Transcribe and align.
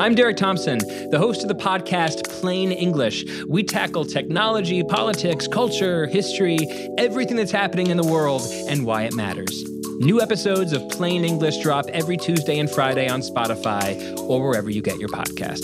I'm 0.00 0.14
Derek 0.14 0.36
Thompson, 0.36 0.78
the 1.10 1.18
host 1.18 1.42
of 1.42 1.48
the 1.48 1.56
podcast 1.56 2.22
Plain 2.40 2.70
English. 2.70 3.24
We 3.48 3.64
tackle 3.64 4.04
technology, 4.04 4.84
politics, 4.84 5.48
culture, 5.48 6.06
history, 6.06 6.58
everything 6.98 7.36
that's 7.36 7.50
happening 7.50 7.88
in 7.88 7.96
the 7.96 8.06
world, 8.06 8.42
and 8.68 8.86
why 8.86 9.02
it 9.02 9.14
matters. 9.14 9.64
New 9.98 10.20
episodes 10.20 10.72
of 10.72 10.88
Plain 10.88 11.24
English 11.24 11.58
drop 11.58 11.86
every 11.88 12.16
Tuesday 12.16 12.60
and 12.60 12.70
Friday 12.70 13.08
on 13.08 13.22
Spotify 13.22 14.16
or 14.20 14.48
wherever 14.48 14.70
you 14.70 14.82
get 14.82 15.00
your 15.00 15.08
podcasts. 15.08 15.58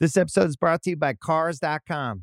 This 0.00 0.16
episode 0.16 0.48
is 0.48 0.56
brought 0.56 0.84
to 0.84 0.90
you 0.90 0.96
by 0.96 1.12
Cars.com. 1.12 2.22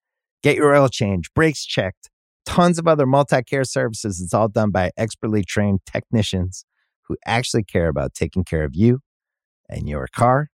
Get 0.43 0.55
your 0.55 0.75
oil 0.75 0.89
change, 0.89 1.31
brakes 1.33 1.65
checked, 1.65 2.09
tons 2.45 2.79
of 2.79 2.87
other 2.87 3.05
multi 3.05 3.43
care 3.43 3.63
services. 3.63 4.19
It's 4.19 4.33
all 4.33 4.47
done 4.47 4.71
by 4.71 4.91
expertly 4.97 5.43
trained 5.43 5.81
technicians 5.85 6.65
who 7.07 7.17
actually 7.25 7.63
care 7.63 7.87
about 7.87 8.13
taking 8.13 8.43
care 8.43 8.63
of 8.63 8.71
you 8.73 8.99
and 9.69 9.87
your 9.87 10.07
car. 10.13 10.47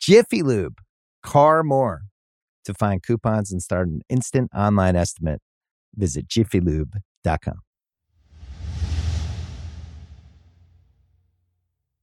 Jiffy 0.00 0.42
Lube, 0.42 0.78
car 1.22 1.62
more. 1.62 2.02
To 2.64 2.74
find 2.74 3.02
coupons 3.02 3.50
and 3.50 3.62
start 3.62 3.88
an 3.88 4.02
instant 4.10 4.50
online 4.54 4.94
estimate, 4.94 5.40
visit 5.94 6.28
jiffylube.com. 6.28 7.60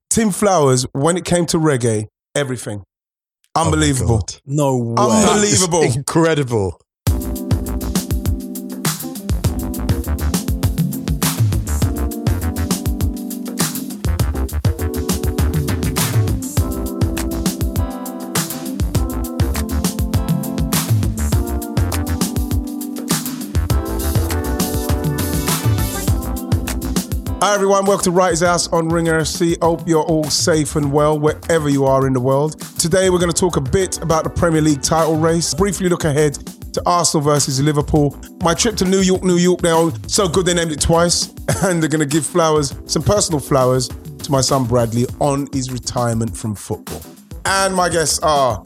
Tim 0.10 0.32
Flowers, 0.32 0.88
when 0.94 1.18
it 1.18 1.26
came 1.26 1.46
to 1.48 1.58
reggae, 1.58 2.08
everything. 2.34 2.84
Oh 3.54 3.66
Unbelievable. 3.66 4.26
Oh 4.28 4.40
no 4.46 4.78
way. 4.78 4.96
Unbelievable. 4.98 5.84
incredible. 5.84 6.80
Hi 27.46 27.54
everyone, 27.54 27.86
welcome 27.86 28.06
to 28.06 28.12
Wrighty's 28.12 28.42
House 28.42 28.68
on 28.70 28.90
Ring 28.90 29.06
FC. 29.06 29.56
Hope 29.62 29.88
you're 29.88 30.02
all 30.02 30.24
safe 30.24 30.76
and 30.76 30.92
well 30.92 31.20
wherever 31.20 31.70
you 31.70 31.86
are 31.86 32.08
in 32.08 32.14
the 32.14 32.20
world. 32.20 32.60
Today 32.80 33.12
we're 33.12 33.20
going 33.20 33.32
to 33.32 33.40
talk 33.40 33.56
a 33.56 33.62
bit 33.62 34.02
about 34.02 34.24
the 34.24 34.32
Premier 34.32 34.62
League 34.62 34.82
title 34.82 35.16
race, 35.16 35.54
briefly 35.54 35.88
look 35.88 36.06
ahead 36.06 36.34
to 36.74 36.82
Arsenal 36.88 37.24
versus 37.24 37.62
Liverpool. 37.62 38.20
My 38.42 38.56
trip 38.56 38.76
to 38.78 38.86
New 38.86 39.02
York, 39.02 39.22
New 39.22 39.38
York, 39.38 39.62
they're 39.62 39.92
so 40.08 40.28
good 40.28 40.48
they 40.48 40.56
named 40.56 40.72
it 40.72 40.82
twice, 40.82 41.28
and 41.62 41.84
they're 41.84 41.88
going 41.88 42.00
to 42.00 42.08
give 42.08 42.26
flowers, 42.26 42.76
some 42.88 43.04
personal 43.04 43.40
flowers, 43.40 43.90
to 43.90 44.32
my 44.32 44.42
son 44.42 44.66
Bradley 44.66 45.06
on 45.20 45.48
his 45.54 45.72
retirement 45.72 46.36
from 46.36 46.56
football. 46.56 47.04
And 47.46 47.76
my 47.76 47.90
guests 47.90 48.18
are 48.24 48.60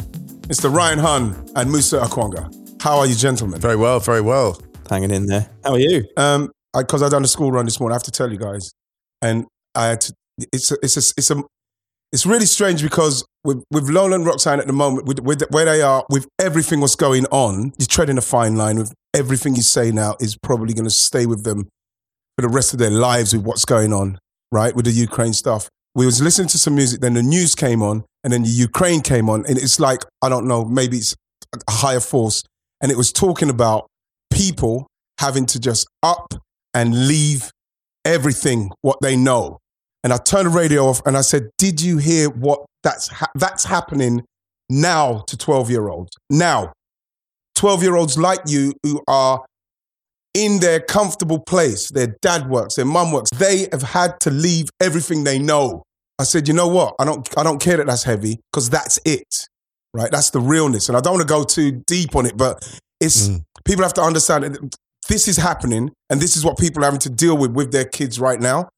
Mr. 0.48 0.74
Ryan 0.74 1.00
Hunn 1.00 1.52
and 1.58 1.70
Musa 1.70 2.00
Okwonga. 2.00 2.82
How 2.82 3.00
are 3.00 3.06
you, 3.06 3.16
gentlemen? 3.16 3.60
Very 3.60 3.76
well, 3.76 4.00
very 4.00 4.22
well. 4.22 4.58
Hanging 4.90 5.12
in 5.12 5.26
there. 5.26 5.50
How 5.66 5.74
are 5.74 5.80
you? 5.80 6.06
Um, 6.16 6.54
because 6.82 7.02
I, 7.02 7.08
I 7.08 7.10
done 7.10 7.22
the 7.22 7.28
school 7.28 7.52
run 7.52 7.66
this 7.66 7.80
morning, 7.80 7.94
I 7.94 7.96
have 7.96 8.04
to 8.04 8.12
tell 8.12 8.32
you 8.32 8.38
guys, 8.38 8.72
and 9.22 9.46
I 9.76 9.88
had 9.88 10.02
to. 10.02 10.14
It's 10.54 10.72
a, 10.72 10.78
it's 10.82 10.96
a, 10.96 11.14
it's 11.18 11.32
a, 11.32 11.44
it's 12.12 12.26
really 12.26 12.46
strange 12.46 12.82
because 12.82 13.26
with 13.44 13.64
with 13.72 13.90
Lowland 13.90 14.26
Roxanne 14.26 14.60
at 14.60 14.68
the 14.68 14.74
moment, 14.74 15.08
with, 15.08 15.20
with 15.20 15.44
where 15.52 15.66
they 15.66 15.82
are, 15.82 16.06
with 16.10 16.28
everything 16.40 16.82
what's 16.82 16.96
going 16.96 17.26
on, 17.28 17.74
you're 17.78 17.88
treading 17.88 18.18
a 18.18 18.22
fine 18.22 18.56
line. 18.56 18.78
With 18.78 18.94
everything 19.14 19.56
you 19.56 19.62
say 19.62 19.92
now 19.92 20.16
is 20.20 20.38
probably 20.42 20.74
going 20.74 20.86
to 20.86 20.92
stay 20.92 21.26
with 21.26 21.44
them 21.44 21.68
for 22.38 22.42
the 22.42 22.50
rest 22.50 22.74
of 22.74 22.80
their 22.80 22.90
lives 22.90 23.34
with 23.34 23.46
what's 23.46 23.66
going 23.66 23.94
on, 23.94 24.18
right? 24.52 24.76
With 24.76 24.86
the 24.86 24.92
Ukraine 24.92 25.34
stuff. 25.34 25.70
We 25.96 26.06
was 26.06 26.22
listening 26.22 26.48
to 26.50 26.58
some 26.58 26.76
music, 26.76 27.02
then 27.02 27.16
the 27.16 27.24
news 27.24 27.56
came 27.56 27.82
on, 27.82 28.06
and 28.24 28.32
then 28.32 28.44
the 28.44 28.50
Ukraine 28.50 29.02
came 29.02 29.30
on, 29.30 29.46
and 29.46 29.58
it's 29.58 29.80
like 29.80 30.04
I 30.22 30.30
don't 30.30 30.48
know, 30.48 30.66
maybe 30.66 30.98
it's 30.98 31.16
a 31.68 31.72
higher 31.72 32.00
force, 32.00 32.44
and 32.82 32.92
it 32.92 32.98
was 32.98 33.12
talking 33.12 33.50
about 33.50 33.88
people 34.32 34.88
having 35.20 35.46
to 35.48 35.60
just 35.60 35.88
up 36.02 36.34
and 36.74 37.08
leave 37.08 37.52
everything 38.06 38.72
what 38.82 38.98
they 39.02 39.16
know. 39.16 39.58
And 40.04 40.14
I 40.14 40.18
turned 40.18 40.46
the 40.48 40.52
radio 40.52 40.86
off 40.86 41.02
and 41.06 41.18
I 41.18 41.22
said, 41.22 41.50
"Did 41.58 41.82
you 41.82 41.98
hear 41.98 42.30
what 42.30 42.66
that's 42.84 43.08
ha- 43.08 43.32
that's 43.36 43.66
happening 43.66 44.24
now 44.70 45.24
to 45.28 45.38
12-year-olds? 45.38 46.12
Now. 46.30 46.72
12-year-olds 47.58 48.18
like 48.18 48.40
you 48.48 48.74
who 48.84 49.02
are 49.08 49.44
in 50.34 50.60
their 50.60 50.80
comfortable 50.80 51.40
place, 51.40 51.90
their 51.90 52.16
dad 52.22 52.50
works, 52.50 52.76
their 52.76 52.86
mum 52.86 53.12
works. 53.12 53.30
They 53.32 53.68
have 53.74 53.82
had 53.82 54.20
to 54.22 54.32
leave 54.32 54.70
everything 54.80 55.24
they 55.26 55.40
know. 55.40 55.84
I 56.20 56.24
said, 56.24 56.48
"You 56.48 56.54
know 56.54 56.68
what? 56.68 56.96
I 57.00 57.06
don't 57.06 57.28
I 57.38 57.44
don't 57.44 57.60
care 57.60 57.78
that 57.78 57.88
that's 57.88 58.04
heavy 58.04 58.40
because 58.52 58.70
that's 58.70 59.00
it." 59.04 59.48
Right? 59.94 60.12
That's 60.12 60.30
the 60.30 60.40
realness. 60.40 60.88
And 60.88 60.98
I 60.98 61.02
don't 61.02 61.16
want 61.16 61.28
to 61.28 61.34
go 61.34 61.44
too 61.44 61.84
deep 61.88 62.16
on 62.16 62.26
it, 62.26 62.38
but 62.38 62.64
it's 63.02 63.28
Mm. 63.28 63.44
people 63.66 63.84
have 63.84 63.94
to 63.96 64.02
understand 64.04 64.74
this 65.10 65.28
is 65.28 65.36
happening 65.36 65.92
and 66.10 66.22
this 66.22 66.38
is 66.38 66.46
what 66.46 66.58
people 66.58 66.82
are 66.84 66.86
having 66.86 67.02
to 67.02 67.10
deal 67.10 67.38
with 67.38 67.52
with 67.52 67.74
their 67.74 67.86
kids 67.86 68.20
right 68.20 68.40
now. 68.40 68.70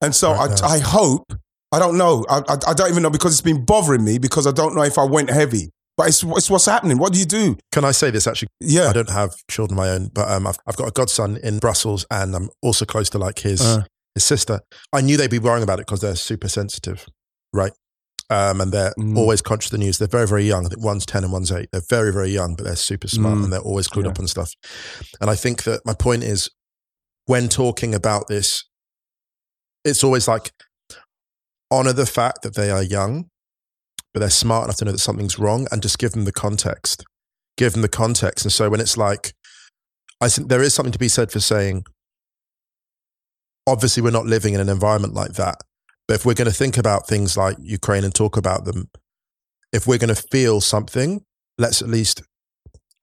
And 0.00 0.14
so 0.14 0.32
Right 0.32 0.62
I. 0.62 0.76
I 0.76 0.78
hope, 0.78 1.34
I 1.72 1.78
don't 1.78 1.98
know, 1.98 2.24
I, 2.30 2.38
I, 2.48 2.56
I 2.68 2.74
don't 2.74 2.88
even 2.90 3.02
know 3.02 3.10
because 3.10 3.32
it's 3.32 3.42
been 3.42 3.64
bothering 3.66 4.02
me 4.02 4.16
because 4.18 4.46
I 4.46 4.52
don't 4.52 4.74
know 4.74 4.82
if 4.82 4.96
I 4.96 5.04
went 5.04 5.28
heavy. 5.30 5.68
But 5.96 6.08
it's, 6.08 6.22
it's 6.22 6.48
what's 6.48 6.64
happening. 6.64 6.96
What 6.96 7.12
do 7.12 7.18
you 7.18 7.26
do? 7.26 7.58
Can 7.72 7.84
I 7.84 7.90
say 7.90 8.10
this 8.10 8.26
actually? 8.26 8.48
Yeah. 8.60 8.88
I 8.88 8.94
don't 8.94 9.10
have 9.10 9.34
children 9.50 9.78
of 9.78 9.84
my 9.84 9.90
own, 9.90 10.08
but 10.14 10.30
um, 10.30 10.46
I've, 10.46 10.56
I've 10.66 10.76
got 10.76 10.88
a 10.88 10.92
godson 10.92 11.36
in 11.42 11.58
Brussels 11.58 12.06
and 12.10 12.34
I'm 12.34 12.48
also 12.62 12.86
close 12.86 13.10
to 13.10 13.18
like 13.18 13.40
his, 13.40 13.60
Uh. 13.60 13.84
his 14.14 14.24
sister. 14.24 14.60
I 14.94 15.02
knew 15.02 15.18
they'd 15.18 15.30
be 15.30 15.38
worrying 15.38 15.62
about 15.62 15.78
it 15.78 15.86
because 15.86 16.00
they're 16.00 16.16
super 16.16 16.48
sensitive, 16.48 17.04
right? 17.52 17.72
Um, 18.30 18.60
and 18.60 18.70
they're 18.70 18.94
Mm. 18.96 19.18
always 19.18 19.42
conscious 19.42 19.72
of 19.72 19.78
the 19.78 19.84
news. 19.84 19.98
They're 19.98 20.06
very, 20.06 20.26
very 20.28 20.44
young. 20.46 20.64
I 20.64 20.68
think 20.68 20.80
one's 20.84 21.04
10 21.04 21.24
and 21.24 21.32
one's 21.32 21.50
eight. 21.50 21.68
They're 21.72 21.82
very, 21.90 22.12
very 22.12 22.30
young, 22.30 22.54
but 22.54 22.64
they're 22.64 22.76
super 22.76 23.08
smart 23.08 23.38
Mm. 23.38 23.44
and 23.44 23.52
they're 23.52 23.60
always 23.60 23.88
clued 23.88 24.04
Yeah. 24.04 24.10
up 24.12 24.20
on 24.20 24.28
stuff. 24.28 24.52
And 25.20 25.28
I 25.28 25.34
think 25.34 25.64
that 25.64 25.84
my 25.84 25.94
point 25.94 26.22
is 26.22 26.48
when 27.26 27.48
talking 27.48 27.92
about 27.94 28.28
this, 28.28 28.64
it's 29.84 30.04
always 30.04 30.28
like 30.28 30.52
honor 31.72 31.92
the 31.92 32.06
fact 32.06 32.42
that 32.42 32.54
they 32.54 32.70
are 32.70 32.82
young, 32.84 33.30
but 34.14 34.20
they're 34.20 34.30
smart 34.30 34.64
enough 34.64 34.76
to 34.76 34.84
know 34.84 34.92
that 34.92 34.98
something's 34.98 35.38
wrong 35.38 35.66
and 35.72 35.82
just 35.82 35.98
give 35.98 36.12
them 36.12 36.24
the 36.24 36.32
context. 36.32 37.04
Give 37.56 37.72
them 37.72 37.82
the 37.82 37.88
context. 37.88 38.44
And 38.44 38.52
so 38.52 38.70
when 38.70 38.80
it's 38.80 38.96
like, 38.96 39.34
I 40.20 40.28
think 40.28 40.48
there 40.48 40.62
is 40.62 40.72
something 40.74 40.92
to 40.92 40.98
be 40.98 41.08
said 41.08 41.32
for 41.32 41.40
saying, 41.40 41.84
obviously, 43.66 44.02
we're 44.02 44.10
not 44.10 44.26
living 44.26 44.54
in 44.54 44.60
an 44.60 44.68
environment 44.68 45.14
like 45.14 45.32
that. 45.34 45.56
But 46.10 46.16
if 46.16 46.26
we're 46.26 46.34
going 46.34 46.50
to 46.50 46.52
think 46.52 46.76
about 46.76 47.06
things 47.06 47.36
like 47.36 47.56
Ukraine 47.60 48.02
and 48.02 48.12
talk 48.12 48.36
about 48.36 48.64
them, 48.64 48.88
if 49.72 49.86
we're 49.86 49.96
going 49.96 50.12
to 50.12 50.20
feel 50.32 50.60
something, 50.60 51.22
let's 51.56 51.82
at 51.82 51.88
least 51.88 52.20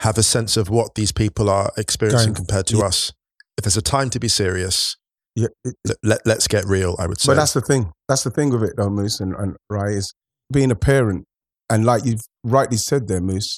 have 0.02 0.18
a 0.18 0.24
sense 0.24 0.58
of 0.58 0.70
what 0.70 0.96
these 0.96 1.14
people 1.14 1.50
are 1.50 1.72
experiencing 1.78 2.34
Going- 2.34 2.46
compared 2.46 2.68
to 2.68 2.80
yeah. 2.80 2.88
us. 2.88 3.14
If 3.58 3.64
there's 3.64 3.78
a 3.78 3.82
time 3.82 4.10
to 4.10 4.20
be 4.20 4.28
serious, 4.28 4.98
Yeah, 5.38 5.48
it- 5.64 5.76
let, 5.86 5.98
let, 6.04 6.22
let's 6.26 6.50
get 6.50 6.66
real, 6.66 6.98
I 7.00 7.08
would 7.08 7.22
say. 7.22 7.28
But 7.28 7.36
that's 7.36 7.54
the 7.54 7.62
thing. 7.62 7.94
That's 8.10 8.24
the 8.24 8.30
thing 8.30 8.50
with 8.50 8.64
it, 8.64 8.74
though, 8.76 8.90
Moose 8.90 9.22
and, 9.22 9.34
and 9.36 9.56
right 9.70 9.94
is 9.94 10.14
being 10.52 10.70
a 10.70 10.76
parent, 10.76 11.24
and 11.70 11.86
like 11.86 12.04
you've 12.04 12.26
rightly 12.44 12.76
said 12.76 13.08
there, 13.08 13.22
Moose, 13.22 13.56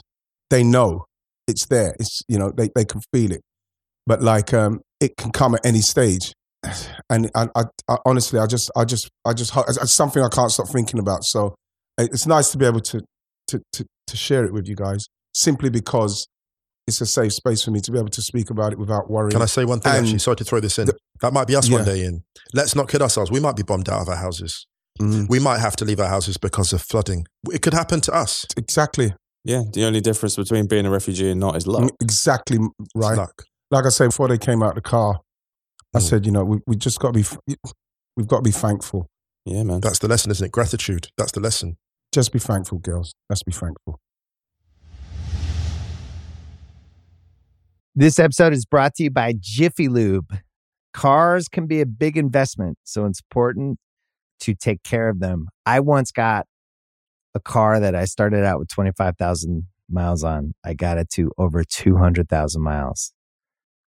they 0.51 0.61
know 0.61 1.05
it's 1.47 1.65
there. 1.65 1.95
It's 1.99 2.21
you 2.27 2.37
know 2.37 2.51
they 2.55 2.69
they 2.75 2.85
can 2.85 3.01
feel 3.11 3.31
it, 3.31 3.41
but 4.05 4.21
like 4.21 4.53
um, 4.53 4.81
it 4.99 5.17
can 5.17 5.31
come 5.31 5.55
at 5.55 5.65
any 5.65 5.81
stage. 5.81 6.33
And 7.09 7.29
and 7.35 7.49
I, 7.55 7.63
I 7.87 7.97
honestly, 8.05 8.39
I 8.39 8.45
just, 8.47 8.69
I 8.75 8.85
just, 8.85 9.09
I 9.25 9.33
just, 9.33 9.55
it's, 9.67 9.77
it's 9.77 9.93
something 9.93 10.21
I 10.23 10.29
can't 10.29 10.51
stop 10.51 10.67
thinking 10.69 10.99
about. 10.99 11.23
So 11.23 11.55
it's 11.97 12.27
nice 12.27 12.51
to 12.51 12.57
be 12.57 12.65
able 12.65 12.81
to, 12.81 13.01
to, 13.47 13.61
to, 13.73 13.85
to 14.07 14.17
share 14.17 14.45
it 14.45 14.53
with 14.53 14.67
you 14.67 14.75
guys, 14.75 15.05
simply 15.33 15.69
because 15.69 16.27
it's 16.87 17.01
a 17.01 17.05
safe 17.05 17.33
space 17.33 17.63
for 17.63 17.71
me 17.71 17.79
to 17.81 17.91
be 17.91 17.99
able 17.99 18.09
to 18.09 18.21
speak 18.21 18.49
about 18.49 18.73
it 18.73 18.79
without 18.79 19.09
worrying. 19.09 19.31
Can 19.31 19.41
I 19.41 19.45
say 19.45 19.63
one 19.65 19.79
thing? 19.79 19.93
And 19.93 20.05
actually, 20.05 20.19
sorry 20.19 20.37
to 20.37 20.43
throw 20.43 20.59
this 20.59 20.79
in. 20.79 20.87
the- 20.87 20.97
that 21.21 21.33
might 21.33 21.47
be 21.47 21.55
us 21.55 21.69
one 21.69 21.83
day. 21.83 22.05
In 22.05 22.23
let's 22.53 22.75
not 22.75 22.87
kid 22.89 23.01
ourselves. 23.01 23.29
We 23.29 23.39
might 23.41 23.55
be 23.57 23.63
bombed 23.63 23.89
out 23.89 24.01
of 24.01 24.09
our 24.09 24.15
houses. 24.15 24.65
Mm, 25.01 25.29
We 25.29 25.39
might 25.39 25.59
have 25.59 25.75
to 25.77 25.85
leave 25.85 25.99
our 25.99 26.07
houses 26.07 26.37
because 26.37 26.73
of 26.73 26.81
flooding. 26.81 27.25
It 27.51 27.61
could 27.61 27.73
happen 27.73 28.01
to 28.01 28.13
us. 28.13 28.45
exactly, 28.57 29.13
Yeah, 29.45 29.63
the 29.71 29.85
only 29.85 30.01
difference 30.01 30.35
between 30.35 30.67
being 30.67 30.85
a 30.85 30.89
refugee 30.89 31.29
and 31.31 31.39
not 31.39 31.55
is 31.57 31.67
luck. 31.67 31.89
exactly 32.01 32.57
right. 32.95 33.17
luck. 33.17 33.43
Like 33.71 33.85
I 33.85 33.89
said 33.89 34.07
before, 34.07 34.27
they 34.27 34.37
came 34.37 34.61
out 34.63 34.69
of 34.69 34.75
the 34.75 34.81
car. 34.81 35.19
I 35.95 35.99
Mm. 35.99 36.01
said, 36.01 36.25
you 36.25 36.31
know, 36.31 36.43
we 36.45 36.59
we 36.67 36.75
just 36.75 36.99
got 36.99 37.13
to 37.13 37.19
be, 37.47 37.55
we've 38.15 38.27
got 38.27 38.37
to 38.37 38.43
be 38.43 38.51
thankful. 38.51 39.07
Yeah, 39.45 39.63
man. 39.63 39.79
That's 39.81 39.99
the 39.99 40.07
lesson, 40.07 40.31
isn't 40.31 40.45
it? 40.45 40.51
Gratitude. 40.51 41.07
That's 41.17 41.31
the 41.31 41.39
lesson. 41.39 41.77
Just 42.11 42.31
be 42.31 42.39
thankful, 42.39 42.77
girls. 42.79 43.13
Let's 43.29 43.43
be 43.43 43.51
thankful. 43.51 43.99
This 47.95 48.19
episode 48.19 48.53
is 48.53 48.65
brought 48.65 48.95
to 48.95 49.03
you 49.03 49.09
by 49.11 49.33
Jiffy 49.39 49.87
Lube. 49.89 50.37
Cars 50.93 51.47
can 51.47 51.67
be 51.67 51.81
a 51.81 51.85
big 51.85 52.17
investment, 52.17 52.77
so 52.83 53.05
it's 53.05 53.19
important 53.31 53.77
to 54.41 54.55
take 54.55 54.83
care 54.83 55.09
of 55.09 55.19
them. 55.19 55.47
I 55.65 55.79
once 55.81 56.11
got 56.11 56.45
a 57.35 57.39
car 57.39 57.79
that 57.79 57.95
I 57.95 58.05
started 58.05 58.43
out 58.43 58.59
with 58.59 58.69
25,000 58.69 59.67
miles 59.89 60.23
on. 60.23 60.53
I 60.63 60.73
got 60.73 60.97
it 60.97 61.09
to 61.11 61.31
over 61.37 61.63
200,000 61.63 62.61
miles 62.61 63.11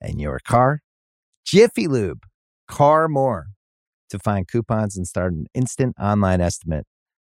and 0.00 0.20
your 0.20 0.38
car. 0.46 0.80
Jiffy 1.44 1.86
Lube, 1.88 2.24
car 2.68 3.08
more. 3.08 3.48
To 4.10 4.18
find 4.20 4.46
coupons 4.46 4.96
and 4.96 5.04
start 5.06 5.32
an 5.32 5.46
instant 5.52 5.96
online 6.00 6.40
estimate, 6.40 6.86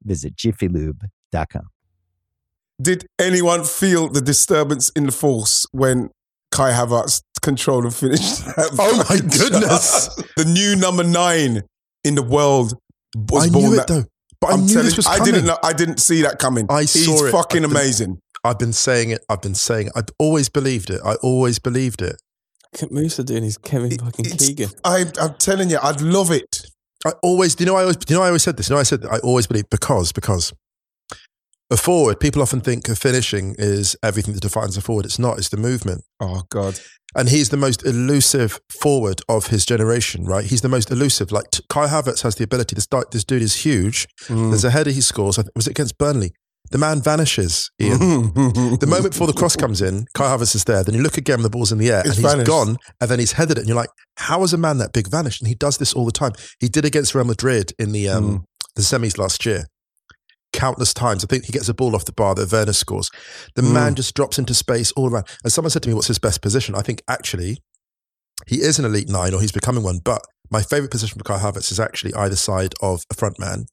visit 0.04 0.36
jiffylube.com. 0.36 1.64
Did 2.82 3.08
anyone 3.20 3.64
feel 3.64 4.08
the 4.08 4.22
disturbance 4.22 4.90
in 4.92 5.08
the 5.08 5.12
force 5.12 5.66
when 5.72 6.12
Kai 6.52 6.72
Havertz 6.72 7.24
controlled 7.42 7.86
and 7.86 7.94
finished? 7.96 8.46
that 8.56 8.70
Oh 8.80 8.98
my 9.10 9.18
goodness. 9.18 10.16
the 10.38 10.46
new 10.46 10.76
number 10.76 11.04
nine 11.04 11.64
in 12.04 12.16
the 12.16 12.22
world 12.24 12.74
was 13.16 13.48
I 13.48 13.50
born. 13.52 13.66
knew 13.66 13.74
it 13.74 13.78
that, 13.78 13.88
though. 13.88 14.04
But 14.40 14.52
i 14.52 14.54
I'm 14.54 14.62
knew 14.62 14.74
telling 14.74 14.86
this 14.86 14.98
was 14.98 15.06
you, 15.08 15.12
I 15.12 15.20
didn't 15.26 15.46
know. 15.46 15.58
I 15.64 15.74
didn't 15.74 15.98
see 16.00 16.22
that 16.22 16.38
coming. 16.40 16.68
I 16.70 16.82
He's 16.82 17.06
saw 17.06 17.26
it. 17.26 17.32
fucking 17.32 17.64
I've 17.66 17.70
been- 17.72 17.78
amazing. 17.78 18.20
I've 18.44 18.60
been 18.60 18.72
saying 18.74 19.10
it. 19.10 19.26
I've 19.28 19.42
been 19.42 19.56
saying 19.56 19.88
it. 19.88 19.94
I've 19.98 20.08
always 20.18 20.48
believed 20.48 20.90
it. 20.92 21.02
I 21.04 21.16
always 21.16 21.60
believed 21.60 22.02
it. 22.02 22.16
Musa 22.92 23.24
doing 23.24 23.44
his 23.44 23.57
Kevin 23.57 23.92
It- 23.92 24.01
fucking 24.01 24.25
it's- 24.25 24.48
Keegan. 24.48 24.69
I, 24.83 25.06
I'm 25.19 25.33
telling 25.36 25.69
you, 25.69 25.80
I'd 25.81 26.01
love 26.01 26.31
it. 26.31 26.66
I 27.06 27.12
always, 27.24 27.56
do 27.56 27.63
you 27.63 27.66
know, 27.69 27.75
I 27.77 27.81
always, 27.81 27.98
do 27.98 28.13
you 28.13 28.18
know, 28.19 28.24
I 28.24 28.27
always 28.27 28.44
said 28.44 28.57
this. 28.57 28.69
You 28.69 28.75
know, 28.75 28.80
I 28.80 28.83
said 28.83 29.01
that 29.01 29.12
I 29.12 29.18
always 29.19 29.48
believe 29.48 29.69
because, 29.69 30.12
because 30.12 30.51
a 31.71 31.77
forward, 31.77 32.19
people 32.19 32.42
often 32.42 32.62
think 32.62 32.89
of 32.89 32.98
finishing 32.98 33.56
is 33.57 33.95
everything 34.04 34.33
that 34.33 34.42
defines 34.42 34.75
a 34.75 34.81
forward. 34.81 35.06
It's 35.06 35.19
not. 35.19 35.38
It's 35.38 35.50
the 35.50 35.57
movement. 35.57 36.04
Oh 36.19 36.42
God, 36.50 36.80
And 37.16 37.30
he's 37.30 37.50
the 37.50 37.57
most 37.57 37.86
elusive 37.86 38.60
forward 38.69 39.22
of 39.30 39.48
his 39.48 39.65
generation, 39.65 40.25
right? 40.25 40.44
He's 40.44 40.62
the 40.62 40.68
most 40.69 40.92
elusive. 40.92 41.31
Like 41.31 41.51
t- 41.51 41.63
Kai 41.69 41.88
Havertz 41.88 42.24
has 42.24 42.36
the 42.36 42.44
ability. 42.44 42.75
This, 42.75 42.88
this 43.12 43.24
dude 43.24 43.42
is 43.44 43.56
huge. 43.63 44.07
Mm. 44.27 44.50
There's 44.50 44.65
a 44.65 44.72
header 44.72 44.92
he 44.92 45.01
scores. 45.01 45.38
I 45.39 45.44
think, 45.44 45.54
was 45.56 45.68
it 45.68 45.72
against 45.72 45.98
Burnley? 45.98 46.33
The 46.71 46.77
man 46.77 47.01
vanishes, 47.01 47.71
Ian. 47.81 48.00
The 48.33 48.86
moment 48.88 49.12
before 49.13 49.27
the 49.27 49.33
cross 49.33 49.56
comes 49.56 49.81
in, 49.81 50.06
Kai 50.13 50.25
Havertz 50.36 50.54
is 50.56 50.66
there. 50.66 50.83
Then 50.83 50.94
you 50.95 51.01
look 51.01 51.18
again, 51.18 51.42
the 51.42 51.50
ball's 51.50 51.71
in 51.71 51.77
the 51.80 51.89
air, 51.89 52.00
It's 52.01 52.10
and 52.10 52.18
he's 52.18 52.25
vanished. 52.31 52.48
gone. 52.48 52.77
And 53.01 53.10
then 53.10 53.18
he's 53.19 53.31
headed 53.33 53.57
it, 53.57 53.62
and 53.62 53.68
you're 53.68 53.75
like, 53.77 53.89
"How 54.18 54.42
has 54.42 54.54
a 54.54 54.57
man 54.57 54.77
that 54.77 54.94
big 54.94 55.07
vanished?" 55.10 55.42
And 55.42 55.48
he 55.48 55.56
does 55.56 55.77
this 55.77 55.94
all 55.94 56.06
the 56.06 56.12
time. 56.12 56.33
He 56.60 56.69
did 56.69 56.86
against 56.86 57.16
Real 57.16 57.25
Madrid 57.25 57.74
in 57.80 57.92
the 57.92 58.07
um, 58.10 58.24
Mm. 58.30 58.44
the 58.75 58.81
semis 58.83 59.18
last 59.18 59.45
year, 59.45 59.66
countless 60.54 60.94
times. 60.94 61.24
I 61.24 61.27
think 61.27 61.45
he 61.45 61.51
gets 61.51 61.69
a 61.69 61.74
ball 61.74 61.95
off 61.95 62.06
the 62.06 62.12
bar 62.13 62.36
that 62.36 62.51
Werner 62.51 62.74
scores. 62.74 63.10
The 63.56 63.62
Mm. 63.63 63.74
man 63.74 63.95
just 63.95 64.13
drops 64.13 64.38
into 64.38 64.54
space 64.54 64.92
all 64.94 65.10
around. 65.10 65.25
And 65.44 65.51
someone 65.51 65.72
said 65.72 65.83
to 65.83 65.89
me, 65.89 65.95
"What's 65.95 66.07
his 66.07 66.19
best 66.19 66.42
position?" 66.42 66.75
I 66.75 66.81
think 66.81 67.01
actually, 67.07 67.63
he 68.48 68.57
is 68.62 68.80
an 68.80 68.86
elite 68.86 69.10
nine, 69.10 69.33
or 69.33 69.42
he's 69.42 69.51
becoming 69.51 69.83
one. 69.83 70.00
But 70.04 70.22
my 70.51 70.62
favorite 70.62 70.92
position 70.92 71.18
for 71.18 71.24
Kai 71.24 71.39
Havertz 71.39 71.72
is 71.72 71.80
actually 71.80 72.13
either 72.13 72.36
side 72.36 72.74
of 72.81 73.04
a 73.12 73.15
front 73.15 73.39
man. 73.39 73.65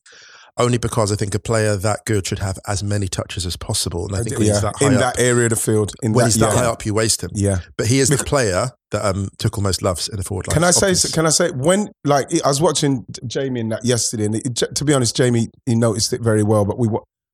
Only 0.59 0.79
because 0.79 1.13
I 1.13 1.17
think 1.17 1.35
a 1.35 1.39
player 1.39 1.77
that 1.77 2.07
good 2.07 2.27
should 2.27 2.39
have 2.39 2.59
as 2.67 2.83
many 2.83 3.09
touches 3.09 3.45
as 3.45 3.57
possible, 3.57 4.07
and 4.07 4.17
I 4.17 4.23
think 4.23 4.39
when 4.39 4.47
he's 4.47 4.63
that 4.63 4.77
high 4.77 4.87
in 4.87 4.95
up, 4.95 5.01
that 5.01 5.21
area 5.21 5.45
of 5.45 5.51
the 5.51 5.57
field, 5.57 5.93
in 6.03 6.15
when 6.15 6.25
that, 6.25 6.27
he's 6.29 6.41
that 6.41 6.55
yeah. 6.55 6.61
high 6.61 6.67
up, 6.67 6.87
you 6.87 6.95
waste 6.95 7.23
him. 7.23 7.31
Yeah. 7.35 7.59
But 7.77 7.89
he 7.89 7.99
is 7.99 8.09
the 8.09 8.25
player 8.25 8.71
that 8.91 9.05
um, 9.05 9.29
Tuchel 9.39 9.63
most 9.63 9.83
loves 9.83 10.09
in 10.09 10.17
the 10.17 10.23
forward 10.23 10.49
line. 10.49 10.55
Can 10.55 10.65
I 10.65 10.71
say? 10.71 10.95
Can 11.13 11.27
I 11.27 11.29
say 11.29 11.51
when? 11.51 11.91
Like 12.05 12.29
I 12.43 12.49
was 12.49 12.63
watching 12.63 13.05
Jamie 13.27 13.61
in 13.61 13.69
that 13.69 13.85
yesterday, 13.85 14.25
and 14.25 14.37
it, 14.37 14.55
to 14.75 14.85
be 14.85 14.95
honest, 14.95 15.15
Jamie 15.15 15.49
he 15.67 15.75
noticed 15.75 16.15
it 16.15 16.23
very 16.23 16.43
well. 16.43 16.65
But 16.65 16.79
we 16.79 16.89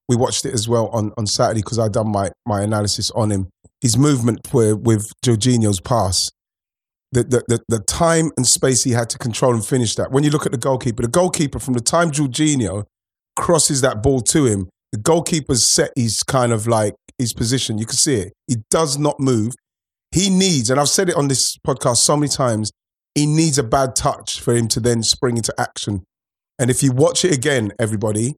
we 0.08 0.16
watched 0.16 0.44
it 0.44 0.52
as 0.52 0.68
well 0.68 0.88
on 0.88 1.12
on 1.16 1.28
Saturday 1.28 1.60
because 1.60 1.78
I 1.78 1.88
done 1.88 2.10
my 2.10 2.32
my 2.44 2.62
analysis 2.62 3.12
on 3.12 3.30
him. 3.30 3.50
His 3.80 3.96
movement 3.96 4.52
with, 4.52 4.78
with 4.80 5.12
Jorginho's 5.24 5.80
pass, 5.80 6.30
the, 7.12 7.22
the 7.22 7.42
the 7.46 7.60
the 7.68 7.78
time 7.78 8.30
and 8.36 8.46
space 8.46 8.82
he 8.82 8.92
had 8.92 9.10
to 9.10 9.18
control 9.18 9.54
and 9.54 9.64
finish 9.64 9.94
that. 9.94 10.10
When 10.10 10.24
you 10.24 10.30
look 10.30 10.46
at 10.46 10.52
the 10.52 10.58
goalkeeper, 10.58 11.02
the 11.02 11.08
goalkeeper 11.08 11.60
from 11.60 11.74
the 11.74 11.80
time 11.80 12.10
Jorginho 12.10 12.84
crosses 13.42 13.80
that 13.80 14.02
ball 14.02 14.20
to 14.20 14.46
him, 14.46 14.68
the 14.92 14.98
goalkeeper's 14.98 15.68
set 15.68 15.90
his 15.96 16.22
kind 16.22 16.52
of 16.52 16.68
like 16.68 16.94
his 17.18 17.32
position. 17.34 17.76
You 17.76 17.86
can 17.86 17.96
see 17.96 18.14
it. 18.14 18.32
He 18.46 18.56
does 18.70 18.98
not 18.98 19.18
move. 19.18 19.52
He 20.12 20.30
needs, 20.30 20.70
and 20.70 20.78
I've 20.78 20.88
said 20.88 21.08
it 21.08 21.16
on 21.16 21.26
this 21.26 21.58
podcast 21.66 21.96
so 21.96 22.16
many 22.16 22.28
times, 22.28 22.70
he 23.16 23.26
needs 23.26 23.58
a 23.58 23.64
bad 23.64 23.96
touch 23.96 24.40
for 24.40 24.54
him 24.54 24.68
to 24.68 24.80
then 24.80 25.02
spring 25.02 25.36
into 25.36 25.52
action. 25.58 26.04
And 26.58 26.70
if 26.70 26.82
you 26.82 26.92
watch 26.92 27.24
it 27.24 27.34
again, 27.34 27.72
everybody, 27.80 28.36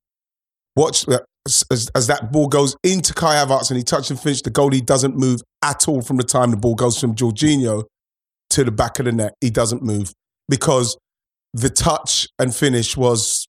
watch 0.74 1.04
that 1.04 1.24
as, 1.70 1.90
as 1.94 2.06
that 2.06 2.32
ball 2.32 2.48
goes 2.48 2.74
into 2.82 3.12
Kai 3.12 3.34
Havertz 3.34 3.70
and 3.70 3.76
he 3.76 3.84
touches 3.84 4.10
and 4.10 4.18
finishes, 4.20 4.42
the 4.42 4.50
goalie 4.50 4.84
doesn't 4.84 5.16
move 5.16 5.42
at 5.62 5.86
all 5.86 6.00
from 6.00 6.16
the 6.16 6.22
time 6.22 6.50
the 6.50 6.56
ball 6.56 6.74
goes 6.74 6.98
from 6.98 7.14
Jorginho 7.14 7.84
to 8.50 8.64
the 8.64 8.72
back 8.72 8.98
of 8.98 9.04
the 9.04 9.12
net. 9.12 9.34
He 9.42 9.50
doesn't 9.50 9.82
move 9.82 10.12
because 10.48 10.96
the 11.52 11.68
touch 11.68 12.26
and 12.38 12.54
finish 12.54 12.96
was, 12.96 13.46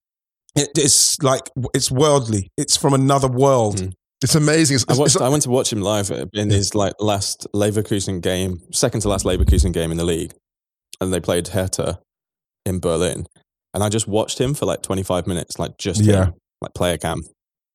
it, 0.56 0.70
it's 0.78 1.22
like, 1.22 1.50
it's 1.74 1.92
worldly. 1.92 2.50
It's 2.58 2.78
from 2.78 2.94
another 2.94 3.28
world. 3.28 3.78
Mm. 3.78 3.94
It's 4.22 4.36
amazing. 4.36 4.76
It's, 4.76 4.86
I, 4.88 4.94
watched, 4.96 5.16
it's- 5.16 5.26
I 5.26 5.30
went 5.30 5.44
to 5.44 5.50
watch 5.50 5.72
him 5.72 5.82
live 5.82 6.10
in 6.34 6.50
his 6.50 6.74
like 6.74 6.94
last 7.00 7.48
Leverkusen 7.54 8.22
game, 8.22 8.60
second 8.72 9.02
to 9.02 9.10
last 9.10 9.26
Leverkusen 9.26 9.74
game 9.74 9.92
in 9.92 9.98
the 9.98 10.06
league, 10.06 10.34
and 11.02 11.14
they 11.14 11.20
played 11.20 11.50
Hertha 11.50 12.00
in 12.66 12.80
Berlin, 12.80 13.28
and 13.74 13.84
I 13.84 13.90
just 13.90 14.08
watched 14.08 14.40
him 14.42 14.54
for 14.54 14.66
like 14.66 14.82
25 14.82 15.28
minutes, 15.28 15.60
like 15.60 15.78
just 15.78 16.02
Yeah. 16.02 16.26
him, 16.28 16.34
like 16.62 16.74
player 16.74 16.98
cam. 16.98 17.22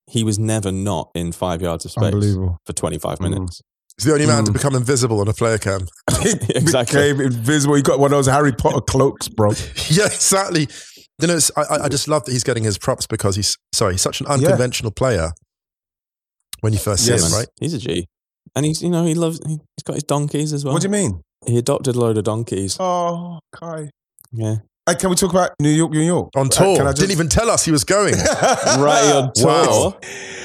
He 0.08 0.24
was 0.24 0.38
never 0.40 0.72
not 0.72 1.10
in 1.14 1.30
five 1.30 1.62
yards 1.62 1.84
of 1.84 1.92
space 1.92 2.34
for 2.66 2.72
25 2.72 3.18
Mm. 3.18 3.30
minutes. 3.30 3.60
it's 3.96 4.06
the 4.06 4.12
only 4.14 4.26
man 4.26 4.44
to 4.46 4.50
Mm. 4.50 4.54
become 4.54 4.74
invisible 4.74 5.20
on 5.20 5.28
a 5.28 5.34
player 5.34 5.58
cam. 5.58 5.86
exactly. 6.48 7.12
Became 7.12 7.20
invisible. 7.26 7.74
He 7.74 7.82
got 7.82 7.98
one 8.00 8.10
of 8.12 8.16
those 8.18 8.26
Harry 8.26 8.50
Potter 8.52 8.80
cloaks, 8.80 9.28
bro. 9.28 9.50
yeah, 9.90 10.06
exactly. 10.06 10.68
You 11.22 11.28
know, 11.28 11.38
I, 11.56 11.62
I- 11.62 11.84
I 11.84 11.88
just 11.88 12.08
love 12.08 12.24
that 12.24 12.32
he's 12.32 12.44
getting 12.44 12.64
his 12.64 12.78
props 12.78 13.06
because 13.06 13.36
he's 13.36 13.56
sorry, 13.74 13.94
he's 13.94 14.02
such 14.02 14.20
an 14.20 14.26
unconventional 14.26 14.90
player. 14.92 15.30
When 16.60 16.72
you 16.72 16.78
first 16.78 17.06
see 17.06 17.12
him, 17.12 17.32
right? 17.32 17.48
He's 17.58 17.72
a 17.74 17.78
G, 17.78 18.06
and 18.54 18.66
he's 18.66 18.82
you 18.82 18.90
know 18.90 19.04
he 19.06 19.14
loves 19.14 19.40
he's 19.46 19.58
got 19.84 19.94
his 19.94 20.02
donkeys 20.04 20.52
as 20.52 20.64
well. 20.64 20.74
What 20.74 20.82
do 20.82 20.88
you 20.88 20.92
mean? 20.92 21.22
He 21.46 21.56
adopted 21.56 21.96
a 21.96 21.98
load 22.00 22.18
of 22.18 22.24
donkeys. 22.24 22.76
Oh, 22.78 23.38
Kai. 23.54 23.88
Yeah, 24.32 24.56
Hey, 24.86 24.94
can 24.96 25.08
we 25.10 25.16
talk 25.16 25.30
about 25.30 25.52
New 25.58 25.70
York, 25.70 25.90
New 25.92 26.00
York? 26.00 26.28
On 26.36 26.46
Uh, 26.46 26.50
tour, 26.50 26.76
can 26.76 26.86
I 26.86 26.90
just- 26.90 27.00
didn't 27.00 27.12
even 27.12 27.28
tell 27.30 27.48
us 27.50 27.64
he 27.64 27.72
was 27.72 27.84
going. 27.84 28.14
right 28.14 29.10
on 29.14 29.32
tour. 29.34 29.46
Wow. 29.46 29.94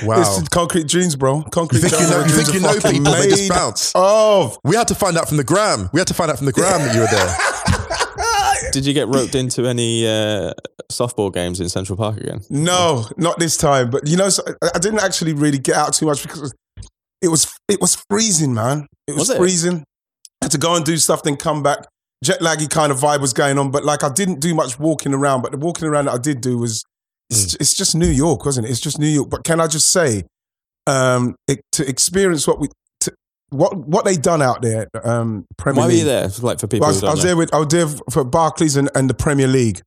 Wow. 0.03 0.21
It's 0.21 0.41
the 0.43 0.47
concrete 0.51 0.87
dreams, 0.87 1.15
bro. 1.15 1.37
You 1.39 1.43
Concrete 1.51 1.79
think 1.79 1.91
you 1.93 1.97
dreams 1.99 2.11
know? 2.11 2.19
You 2.23 2.29
think 2.31 2.53
you 2.53 2.59
know 2.61 2.73
fucking 2.79 3.03
people? 3.03 3.13
They 3.13 3.27
just 3.29 3.49
bounce. 3.49 3.91
Of. 3.95 4.57
We 4.63 4.75
had 4.75 4.87
to 4.89 4.95
find 4.95 5.17
out 5.17 5.27
from 5.27 5.37
the 5.37 5.43
gram. 5.43 5.89
We 5.93 5.99
had 5.99 6.07
to 6.07 6.13
find 6.13 6.31
out 6.31 6.37
from 6.37 6.45
the 6.45 6.51
gram 6.53 6.79
that 6.81 6.93
you 6.95 7.01
were 7.01 7.07
there. 7.07 7.37
Did 8.71 8.85
you 8.85 8.93
get 8.93 9.07
roped 9.07 9.35
into 9.35 9.65
any 9.67 10.07
uh, 10.07 10.53
softball 10.91 11.33
games 11.33 11.59
in 11.59 11.69
Central 11.69 11.97
Park 11.97 12.17
again? 12.17 12.41
No, 12.49 13.05
not 13.17 13.39
this 13.39 13.57
time. 13.57 13.89
But 13.89 14.07
you 14.07 14.17
know, 14.17 14.29
so 14.29 14.43
I 14.61 14.69
I 14.75 14.79
didn't 14.79 14.99
actually 14.99 15.33
really 15.33 15.57
get 15.59 15.75
out 15.75 15.93
too 15.93 16.05
much 16.05 16.21
because 16.23 16.53
it 17.21 17.27
was 17.29 17.51
it 17.67 17.79
was 17.81 17.95
freezing, 18.09 18.53
man. 18.53 18.87
It 19.07 19.11
was, 19.11 19.27
Was 19.27 19.29
it? 19.31 19.37
freezing. 19.37 19.83
had 20.41 20.51
to 20.51 20.57
go 20.57 20.75
and 20.75 20.85
do 20.85 20.97
stuff, 20.97 21.23
then 21.23 21.37
come 21.37 21.63
back. 21.63 21.79
jet 22.23 22.39
laggy 22.39 22.69
kind 22.69 22.91
of 22.91 22.99
vibe 22.99 23.21
was 23.21 23.33
going 23.33 23.57
on. 23.57 23.71
But 23.71 23.83
like 23.85 24.03
I 24.03 24.09
didn't 24.09 24.39
do 24.41 24.53
much 24.53 24.79
walking 24.79 25.13
around. 25.13 25.41
But 25.41 25.51
the 25.51 25.57
walking 25.57 25.87
around 25.87 26.05
that 26.05 26.13
I 26.13 26.17
did 26.17 26.41
do 26.41 26.57
was 26.57 26.83
it's, 27.29 27.55
it's 27.55 27.73
just 27.73 27.95
New 27.95 28.07
York, 28.07 28.45
wasn't 28.45 28.67
it? 28.67 28.69
It's 28.69 28.79
just 28.79 28.99
New 28.99 29.07
York. 29.07 29.29
But 29.29 29.43
can 29.43 29.59
I 29.59 29.67
just 29.67 29.91
say, 29.91 30.23
um, 30.87 31.35
it, 31.47 31.61
to 31.73 31.87
experience 31.87 32.47
what 32.47 32.59
we 32.59 32.67
what 33.55 33.75
what 33.77 34.05
they 34.05 34.17
done 34.17 34.41
out 34.41 34.61
there, 34.61 34.87
um, 35.03 35.45
Premier 35.57 35.81
Why 35.81 35.87
were 35.87 35.93
you 35.93 36.05
there? 36.05 36.29
Like 36.41 36.59
for 36.59 36.67
people 36.67 36.87
Well, 36.87 36.89
I 36.89 36.93
was, 36.93 37.03
I 37.03 37.11
was 37.11 37.23
there 37.23 37.37
with 37.37 37.53
I 37.53 37.57
was 37.59 37.67
there 37.69 37.87
for 38.11 38.23
Barclays 38.23 38.75
and, 38.75 38.89
and 38.95 39.09
the 39.09 39.13
Premier 39.13 39.47
League. 39.47 39.81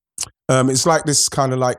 Um, 0.48 0.70
it's 0.70 0.86
like 0.86 1.04
this 1.04 1.28
kind 1.28 1.52
of 1.52 1.58
like 1.58 1.78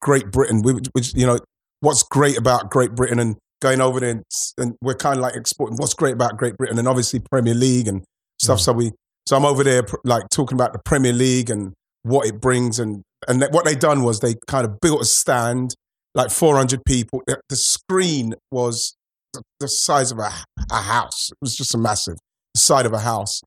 Great 0.00 0.30
Britain, 0.30 0.62
which, 0.62 0.86
which 0.92 1.14
you 1.14 1.26
know 1.26 1.38
what's 1.80 2.02
great 2.02 2.36
about 2.36 2.70
Great 2.70 2.94
Britain 2.94 3.18
and 3.18 3.36
going 3.60 3.80
over 3.80 4.00
there 4.00 4.10
and, 4.10 4.24
and 4.58 4.74
we're 4.80 4.94
kind 4.94 5.16
of 5.16 5.22
like 5.22 5.36
exporting 5.36 5.76
what's 5.76 5.94
great 5.94 6.14
about 6.14 6.36
Great 6.36 6.56
Britain 6.56 6.78
and 6.78 6.88
obviously 6.88 7.20
Premier 7.20 7.54
League 7.54 7.88
and 7.88 8.04
stuff. 8.40 8.60
So 8.60 8.72
we 8.72 8.92
so 9.26 9.36
I'm 9.36 9.44
over 9.44 9.62
there 9.62 9.82
pr- 9.82 9.96
like 10.04 10.24
talking 10.30 10.56
about 10.56 10.72
the 10.72 10.80
Premier 10.84 11.12
League 11.12 11.50
and 11.50 11.72
what 12.02 12.26
it 12.26 12.40
brings 12.40 12.78
and 12.78 13.02
and 13.28 13.42
what 13.50 13.64
they 13.64 13.74
done 13.74 14.02
was 14.02 14.20
they 14.20 14.34
kind 14.46 14.64
of 14.64 14.80
built 14.80 15.02
a 15.02 15.04
stand 15.04 15.74
like 16.14 16.30
400 16.30 16.82
people. 16.86 17.22
The 17.26 17.56
screen 17.56 18.34
was 18.50 18.96
the, 19.32 19.42
the 19.60 19.68
size 19.68 20.10
of 20.12 20.18
a, 20.18 20.30
a 20.70 20.82
house. 20.82 21.30
It 21.30 21.38
was 21.40 21.56
just 21.56 21.74
a 21.74 21.78
massive 21.78 22.16
side 22.56 22.86
of 22.86 22.92
a 22.92 22.98
house 22.98 23.40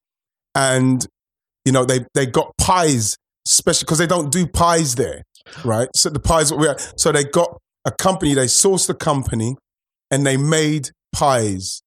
and 0.56 1.06
you 1.66 1.72
know 1.72 1.86
they 1.86 2.06
they 2.13 2.25
got 2.25 2.52
pies 2.58 3.18
especially 3.48 3.84
because 3.86 3.98
they 3.98 4.08
don't 4.08 4.32
do 4.32 4.48
pies 4.48 4.96
there 4.96 5.24
right 5.66 5.90
so 5.96 6.10
the 6.10 6.20
pies 6.20 6.54
so 6.98 7.12
they 7.12 7.24
got 7.24 7.58
a 7.86 7.92
company 7.92 8.34
they 8.34 8.46
sourced 8.46 8.90
a 8.90 8.94
company 8.94 9.56
and 10.10 10.25
they 10.25 10.38
made 10.38 10.90
pies 11.13 11.82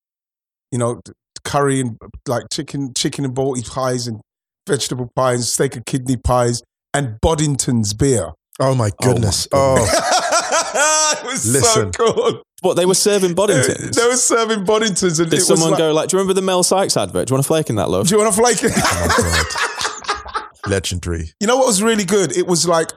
you 0.70 0.78
know 0.78 1.00
curry 1.44 1.80
and 1.80 1.96
like 2.28 2.44
chicken 2.52 2.92
chicken 2.96 3.24
and 3.24 3.34
balti 3.34 3.66
pies 3.68 4.06
and 4.06 4.20
vegetable 4.68 5.10
pies 5.16 5.50
steak 5.50 5.74
and 5.74 5.86
kidney 5.86 6.16
pies 6.16 6.62
and 6.92 7.18
boddington's 7.20 7.94
beer 7.94 8.32
Oh 8.58 8.74
my 8.74 8.88
oh 9.02 9.12
goodness. 9.12 9.46
Oh 9.52 9.76
Oh, 9.78 11.14
it 11.22 11.26
was 11.26 11.52
Listen. 11.52 11.92
so 11.92 12.12
cool 12.12 12.42
What 12.62 12.74
they 12.74 12.86
were 12.86 12.94
serving 12.94 13.34
Boddingtons. 13.34 13.94
they 13.94 14.06
were 14.06 14.16
serving 14.16 14.64
boddingtons 14.64 15.20
and 15.20 15.30
Did 15.30 15.34
it 15.34 15.36
was 15.36 15.46
someone 15.46 15.72
like, 15.72 15.78
go 15.78 15.92
like? 15.92 16.08
Do 16.08 16.16
you 16.16 16.20
remember 16.20 16.34
the 16.34 16.44
Mel 16.44 16.62
Sykes 16.62 16.96
advert? 16.96 17.28
Do 17.28 17.32
you 17.32 17.34
want 17.36 17.44
a 17.44 17.48
flake 17.48 17.68
in 17.68 17.76
that, 17.76 17.90
love? 17.90 18.08
do 18.08 18.14
you 18.14 18.22
want 18.22 18.34
to 18.34 18.40
flake 18.40 18.62
it 18.62 18.72
oh 18.74 20.46
God. 20.64 20.70
Legendary. 20.70 21.32
You 21.38 21.46
know 21.46 21.56
what 21.58 21.66
was 21.66 21.82
really 21.82 22.04
good? 22.04 22.36
It 22.36 22.46
was 22.46 22.66
like, 22.66 22.90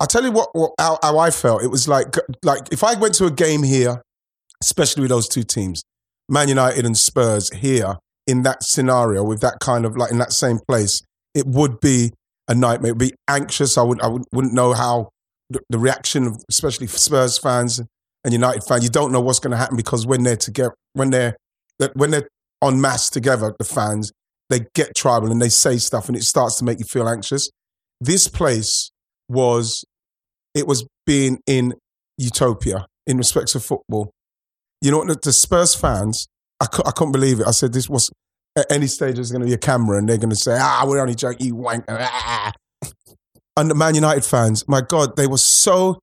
I'll 0.00 0.06
tell 0.06 0.24
you 0.24 0.32
what, 0.32 0.48
what 0.52 0.72
how, 0.78 0.98
how 1.02 1.18
I 1.18 1.30
felt. 1.30 1.62
It 1.62 1.68
was 1.68 1.86
like, 1.86 2.16
like 2.42 2.72
if 2.72 2.82
I 2.82 2.94
went 2.94 3.14
to 3.14 3.26
a 3.26 3.30
game 3.30 3.62
here, 3.62 4.02
especially 4.62 5.02
with 5.02 5.10
those 5.10 5.28
two 5.28 5.44
teams, 5.44 5.82
Man 6.28 6.48
United 6.48 6.84
and 6.84 6.96
Spurs 6.96 7.50
here 7.50 7.96
in 8.26 8.42
that 8.42 8.62
scenario 8.62 9.22
with 9.24 9.40
that 9.40 9.60
kind 9.60 9.84
of 9.86 9.96
like 9.96 10.10
in 10.10 10.18
that 10.18 10.32
same 10.32 10.58
place, 10.68 11.02
it 11.34 11.46
would 11.46 11.80
be 11.80 12.12
a 12.48 12.54
nightmare. 12.54 12.90
It 12.90 12.94
would 12.94 13.08
be 13.08 13.14
anxious. 13.28 13.78
I 13.78 13.82
would 13.82 14.00
I 14.02 14.08
would, 14.08 14.24
wouldn't 14.32 14.54
know 14.54 14.72
how 14.72 15.10
the, 15.48 15.60
the 15.68 15.78
reaction 15.78 16.26
of 16.26 16.42
especially 16.48 16.86
Spurs 16.86 17.38
fans 17.38 17.80
and 18.24 18.32
United 18.32 18.64
fans. 18.64 18.84
You 18.84 18.90
don't 18.90 19.12
know 19.12 19.20
what's 19.20 19.38
going 19.38 19.52
to 19.52 19.56
happen 19.56 19.76
because 19.76 20.06
when 20.06 20.22
they're 20.22 20.36
together, 20.36 20.74
when 20.94 21.10
they're 21.10 21.36
when 21.94 22.10
they're 22.10 22.28
en 22.62 22.80
masse 22.80 23.08
together, 23.08 23.54
the 23.58 23.64
fans 23.64 24.12
they 24.50 24.66
get 24.74 24.94
tribal 24.94 25.30
and 25.30 25.40
they 25.40 25.48
say 25.48 25.78
stuff 25.78 26.08
and 26.08 26.16
it 26.16 26.24
starts 26.24 26.58
to 26.58 26.64
make 26.64 26.78
you 26.80 26.84
feel 26.84 27.08
anxious. 27.08 27.50
This 28.00 28.28
place 28.28 28.90
was, 29.28 29.84
it 30.54 30.66
was 30.66 30.86
being 31.06 31.38
in 31.46 31.74
utopia 32.18 32.86
in 33.06 33.16
respects 33.16 33.54
of 33.54 33.64
football. 33.64 34.10
You 34.82 34.90
know 34.90 34.98
what? 34.98 35.08
The, 35.08 35.18
the 35.22 35.32
Spurs 35.32 35.74
fans, 35.74 36.26
I, 36.60 36.66
I 36.84 36.90
couldn't 36.90 37.12
believe 37.12 37.40
it. 37.40 37.46
I 37.46 37.52
said 37.52 37.72
this 37.72 37.88
was 37.88 38.10
at 38.56 38.66
any 38.70 38.88
stage 38.88 39.14
there's 39.14 39.30
going 39.30 39.42
to 39.42 39.46
be 39.46 39.54
a 39.54 39.58
camera 39.58 39.98
and 39.98 40.08
they're 40.08 40.18
going 40.18 40.30
to 40.30 40.36
say, 40.36 40.58
ah, 40.60 40.84
we're 40.86 41.00
only 41.00 41.14
joking, 41.14 41.46
you 41.46 41.54
wank. 41.54 41.84
Ah. 41.88 42.52
And 43.56 43.68
the 43.68 43.74
Man 43.74 43.94
United 43.94 44.24
fans, 44.24 44.66
my 44.68 44.80
God, 44.80 45.16
they 45.16 45.26
were 45.26 45.36
so, 45.36 45.98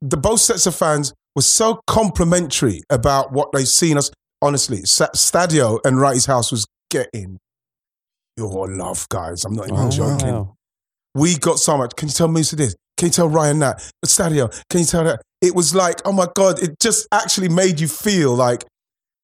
the 0.00 0.16
both 0.16 0.40
sets 0.40 0.66
of 0.66 0.74
fans 0.74 1.12
were 1.36 1.42
so 1.42 1.80
complimentary 1.86 2.82
about 2.90 3.30
what 3.32 3.50
they've 3.52 3.68
seen 3.68 3.96
us. 3.98 4.10
Honestly, 4.42 4.78
Stadio 4.82 5.78
and 5.84 5.96
Wrighty's 6.00 6.26
house 6.26 6.50
was 6.50 6.66
getting 6.90 7.38
your 8.36 8.68
love, 8.68 9.08
guys. 9.08 9.44
I'm 9.44 9.54
not 9.54 9.66
even 9.68 9.86
Oh, 9.86 9.90
joking. 9.90 10.28
wow. 10.32 10.54
We 11.14 11.36
got 11.38 11.58
so 11.58 11.78
much. 11.78 11.92
Can 11.96 12.08
you 12.08 12.14
tell 12.14 12.28
Musa 12.28 12.56
this? 12.56 12.74
Can 12.98 13.06
you 13.06 13.12
tell 13.12 13.28
Ryan 13.28 13.58
that? 13.60 13.78
Stadio, 14.04 14.50
can 14.70 14.80
you 14.80 14.86
tell 14.86 15.04
that? 15.04 15.22
It 15.40 15.54
was 15.54 15.74
like, 15.74 16.00
oh 16.04 16.12
my 16.12 16.28
God, 16.34 16.62
it 16.62 16.78
just 16.80 17.06
actually 17.12 17.48
made 17.48 17.80
you 17.80 17.88
feel 17.88 18.34
like 18.34 18.64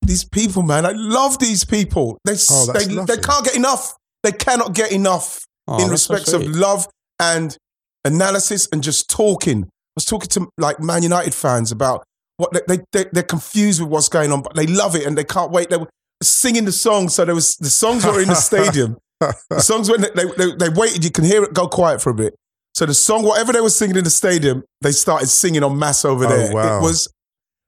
these 0.03 0.25
people, 0.25 0.63
man. 0.63 0.85
I 0.87 0.93
love 0.93 1.39
these 1.39 1.65
people. 1.65 2.19
They, 2.25 2.37
Oh, 2.51 2.73
they, 2.73 2.87
lovely. 2.87 3.15
they 3.17 3.21
can't 3.23 3.45
get 3.45 3.57
enough. 3.57 3.95
They 4.23 4.33
cannot 4.33 4.75
get 4.75 4.93
enough 4.93 5.41
Oh, 5.69 5.83
in 5.83 5.89
that's 5.91 6.03
so 6.03 6.15
respects 6.15 6.33
of 6.33 6.43
love 6.57 6.87
and 7.21 7.57
analysis 8.05 8.69
and 8.73 8.83
just 8.83 9.09
talking. 9.11 9.69
I 9.95 9.97
was 9.97 10.05
talking 10.05 10.29
to 10.31 10.49
like 10.59 10.81
Man 10.81 11.03
United 11.03 11.35
fans 11.35 11.71
about 11.73 12.05
what 12.39 12.53
they, 12.53 12.61
they, 12.77 12.83
they 12.93 13.11
they're 13.13 13.23
confused 13.23 13.81
with 13.81 13.91
what's 13.91 14.09
going 14.09 14.33
on, 14.33 14.43
but 14.43 14.55
they 14.57 14.67
love 14.67 14.97
it 14.97 15.07
and 15.07 15.17
they 15.19 15.25
can't 15.25 15.51
wait. 15.51 15.69
They 15.71 15.77
were 15.77 15.89
singing 16.23 16.65
the 16.65 16.73
songs, 16.73 17.15
so 17.15 17.25
there 17.25 17.35
was 17.35 17.57
the 17.57 17.69
songs 17.71 18.05
were 18.07 18.21
in 18.21 18.29
the 18.29 18.35
stadium. 18.35 18.97
The 19.51 19.61
songs 19.61 19.89
when 19.89 20.01
they, 20.01 20.25
they 20.37 20.53
they 20.59 20.69
waited, 20.69 21.05
you 21.05 21.11
can 21.13 21.23
hear 21.25 21.45
it 21.45 21.55
go 21.55 21.69
quiet 21.69 22.03
for 22.03 22.11
a 22.11 22.15
bit. 22.15 22.35
So 22.75 22.87
the 22.87 22.95
song, 22.95 23.23
whatever 23.23 23.53
they 23.53 23.61
were 23.61 23.71
singing 23.71 23.95
in 23.97 24.03
the 24.03 24.11
stadium, 24.11 24.65
they 24.81 24.91
started 24.91 25.29
singing 25.29 25.63
en 25.63 25.79
masse 25.79 26.05
over 26.05 26.25
Oh, 26.25 26.29
there. 26.29 26.53
wow. 26.53 26.79
It 26.79 26.83
was 26.83 27.09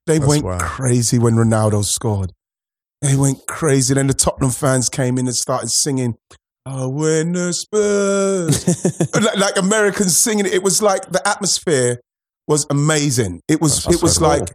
they 0.06 0.18
That's 0.18 0.28
went 0.28 0.44
wow. 0.44 0.58
crazy 0.58 1.16
when 1.20 1.34
Ronaldo 1.34 1.84
scored. 1.84 2.32
They 3.02 3.14
went 3.14 3.46
crazy. 3.46 3.94
Then 3.94 4.08
the 4.08 4.14
Tottenham 4.14 4.50
fans 4.50 4.88
came 4.88 5.16
in 5.16 5.26
and 5.28 5.36
started 5.36 5.70
singing. 5.70 6.16
Oh, 6.66 6.88
when 6.88 7.32
the 7.34 7.52
Spurs 7.52 9.14
like, 9.14 9.36
like 9.36 9.56
Americans 9.56 10.16
singing 10.16 10.46
it. 10.46 10.54
It 10.54 10.62
was 10.64 10.82
like 10.82 11.10
the 11.12 11.26
atmosphere 11.28 12.00
was 12.48 12.66
amazing. 12.70 13.40
It 13.48 13.60
was 13.60 13.84
That's 13.84 13.96
it 13.96 14.02
was 14.02 14.16
so 14.16 14.28
like 14.28 14.48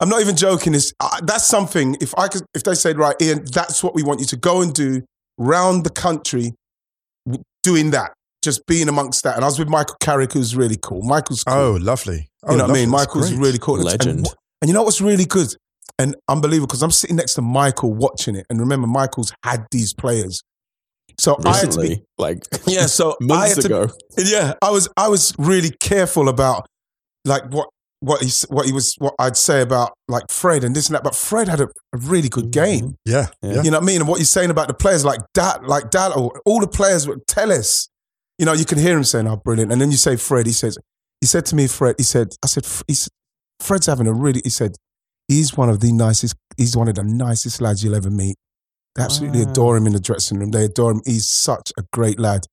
I'm 0.00 0.08
not 0.08 0.22
even 0.22 0.34
joking. 0.36 0.74
It's, 0.74 0.92
uh, 0.98 1.20
that's 1.22 1.46
something. 1.46 1.96
If 2.00 2.14
I 2.16 2.28
could, 2.28 2.42
if 2.54 2.62
they 2.64 2.74
said 2.74 2.96
right, 2.96 3.14
Ian, 3.20 3.44
that's 3.52 3.84
what 3.84 3.94
we 3.94 4.02
want 4.02 4.20
you 4.20 4.26
to 4.26 4.36
go 4.36 4.62
and 4.62 4.72
do 4.72 5.02
round 5.36 5.84
the 5.84 5.90
country, 5.90 6.54
w- 7.26 7.42
doing 7.62 7.90
that, 7.90 8.12
just 8.42 8.64
being 8.66 8.88
amongst 8.88 9.24
that. 9.24 9.36
And 9.36 9.44
I 9.44 9.48
was 9.48 9.58
with 9.58 9.68
Michael 9.68 9.96
Carrick, 10.00 10.32
who's 10.32 10.56
really 10.56 10.78
cool. 10.82 11.02
Michael's 11.02 11.44
cool. 11.44 11.54
Oh, 11.54 11.72
lovely. 11.72 12.28
Oh, 12.44 12.52
you 12.52 12.56
know 12.58 12.64
what 12.64 12.70
I 12.70 12.74
mean? 12.74 12.88
Michael's 12.88 13.34
really 13.34 13.58
cool. 13.58 13.76
And- 13.76 13.84
Legend. 13.84 14.18
And, 14.20 14.26
and 14.62 14.68
you 14.68 14.74
know 14.74 14.82
what's 14.82 15.02
really 15.02 15.26
good 15.26 15.54
and 15.98 16.16
unbelievable 16.28 16.66
because 16.66 16.82
I'm 16.82 16.90
sitting 16.90 17.16
next 17.16 17.34
to 17.34 17.42
Michael 17.42 17.92
watching 17.92 18.36
it, 18.36 18.46
and 18.48 18.58
remember, 18.58 18.86
Michael's 18.86 19.34
had 19.44 19.66
these 19.70 19.92
players. 19.92 20.42
So 21.18 21.36
I 21.44 21.58
had 21.58 21.72
to 21.72 21.80
be 21.80 22.02
like 22.16 22.46
yeah, 22.66 22.86
so 22.86 23.10
I 23.20 23.24
months 23.24 23.56
had 23.56 23.62
to, 23.64 23.66
ago. 23.66 23.92
yeah, 24.16 24.54
I 24.62 24.70
was 24.70 24.88
I 24.96 25.08
was 25.08 25.34
really 25.38 25.68
careful 25.78 26.30
about 26.30 26.66
like 27.24 27.44
what 27.52 27.68
what 28.00 28.22
he 28.22 28.30
what 28.48 28.66
he 28.66 28.72
was 28.72 28.94
what 28.98 29.14
I'd 29.18 29.36
say 29.36 29.60
about 29.60 29.92
like 30.08 30.24
Fred 30.30 30.64
and 30.64 30.74
this 30.74 30.88
and 30.88 30.96
that. 30.96 31.04
But 31.04 31.14
Fred 31.14 31.48
had 31.48 31.60
a, 31.60 31.68
a 31.92 31.98
really 31.98 32.28
good 32.28 32.50
mm-hmm. 32.50 32.64
game. 32.64 32.94
Yeah, 33.04 33.26
Yeah. 33.42 33.54
yeah. 33.56 33.62
You 33.62 33.70
know 33.70 33.78
what 33.78 33.84
I 33.84 33.86
mean? 33.86 34.00
And 34.00 34.08
what 34.08 34.18
you're 34.18 34.24
saying 34.26 34.50
about 34.50 34.68
the 34.68 34.74
players 34.74 35.04
like 35.04 35.20
that, 35.34 35.64
like 35.64 35.90
that, 35.90 36.12
all 36.12 36.60
the 36.60 36.68
players 36.68 37.06
would 37.06 37.26
tell 37.26 37.52
us. 37.52 37.88
You 38.38 38.46
know, 38.46 38.54
you 38.54 38.64
can 38.64 38.78
hear 38.78 38.96
him 38.96 39.04
saying, 39.04 39.28
"Oh, 39.28 39.36
brilliant!" 39.36 39.70
And 39.70 39.80
then 39.80 39.90
you 39.90 39.98
say 39.98 40.16
Fred. 40.16 40.46
He 40.46 40.52
says, 40.52 40.78
he 41.20 41.26
said 41.26 41.44
to 41.46 41.54
me, 41.54 41.66
Fred. 41.66 41.96
He 41.98 42.04
said, 42.04 42.28
I 42.42 42.46
said, 42.46 42.64
"F- 42.64 42.82
he's, 42.88 43.06
Fred's 43.60 43.84
having 43.84 44.06
a 44.06 44.14
really. 44.14 44.40
He 44.42 44.48
said, 44.48 44.76
he's 45.28 45.54
one 45.54 45.68
of 45.68 45.80
the 45.80 45.92
nicest. 45.92 46.34
He's 46.56 46.74
one 46.74 46.88
of 46.88 46.94
the 46.94 47.04
nicest 47.04 47.60
lads 47.60 47.84
you'll 47.84 47.94
ever 47.94 48.08
meet. 48.10 48.36
They 48.96 49.02
absolutely 49.02 49.44
Wow. 49.44 49.50
adore 49.50 49.76
him 49.76 49.86
in 49.86 49.92
the 49.92 50.00
dressing 50.00 50.38
room. 50.38 50.52
They 50.52 50.64
adore 50.64 50.92
him. 50.92 51.02
He's 51.04 51.28
such 51.30 51.70
a 51.76 51.82
great 51.92 52.18
lad, 52.18 52.46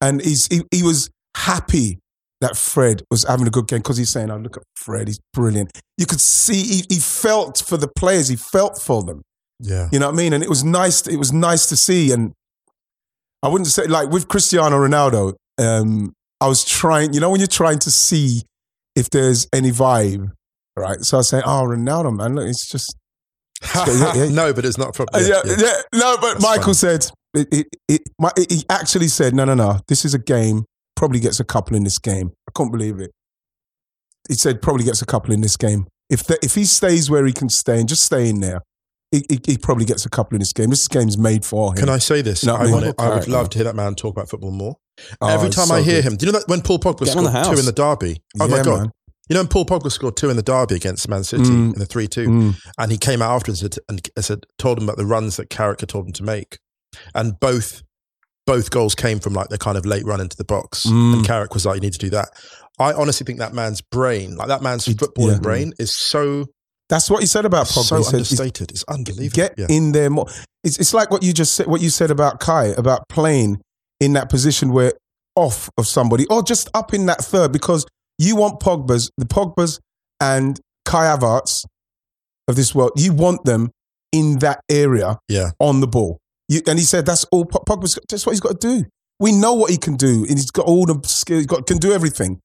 and 0.00 0.22
he's 0.22 0.46
he, 0.46 0.62
he 0.70 0.84
was 0.84 1.10
happy 1.36 1.98
that 2.40 2.56
Fred 2.56 3.02
was 3.10 3.24
having 3.24 3.46
a 3.46 3.50
good 3.50 3.66
game 3.66 3.80
because 3.80 3.96
he's 3.96 4.10
saying, 4.10 4.30
"Oh, 4.30 4.36
look 4.38 4.56
at 4.56 4.62
Fred. 4.76 5.08
He's 5.08 5.18
brilliant." 5.32 5.70
You 5.96 6.06
could 6.06 6.20
see 6.20 6.62
he, 6.62 6.84
he 6.88 7.00
felt 7.00 7.58
for 7.66 7.76
the 7.76 7.88
players. 7.88 8.28
He 8.28 8.36
felt 8.36 8.80
for 8.80 9.02
them. 9.02 9.22
yeah. 9.60 9.88
You 9.92 9.98
know 9.98 10.06
what 10.06 10.14
I 10.14 10.16
mean? 10.16 10.32
And 10.32 10.42
it 10.44 10.48
was 10.48 10.62
nice. 10.64 11.06
It 11.06 11.16
was 11.16 11.32
nice 11.32 11.66
to 11.66 11.76
see. 11.76 12.12
And 12.12 12.32
I 13.42 13.48
wouldn't 13.48 13.66
say 13.68 13.86
like 13.86 14.10
with 14.10 14.28
Cristiano 14.28 14.76
Ronaldo. 14.76 15.34
Um, 15.58 16.12
I 16.40 16.46
was 16.48 16.64
trying. 16.64 17.12
You 17.14 17.20
know 17.20 17.30
when 17.30 17.40
you're 17.40 17.48
trying 17.48 17.80
to 17.80 17.90
see 17.90 18.42
if 18.94 19.10
there's 19.10 19.48
any 19.52 19.70
vibe, 19.72 20.30
right? 20.76 21.00
So 21.02 21.18
I 21.18 21.22
say, 21.22 21.42
"Oh, 21.44 21.64
Ronaldo, 21.64 22.14
man, 22.16 22.36
look, 22.36 22.46
it's 22.48 22.68
just 22.68 22.94
yeah, 23.74 24.12
yeah. 24.14 24.28
no, 24.30 24.52
but 24.52 24.64
it's 24.64 24.78
not 24.78 24.86
a 24.86 24.88
uh, 24.90 24.92
problem. 25.04 25.24
yeah, 25.26 25.40
yeah, 25.58 25.72
No, 25.92 26.16
but 26.20 26.34
That's 26.34 26.42
Michael 26.44 26.74
funny. 26.74 26.74
said 26.74 27.06
it, 27.34 27.48
it, 27.52 27.66
it, 27.88 28.02
my, 28.20 28.30
it- 28.36 28.52
He 28.52 28.64
actually 28.70 29.08
said, 29.08 29.34
"No, 29.34 29.44
no, 29.44 29.54
no. 29.54 29.80
This 29.88 30.04
is 30.04 30.14
a 30.14 30.18
game. 30.18 30.64
Probably 30.98 31.20
gets 31.20 31.38
a 31.40 31.44
couple 31.44 31.76
in 31.76 31.84
this 31.84 31.98
game. 31.98 32.32
I 32.48 32.52
can't 32.56 32.72
believe 32.72 32.98
it. 32.98 33.12
He 34.28 34.34
said 34.34 34.60
probably 34.60 34.84
gets 34.84 35.00
a 35.00 35.06
couple 35.06 35.32
in 35.32 35.40
this 35.40 35.56
game. 35.56 35.86
If 36.10 36.24
the, 36.24 36.38
if 36.42 36.54
he 36.54 36.64
stays 36.64 37.08
where 37.08 37.24
he 37.24 37.32
can 37.32 37.48
stay 37.48 37.78
and 37.80 37.88
just 37.88 38.02
stay 38.02 38.28
in 38.28 38.40
there, 38.40 38.62
he, 39.10 39.24
he, 39.30 39.40
he 39.46 39.58
probably 39.58 39.84
gets 39.84 40.04
a 40.04 40.10
couple 40.10 40.34
in 40.34 40.40
this 40.40 40.52
game. 40.52 40.70
This 40.70 40.88
game's 40.88 41.16
made 41.16 41.44
for 41.44 41.70
him. 41.70 41.76
Can 41.76 41.88
I 41.88 41.98
say 41.98 42.20
this? 42.20 42.42
You 42.42 42.48
know 42.48 42.56
I 42.56 42.62
I, 42.64 42.64
mean? 42.80 42.94
I 42.98 43.08
would 43.14 43.28
love 43.28 43.48
to 43.50 43.58
hear 43.58 43.64
that 43.64 43.76
man 43.76 43.94
talk 43.94 44.14
about 44.16 44.28
football 44.28 44.50
more. 44.50 44.76
Oh, 45.20 45.28
Every 45.28 45.48
time 45.50 45.68
so 45.68 45.76
I 45.76 45.82
hear 45.82 46.02
good. 46.02 46.12
him, 46.12 46.16
do 46.16 46.26
you 46.26 46.32
know 46.32 46.38
that 46.40 46.48
when 46.48 46.60
Paul 46.62 46.78
Pogba 46.80 47.04
Get 47.04 47.08
scored 47.12 47.44
two 47.44 47.58
in 47.60 47.64
the 47.64 47.72
derby? 47.72 48.20
Oh 48.40 48.48
my 48.48 48.62
god! 48.62 48.66
man. 48.80 48.90
You 49.30 49.34
know 49.34 49.40
when 49.42 49.48
Paul 49.48 49.66
Pogba 49.66 49.92
scored 49.92 50.16
two 50.16 50.30
in 50.30 50.36
the 50.36 50.42
derby 50.42 50.74
against 50.74 51.08
Man 51.08 51.22
City 51.22 51.44
Mm. 51.44 51.74
in 51.74 51.78
the 51.78 51.86
three 51.86 52.08
two, 52.08 52.26
Mm. 52.28 52.58
and 52.78 52.90
he 52.90 52.98
came 52.98 53.22
out 53.22 53.36
afterwards 53.36 53.62
and, 53.62 53.78
and 53.88 54.24
said, 54.24 54.44
told 54.58 54.78
him 54.78 54.84
about 54.84 54.96
the 54.96 55.06
runs 55.06 55.36
that 55.36 55.48
Carrick 55.48 55.80
had 55.80 55.88
told 55.90 56.06
him 56.06 56.12
to 56.14 56.24
make, 56.24 56.58
and 57.14 57.38
both 57.38 57.82
both 58.48 58.70
goals 58.70 58.94
came 58.94 59.20
from 59.20 59.34
like 59.34 59.50
the 59.50 59.58
kind 59.58 59.76
of 59.76 59.84
late 59.84 60.06
run 60.06 60.20
into 60.22 60.36
the 60.38 60.44
box. 60.44 60.86
Mm. 60.86 61.12
And 61.18 61.26
Carrick 61.26 61.52
was 61.52 61.66
like, 61.66 61.74
you 61.76 61.80
need 61.82 61.92
to 61.92 61.98
do 61.98 62.08
that. 62.10 62.28
I 62.80 62.94
honestly 62.94 63.26
think 63.26 63.38
that 63.40 63.52
man's 63.52 63.82
brain, 63.82 64.36
like 64.36 64.48
that 64.48 64.62
man's 64.62 64.86
footballing 64.86 65.34
yeah. 65.34 65.40
brain, 65.40 65.72
is 65.78 65.94
so 65.94 66.46
That's 66.88 67.10
what 67.10 67.20
he 67.20 67.26
said 67.26 67.44
about 67.44 67.66
Pogba. 67.66 67.84
so 67.84 67.96
He 67.98 68.02
said, 68.04 68.14
"It's- 68.20 68.30
understated. 68.32 68.70
It's 68.70 68.84
unbelievable. 68.88 69.36
Get 69.36 69.54
yeah. 69.58 69.66
in 69.68 69.92
there 69.92 70.08
more. 70.08 70.26
It's, 70.64 70.78
it's 70.78 70.94
like 70.94 71.10
what 71.10 71.22
you 71.22 71.34
just 71.34 71.52
said, 71.54 71.66
what 71.66 71.82
you 71.82 71.90
said 71.90 72.10
about 72.10 72.40
Kai, 72.40 72.68
about 72.78 73.06
playing 73.10 73.60
in 74.00 74.14
that 74.14 74.30
position 74.30 74.72
where 74.72 74.92
off 75.36 75.68
of 75.76 75.86
somebody 75.86 76.24
or 76.30 76.42
just 76.42 76.70
up 76.72 76.94
in 76.94 77.04
that 77.06 77.20
third 77.20 77.52
because 77.52 77.84
you 78.16 78.34
want 78.36 78.60
Pogba's, 78.60 79.10
the 79.18 79.26
Pogba's 79.26 79.78
and 80.20 80.58
Kai 80.86 81.04
Havertz 81.04 81.64
of 82.48 82.56
this 82.56 82.74
world, 82.74 82.92
you 82.96 83.12
want 83.12 83.44
them 83.44 83.70
in 84.10 84.38
that 84.38 84.60
area 84.70 85.18
Yeah. 85.28 85.50
on 85.60 85.80
the 85.80 85.86
ball. 85.86 86.18
You, 86.48 86.60
and 86.66 86.78
he 86.78 86.84
said 86.84 87.04
that's 87.06 87.24
all 87.32 87.44
Po- 87.44 87.62
Pogba's, 87.68 87.98
that's 88.08 88.24
what 88.26 88.32
he's 88.32 88.40
got 88.40 88.60
to 88.60 88.66
do. 88.80 88.84
We 89.20 89.32
know 89.32 89.54
what 89.54 89.70
he 89.70 89.76
can 89.76 89.96
do. 89.96 90.20
And 90.28 90.30
he's 90.38 90.50
got 90.50 90.66
all 90.66 90.86
the 90.86 91.00
skills, 91.06 91.40
he's 91.40 91.46
got, 91.46 91.66
can 91.66 91.78
do 91.78 91.92
everything. 91.92 92.40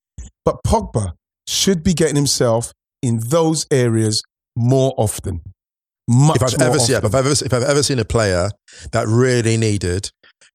But 0.46 0.58
Pogba 0.66 1.14
should 1.48 1.84
be 1.84 1.94
getting 1.94 2.16
himself 2.16 2.74
in 3.02 3.20
those 3.20 3.66
areas 3.72 4.24
more 4.56 4.94
often. 4.98 5.42
Much 6.10 6.38
if 6.38 6.44
I've 6.44 6.60
more 6.60 6.68
ever 6.68 6.80
seen, 6.80 6.96
if 6.98 7.06
I've 7.06 7.16
ever, 7.16 7.30
if 7.30 7.54
I've 7.54 7.64
ever 7.64 7.82
seen 7.84 8.00
a 8.00 8.06
player 8.06 8.50
that 8.92 9.08
really 9.08 9.56
needed 9.56 10.10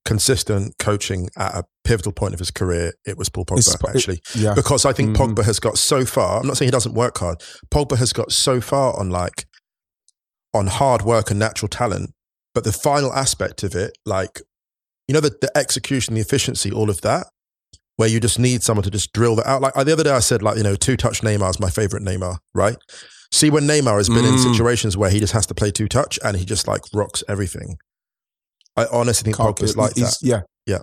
consistent 0.04 0.74
coaching 0.78 1.28
at 1.36 1.54
a 1.54 1.64
pivotal 1.84 2.12
point 2.12 2.34
of 2.34 2.38
his 2.38 2.50
career, 2.50 2.92
it 3.06 3.16
was 3.16 3.28
Paul 3.30 3.44
Pogba. 3.46 3.58
It's- 3.58 3.74
it- 3.74 3.96
actually, 3.96 4.20
yeah. 4.34 4.54
because 4.54 4.84
I 4.84 4.92
think 4.92 5.16
Mhm. 5.16 5.34
Pogba 5.34 5.44
has 5.44 5.58
got 5.58 5.78
so 5.78 6.04
far. 6.04 6.40
I'm 6.40 6.46
not 6.46 6.56
saying 6.58 6.66
he 6.68 6.70
doesn't 6.72 6.94
work 6.94 7.18
hard. 7.18 7.42
Pogba 7.70 7.96
has 7.96 8.12
got 8.12 8.30
so 8.32 8.60
far 8.60 8.98
on 8.98 9.08
like 9.10 9.46
on 10.54 10.66
hard 10.66 11.02
work 11.02 11.30
and 11.30 11.38
natural 11.38 11.68
talent, 11.68 12.10
but 12.54 12.64
the 12.64 12.72
final 12.72 13.12
aspect 13.12 13.62
of 13.62 13.74
it, 13.74 13.96
like 14.06 14.40
you 15.06 15.14
know, 15.14 15.20
the, 15.20 15.34
the 15.40 15.50
execution, 15.56 16.14
the 16.14 16.20
efficiency, 16.20 16.70
all 16.70 16.90
of 16.90 17.00
that, 17.00 17.26
where 17.96 18.08
you 18.08 18.20
just 18.20 18.38
need 18.38 18.62
someone 18.62 18.84
to 18.84 18.90
just 18.90 19.12
drill 19.12 19.36
that 19.36 19.46
out. 19.46 19.62
Like 19.62 19.74
the 19.74 19.92
other 19.92 20.04
day, 20.04 20.10
I 20.10 20.18
said, 20.20 20.42
like 20.42 20.56
you 20.56 20.62
know, 20.62 20.74
two 20.76 20.96
touch 20.96 21.22
Neymar 21.22 21.50
is 21.50 21.60
my 21.60 21.70
favorite 21.70 22.02
Neymar, 22.02 22.38
right? 22.54 22.76
See, 23.32 23.50
when 23.50 23.64
Neymar 23.64 23.96
has 23.98 24.08
been 24.08 24.24
in 24.24 24.34
Mm. 24.34 24.50
situations 24.52 24.96
where 24.96 25.10
he 25.10 25.20
just 25.20 25.32
has 25.34 25.46
to 25.46 25.54
play 25.54 25.70
two 25.70 25.88
touch 25.88 26.18
and 26.24 26.36
he 26.36 26.44
just 26.44 26.66
like 26.68 26.82
rocks 26.94 27.22
everything. 27.28 27.76
I 28.76 28.86
honestly 28.92 29.32
think 29.32 29.36
Pogba's 29.36 29.76
like 29.76 29.94
that. 29.94 30.16
Yeah. 30.22 30.42
Yeah. 30.66 30.78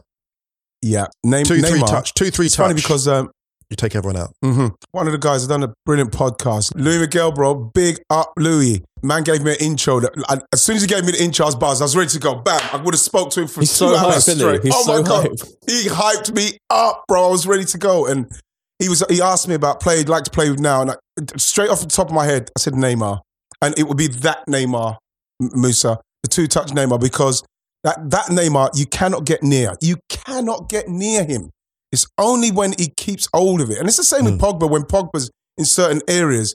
Yeah. 0.81 1.05
Name, 1.23 1.45
Two, 1.45 1.61
three 1.61 1.79
Neymar, 1.79 1.87
touch, 1.89 2.13
two, 2.13 2.29
three 2.29 2.47
It's 2.47 2.55
touch. 2.55 2.65
funny 2.65 2.75
because 2.75 3.07
um, 3.07 3.31
you 3.69 3.75
take 3.75 3.95
everyone 3.95 4.17
out. 4.17 4.33
mhm. 4.43 4.73
one 4.91 5.07
of 5.07 5.11
the 5.13 5.17
guys 5.19 5.41
had 5.41 5.49
done 5.49 5.63
a 5.63 5.73
brilliant 5.85 6.11
podcast. 6.11 6.71
Louis 6.75 6.99
Miguel, 6.99 7.31
bro. 7.31 7.55
Big 7.73 7.99
up, 8.09 8.31
Louis. 8.37 8.83
Man 9.03 9.23
gave 9.23 9.43
me 9.43 9.51
an 9.51 9.57
intro. 9.59 9.99
That, 9.99 10.11
I, 10.29 10.41
as 10.53 10.61
soon 10.63 10.75
as 10.77 10.81
he 10.81 10.87
gave 10.87 11.05
me 11.05 11.11
the 11.11 11.23
intro, 11.23 11.45
I 11.45 11.47
was 11.47 11.55
buzzed. 11.55 11.81
I 11.81 11.85
was 11.85 11.95
ready 11.95 12.09
to 12.09 12.19
go. 12.19 12.35
Bam. 12.35 12.59
I 12.71 12.77
would 12.77 12.93
have 12.93 12.99
spoke 13.01 13.29
to 13.31 13.41
him 13.41 13.47
for 13.47 13.59
He's 13.61 13.69
two 13.71 13.89
so 13.89 13.95
hours 13.95 14.15
hyped, 14.15 14.17
isn't 14.29 14.33
he? 14.35 14.39
straight. 14.39 14.63
He's 14.63 14.73
oh 14.75 14.83
so 14.83 15.01
my 15.01 15.07
God. 15.07 15.27
He 15.67 15.87
hyped 15.89 16.33
me 16.33 16.57
up, 16.69 17.03
bro. 17.07 17.27
I 17.27 17.29
was 17.29 17.45
ready 17.47 17.65
to 17.65 17.77
go. 17.77 18.05
And 18.07 18.31
he 18.79 18.89
was 18.89 19.03
he 19.09 19.21
asked 19.21 19.47
me 19.47 19.53
about 19.55 19.79
play, 19.79 19.97
he'd 19.97 20.09
like 20.09 20.23
to 20.25 20.31
play 20.31 20.49
with 20.49 20.59
now. 20.59 20.81
And 20.81 20.91
I, 20.91 20.95
straight 21.37 21.69
off 21.69 21.81
the 21.81 21.87
top 21.87 22.07
of 22.07 22.13
my 22.13 22.25
head, 22.25 22.49
I 22.57 22.59
said 22.59 22.73
Neymar. 22.73 23.19
And 23.61 23.77
it 23.79 23.83
would 23.83 23.97
be 23.97 24.07
that 24.07 24.45
Neymar, 24.49 24.97
Musa, 25.39 25.99
the 26.23 26.29
two 26.29 26.47
touch 26.47 26.69
Neymar, 26.71 26.99
because 26.99 27.43
that, 27.83 28.09
that 28.09 28.25
Neymar, 28.27 28.71
you 28.77 28.85
cannot 28.85 29.25
get 29.25 29.43
near. 29.43 29.75
You 29.81 29.97
cannot 30.09 30.67
get 30.69 30.87
near 30.89 31.23
him. 31.23 31.51
It's 31.95 32.05
only 32.17 32.51
when 32.51 32.73
he 32.77 32.89
keeps 32.89 33.29
hold 33.33 33.61
of 33.61 33.69
it. 33.69 33.79
And 33.79 33.87
it's 33.87 33.95
the 33.95 34.03
same 34.03 34.25
with 34.25 34.37
hmm. 34.37 34.45
Pogba 34.45 34.69
when 34.69 34.83
Pogba's 34.83 35.31
in 35.57 35.63
certain 35.63 36.01
areas. 36.09 36.53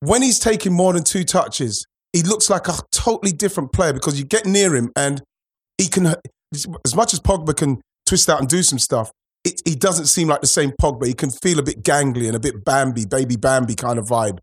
When 0.00 0.20
he's 0.20 0.38
taking 0.38 0.74
more 0.74 0.92
than 0.92 1.04
two 1.04 1.24
touches, 1.24 1.86
he 2.12 2.22
looks 2.22 2.50
like 2.50 2.68
a 2.68 2.74
totally 2.92 3.32
different 3.32 3.72
player 3.72 3.94
because 3.94 4.18
you 4.18 4.26
get 4.26 4.44
near 4.44 4.76
him 4.76 4.92
and 4.94 5.22
he 5.78 5.88
can, 5.88 6.14
as 6.84 6.94
much 6.94 7.14
as 7.14 7.20
Pogba 7.20 7.56
can 7.56 7.80
twist 8.04 8.28
out 8.28 8.40
and 8.40 8.48
do 8.48 8.62
some 8.62 8.78
stuff, 8.78 9.10
it, 9.42 9.62
he 9.64 9.74
doesn't 9.74 10.06
seem 10.06 10.28
like 10.28 10.42
the 10.42 10.46
same 10.46 10.72
Pogba. 10.78 11.06
He 11.06 11.14
can 11.14 11.30
feel 11.30 11.58
a 11.58 11.62
bit 11.62 11.82
gangly 11.82 12.26
and 12.26 12.36
a 12.36 12.40
bit 12.40 12.62
Bambi, 12.62 13.06
baby 13.06 13.36
Bambi 13.36 13.74
kind 13.74 13.98
of 13.98 14.04
vibe. 14.04 14.38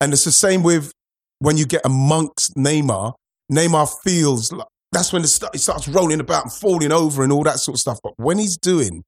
And 0.00 0.12
it's 0.12 0.24
the 0.24 0.32
same 0.32 0.64
with 0.64 0.90
when 1.38 1.56
you 1.56 1.66
get 1.66 1.82
amongst 1.84 2.56
Neymar. 2.56 3.12
Neymar 3.52 3.88
feels 4.02 4.52
like 4.52 4.66
that's 4.90 5.12
when 5.12 5.22
the 5.22 5.28
st- 5.28 5.52
he 5.52 5.58
starts 5.58 5.86
rolling 5.86 6.18
about 6.18 6.44
and 6.44 6.52
falling 6.52 6.90
over 6.90 7.22
and 7.22 7.30
all 7.30 7.44
that 7.44 7.60
sort 7.60 7.76
of 7.76 7.80
stuff. 7.80 8.00
But 8.02 8.14
when 8.16 8.38
he's 8.38 8.56
doing 8.56 9.04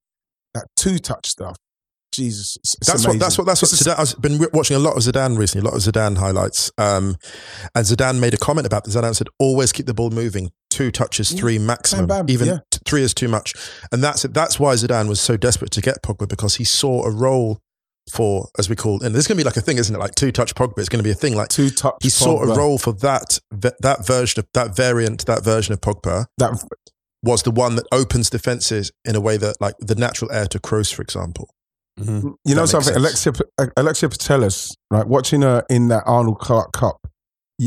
that 0.53 0.67
two 0.75 0.99
touch 0.99 1.27
stuff, 1.27 1.55
Jesus, 2.13 2.57
That's 2.85 3.07
what. 3.07 3.19
That's 3.19 3.37
what. 3.37 3.47
That's 3.47 3.61
what. 3.61 3.71
It's 3.71 3.85
a- 3.85 3.89
Zidane, 3.95 4.15
I've 4.15 4.21
been 4.21 4.47
watching 4.53 4.75
a 4.75 4.79
lot 4.79 4.97
of 4.97 5.03
Zidane 5.03 5.37
recently, 5.37 5.65
a 5.65 5.71
lot 5.71 5.77
of 5.77 5.81
Zidane 5.93 6.17
highlights. 6.17 6.69
Um, 6.77 7.15
and 7.73 7.85
Zidane 7.85 8.19
made 8.19 8.33
a 8.33 8.37
comment 8.37 8.67
about 8.67 8.83
this. 8.83 8.95
Zidane 8.95 9.15
said, 9.15 9.27
"Always 9.39 9.71
keep 9.71 9.85
the 9.85 9.93
ball 9.93 10.09
moving. 10.09 10.51
Two 10.69 10.91
touches, 10.91 11.31
three 11.31 11.57
maximum. 11.57 12.07
Bam, 12.07 12.25
bam. 12.25 12.33
Even 12.33 12.47
Yeah. 12.47 12.57
t- 12.69 12.79
three 12.85 13.01
is 13.03 13.13
too 13.13 13.29
much." 13.29 13.53
And 13.93 14.03
that's 14.03 14.25
it. 14.25 14.33
That's 14.33 14.59
why 14.59 14.75
Zidane 14.75 15.07
was 15.07 15.21
so 15.21 15.37
desperate 15.37 15.71
to 15.71 15.81
get 15.81 16.03
Pogba 16.03 16.27
because 16.27 16.55
he 16.55 16.65
saw 16.65 17.05
a 17.05 17.11
role 17.11 17.59
for, 18.11 18.49
as 18.57 18.67
we 18.67 18.75
call, 18.75 19.01
and 19.03 19.15
this 19.15 19.21
is 19.21 19.27
going 19.27 19.37
to 19.37 19.43
be 19.43 19.45
like 19.45 19.55
a 19.57 19.61
thing, 19.61 19.77
isn't 19.77 19.95
it? 19.95 19.99
Like 19.99 20.15
two 20.15 20.31
touch 20.33 20.53
Pogba. 20.55 20.79
It's 20.79 20.89
going 20.89 20.99
to 20.99 21.03
be 21.03 21.11
a 21.11 21.15
thing. 21.15 21.35
Like 21.35 21.47
two 21.49 21.69
touch. 21.69 21.95
he 22.01 22.09
saw 22.09 22.41
a 22.41 22.55
role 22.57 22.77
for 22.77 22.91
that 22.93 23.39
that 23.51 24.05
version 24.05 24.39
of 24.41 24.47
that 24.53 24.75
variant, 24.75 25.25
that 25.27 25.45
version 25.45 25.71
of 25.73 25.79
Pogba 25.79 26.25
That 26.39 26.61
was 27.23 27.43
the 27.43 27.51
one 27.51 27.75
that 27.75 27.85
opens 27.91 28.29
defenses 28.29 28.91
in 29.05 29.15
a 29.15 29.21
way 29.21 29.37
that, 29.37 29.55
like 29.61 29.75
the 29.79 29.95
natural 29.95 30.31
heir 30.31 30.47
to 30.47 30.59
Kroos, 30.59 30.93
for 30.93 31.01
example. 31.01 31.49
You 31.97 32.35
know 32.55 32.65
something, 32.65 32.93
sense. 32.93 32.97
Alexia 33.27 33.33
Alexia 33.77 34.09
Putellas, 34.09 34.71
right? 34.89 35.05
Watching 35.05 35.41
her 35.43 35.63
in 35.69 35.89
that 35.89 36.03
Arnold 36.07 36.39
Clark 36.39 36.71
Cup 36.71 36.97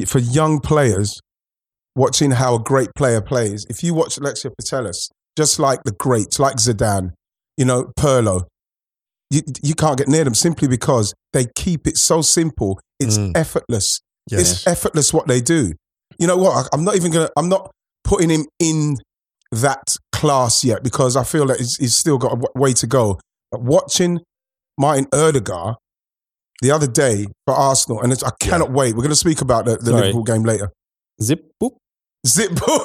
for 0.07 0.19
young 0.19 0.59
players, 0.59 1.21
watching 1.95 2.33
how 2.33 2.57
a 2.57 2.59
great 2.59 2.89
player 2.97 3.21
plays. 3.21 3.65
If 3.71 3.85
you 3.85 3.95
watch 3.95 4.17
Alexia 4.19 4.51
Putellas, 4.51 5.09
just 5.37 5.61
like 5.61 5.85
the 5.85 5.93
greats, 5.93 6.41
like 6.41 6.57
Zidane, 6.57 7.13
you 7.57 7.65
know 7.65 7.93
Pirlo, 7.97 8.47
you 9.31 9.43
you 9.63 9.75
can't 9.77 9.99
get 9.99 10.09
near 10.09 10.25
them 10.25 10.35
simply 10.35 10.67
because 10.67 11.15
they 11.33 11.47
keep 11.55 11.87
it 11.87 11.97
so 11.97 12.21
simple. 12.21 12.81
It's 12.99 13.19
Mm. 13.19 13.37
effortless. 13.37 14.01
Yes. 14.31 14.41
It's 14.41 14.67
effortless 14.67 15.13
what 15.13 15.29
they 15.29 15.41
do. 15.41 15.75
You 16.19 16.27
know 16.27 16.39
what? 16.39 16.57
I, 16.57 16.69
I'm 16.73 16.83
not 16.83 16.97
even 16.97 17.13
gonna. 17.13 17.31
I'm 17.37 17.49
not 17.49 17.71
putting 18.03 18.31
him 18.31 18.47
in 18.59 18.97
that 19.53 19.97
class 20.13 20.65
yet 20.65 20.83
because 20.83 21.17
I 21.17 21.25
feel 21.25 21.47
that 21.47 21.59
he's, 21.59 21.77
he's 21.77 21.97
still 21.97 22.19
got 22.19 22.29
a 22.33 22.37
w- 22.37 22.49
way 22.55 22.73
to 22.75 22.87
go. 22.87 23.21
But 23.51 23.63
watching 23.63 24.21
Martin 24.79 25.07
Odegaard 25.13 25.77
the 26.63 26.71
other 26.71 26.87
day 26.87 27.27
for 27.47 27.55
Arsenal, 27.55 28.01
and 28.03 28.13
it's, 28.13 28.23
I 28.23 28.31
cannot 28.41 28.71
wait. 28.73 28.95
We're 28.95 29.03
going 29.03 29.11
to 29.11 29.17
speak 29.17 29.41
about 29.41 29.65
the, 29.65 29.77
the 29.77 29.93
Liverpool 29.93 30.23
game 30.25 30.43
later. 30.45 30.71
Zip 31.23 31.45
boop. 31.63 31.73
Zip. 32.27 32.51
boop. 32.53 32.85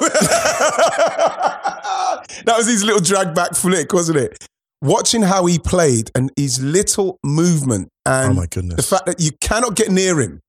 that 2.44 2.54
was 2.56 2.66
his 2.66 2.84
little 2.84 3.00
drag 3.00 3.34
back 3.34 3.54
flick, 3.54 3.92
wasn't 3.92 4.18
it? 4.18 4.36
Watching 4.82 5.22
how 5.22 5.46
he 5.46 5.58
played 5.58 6.10
and 6.14 6.30
his 6.36 6.60
little 6.62 7.18
movement 7.24 7.88
and 8.06 8.30
oh 8.32 8.34
my 8.34 8.46
goodness. 8.46 8.76
the 8.76 8.82
fact 8.82 9.06
that 9.06 9.20
you 9.20 9.30
cannot 9.40 9.74
get 9.76 9.90
near 9.90 10.20
him. 10.20 10.40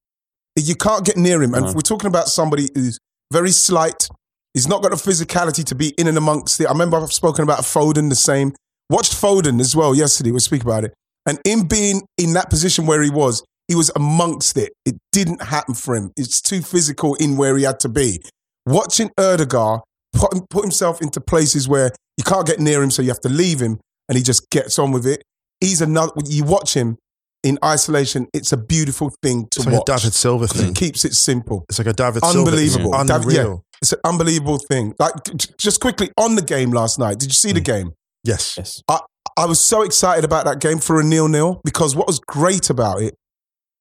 You 0.58 0.76
can't 0.76 1.06
get 1.06 1.18
near 1.18 1.42
him. 1.42 1.54
And 1.54 1.66
No. 1.66 1.74
we're 1.74 1.82
talking 1.82 2.08
about 2.08 2.28
somebody 2.28 2.70
who's 2.76 2.98
very 3.32 3.52
slight. 3.52 4.08
He's 4.54 4.68
not 4.68 4.82
got 4.82 4.90
the 4.92 4.98
physicality 4.98 5.64
to 5.66 5.76
be 5.76 5.90
in 5.98 6.08
and 6.08 6.18
amongst 6.18 6.60
it. 6.60 6.66
I 6.66 6.72
remember 6.72 6.98
I've 6.98 7.14
spoken 7.14 7.44
about 7.44 7.60
Foden 7.62 8.10
the 8.10 8.16
same. 8.16 8.54
Watched 8.90 9.14
Foden 9.14 9.60
as 9.62 9.76
well 9.76 9.96
yesterday. 9.96 10.32
We'll 10.32 10.40
speak 10.42 10.64
about 10.64 10.84
it. 10.84 10.94
And 11.26 11.40
in 11.46 11.68
being 11.68 12.02
in 12.18 12.34
that 12.34 12.50
position 12.50 12.86
where 12.86 13.02
he 13.02 13.10
was, 13.10 13.44
he 13.68 13.76
was 13.76 13.92
amongst 13.96 14.58
it. 14.58 14.74
It 14.86 14.96
didn't 15.14 15.42
happen 15.44 15.74
for 15.76 15.96
him. 15.96 16.12
It's 16.18 16.42
too 16.42 16.62
physical 16.62 17.16
in 17.16 17.38
where 17.38 17.56
he 17.56 17.64
had 17.64 17.80
to 17.82 17.90
be. 17.90 18.20
Watching 18.66 19.10
Odegaard 19.18 19.82
put, 20.14 20.34
put 20.50 20.64
himself 20.64 21.02
into 21.02 21.22
places 21.22 21.70
where 21.70 21.92
you 22.18 22.24
can't 22.26 22.46
get 22.46 22.60
near 22.60 22.84
him, 22.84 22.92
so 22.92 23.02
you 23.02 23.08
have 23.10 23.22
to 23.22 23.30
leave 23.30 23.60
him, 23.62 23.80
and 24.10 24.18
he 24.18 24.24
just 24.24 24.50
gets 24.50 24.78
on 24.78 24.92
with 24.92 25.06
it. 25.08 25.24
He's 25.62 25.80
another. 25.82 26.12
You 26.26 26.44
watch 26.44 26.74
him 26.74 26.98
in 27.44 27.58
isolation. 27.64 28.28
It's 28.34 28.52
a 28.52 28.58
beautiful 28.58 29.12
thing 29.24 29.48
to 29.52 29.60
it's 29.62 29.66
like 29.66 29.76
watch. 29.76 29.90
a 29.90 29.96
David 29.98 30.14
Silva 30.14 30.48
He 30.48 30.60
thing. 30.60 30.74
keeps 30.74 31.06
it 31.06 31.14
simple. 31.14 31.64
It's 31.70 31.80
like 31.80 31.88
a 31.88 31.94
David 31.94 32.24
Unbelievable. 32.24 32.92
Silva. 32.94 33.08
Dav- 33.08 33.24
thing. 33.26 33.36
yeah. 33.36 33.56
Unreal. 33.82 33.84
It's 33.84 33.94
an 33.94 34.00
unbelievable 34.06 34.58
thing. 34.60 34.94
Like 35.00 35.14
just 35.58 35.80
quickly 35.82 36.10
on 36.18 36.36
the 36.36 36.42
game 36.42 36.72
last 36.72 37.00
night. 37.00 37.20
Did 37.20 37.30
you 37.30 37.34
see 37.36 37.52
the 37.52 37.62
Mm. 37.62 37.66
game? 37.66 37.92
Yes. 38.24 38.56
Yes. 38.58 38.82
I 38.88 39.00
I 39.38 39.46
was 39.46 39.62
so 39.62 39.82
excited 39.84 40.26
about 40.26 40.44
that 40.46 40.60
game 40.60 40.80
for 40.80 41.00
a 41.00 41.04
nil-nil 41.04 41.62
because 41.64 41.96
what 41.96 42.06
was 42.06 42.20
great 42.20 42.70
about 42.70 43.02
it 43.02 43.16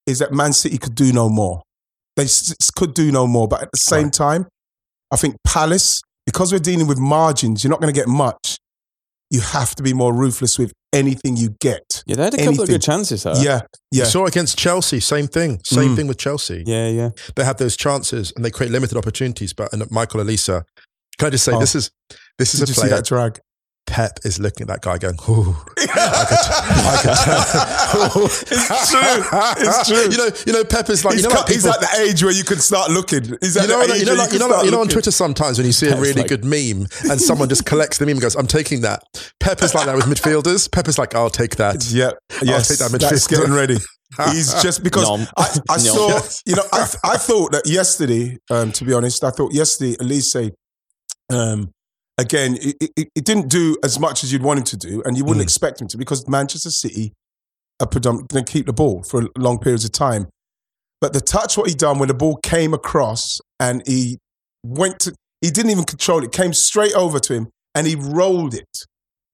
is 0.06 0.20
that 0.20 0.32
Man 0.32 0.52
City 0.52 0.78
could 0.78 0.94
do 0.94 1.12
no 1.12 1.28
more. 1.28 1.62
They 2.16 2.22
s- 2.24 2.52
s- 2.60 2.70
could 2.70 2.94
do 2.94 3.10
no 3.10 3.26
more, 3.26 3.48
but 3.48 3.62
at 3.62 3.68
the 3.72 3.78
same 3.78 4.04
Right. 4.04 4.12
time, 4.12 4.46
I 5.10 5.16
think 5.16 5.34
Palace, 5.44 6.00
because 6.24 6.52
we're 6.52 6.60
dealing 6.60 6.86
with 6.86 6.98
margins, 6.98 7.64
you're 7.64 7.70
not 7.70 7.80
going 7.80 7.92
to 7.92 7.98
get 8.00 8.06
much. 8.08 8.58
You 9.30 9.40
have 9.40 9.74
to 9.76 9.82
be 9.82 9.92
more 9.92 10.12
ruthless 10.12 10.58
with 10.58 10.72
anything 10.92 11.36
you 11.36 11.50
get. 11.60 12.02
Yeah, 12.06 12.16
they 12.16 12.24
had 12.24 12.34
a 12.34 12.38
couple 12.44 12.62
of 12.62 12.68
good 12.68 12.82
chances. 12.82 13.22
Huh? 13.22 13.34
yeah, 13.38 13.60
yeah. 13.92 14.04
You 14.04 14.04
saw 14.06 14.26
against 14.26 14.58
Chelsea, 14.58 14.98
same 15.00 15.28
thing. 15.28 15.60
Same 15.64 15.90
Mm. 15.90 15.96
thing 15.96 16.06
with 16.08 16.18
Chelsea. 16.18 16.64
Yeah, 16.66 16.88
yeah. 16.88 17.10
They 17.36 17.44
have 17.44 17.58
those 17.58 17.76
chances 17.76 18.32
and 18.34 18.44
they 18.44 18.50
create 18.50 18.72
limited 18.72 18.96
opportunities. 18.98 19.52
But 19.52 19.72
and 19.72 19.88
Michael 19.90 20.20
Olise, 20.20 20.64
can 21.18 21.26
I 21.28 21.30
just 21.30 21.44
say 21.44 21.52
Oh. 21.54 21.60
this 21.60 21.74
is 21.76 21.90
this 22.38 22.54
is 22.54 22.60
Did 22.60 22.68
a 22.68 22.70
you 22.70 22.74
see 22.74 22.80
player. 22.80 22.90
that 22.96 23.04
drag? 23.06 23.38
Pep 23.90 24.20
is 24.24 24.38
looking 24.38 24.62
at 24.62 24.68
that 24.68 24.82
guy 24.82 24.98
going, 24.98 25.16
"Ooh, 25.28 25.56
I 25.76 26.24
could, 26.28 26.38
I 26.86 26.94
could 27.02 28.30
It's 28.52 28.90
true. 28.90 29.66
It's 29.66 29.88
true. 29.88 30.10
you 30.12 30.16
know, 30.16 30.30
you 30.46 30.52
know, 30.52 30.64
Pep 30.64 30.88
is 30.90 31.04
like, 31.04 31.14
he's, 31.14 31.24
you 31.24 31.28
know, 31.28 31.34
cut- 31.34 31.46
like 31.46 31.54
he's 31.54 31.64
people, 31.64 31.74
at 31.74 31.80
the 31.80 32.00
age 32.08 32.22
where 32.22 32.32
you 32.32 32.44
can 32.44 32.58
start 32.58 32.90
looking. 32.92 33.36
He's 33.40 33.56
at 33.56 33.64
you 33.64 33.68
know, 33.68 33.84
the 33.86 33.94
age 33.94 34.00
you 34.00 34.06
know, 34.06 34.14
like, 34.14 34.32
you 34.32 34.38
can 34.38 34.48
know, 34.48 34.54
like, 34.56 34.64
you 34.64 34.70
know, 34.70 34.80
on. 34.82 34.88
Twitter 34.88 35.10
sometimes 35.10 35.58
when 35.58 35.66
you 35.66 35.72
see 35.72 35.88
a 35.88 35.96
really 36.00 36.22
like- 36.22 36.28
good 36.28 36.44
meme 36.44 36.86
and 37.10 37.20
someone 37.20 37.48
just 37.48 37.66
collects 37.66 37.98
the 37.98 38.06
meme 38.06 38.12
and 38.12 38.22
goes, 38.22 38.36
"I'm 38.36 38.46
taking 38.46 38.82
that." 38.82 39.02
Pep 39.40 39.60
is 39.62 39.74
like 39.74 39.86
that 39.86 39.96
with 39.96 40.04
midfielders. 40.06 40.70
Pep 40.70 40.86
is 40.86 40.96
like, 40.96 41.16
"I'll 41.16 41.28
take 41.28 41.56
that." 41.56 41.84
Yeah, 41.90 42.12
yes, 42.42 42.70
I'll 42.70 42.88
take 42.88 42.92
that 42.92 43.00
that's 43.10 43.26
getting 43.26 43.52
ready. 43.52 43.78
He's 44.30 44.54
just 44.62 44.84
because 44.84 45.02
Nom. 45.02 45.26
I, 45.36 45.58
I 45.68 45.76
Nom. 45.76 45.80
saw, 45.80 46.20
you 46.46 46.54
know, 46.56 46.64
I, 46.72 46.88
I 47.04 47.16
thought 47.16 47.52
that 47.52 47.66
yesterday, 47.66 48.38
um, 48.50 48.70
to 48.72 48.84
be 48.84 48.92
honest, 48.92 49.22
I 49.24 49.30
thought 49.30 49.52
yesterday, 49.52 49.96
Olise, 49.96 50.52
um, 51.32 51.72
again, 52.20 52.56
it, 52.60 52.76
it, 52.96 53.08
it 53.14 53.24
didn't 53.24 53.48
do 53.48 53.76
as 53.82 53.98
much 53.98 54.22
as 54.22 54.32
you'd 54.32 54.42
want 54.42 54.58
him 54.58 54.64
to 54.66 54.76
do, 54.76 55.02
and 55.04 55.16
you 55.16 55.24
wouldn't 55.24 55.40
Mm. 55.42 55.50
expect 55.50 55.80
him 55.80 55.88
to 55.88 55.96
because 55.98 56.28
Manchester 56.28 56.70
City 56.70 57.12
are 57.80 57.86
predominantly 57.86 58.34
going 58.34 58.44
to 58.44 58.52
keep 58.52 58.66
the 58.66 58.72
ball 58.72 59.02
for 59.02 59.26
long 59.38 59.58
periods 59.58 59.84
of 59.84 59.92
time. 59.92 60.28
But 61.00 61.14
the 61.14 61.20
touch, 61.20 61.56
what 61.56 61.68
he 61.68 61.74
done 61.74 61.98
when 61.98 62.08
the 62.08 62.14
ball 62.14 62.38
came 62.42 62.74
across 62.74 63.38
and 63.58 63.82
he 63.86 64.18
went 64.62 65.00
to, 65.00 65.14
he 65.40 65.50
didn't 65.50 65.70
even 65.70 65.84
control 65.84 66.22
it, 66.22 66.30
came 66.30 66.52
straight 66.52 66.94
over 66.94 67.18
to 67.20 67.32
him 67.32 67.48
and 67.74 67.86
he 67.86 67.96
rolled 67.96 68.54
it. 68.54 68.84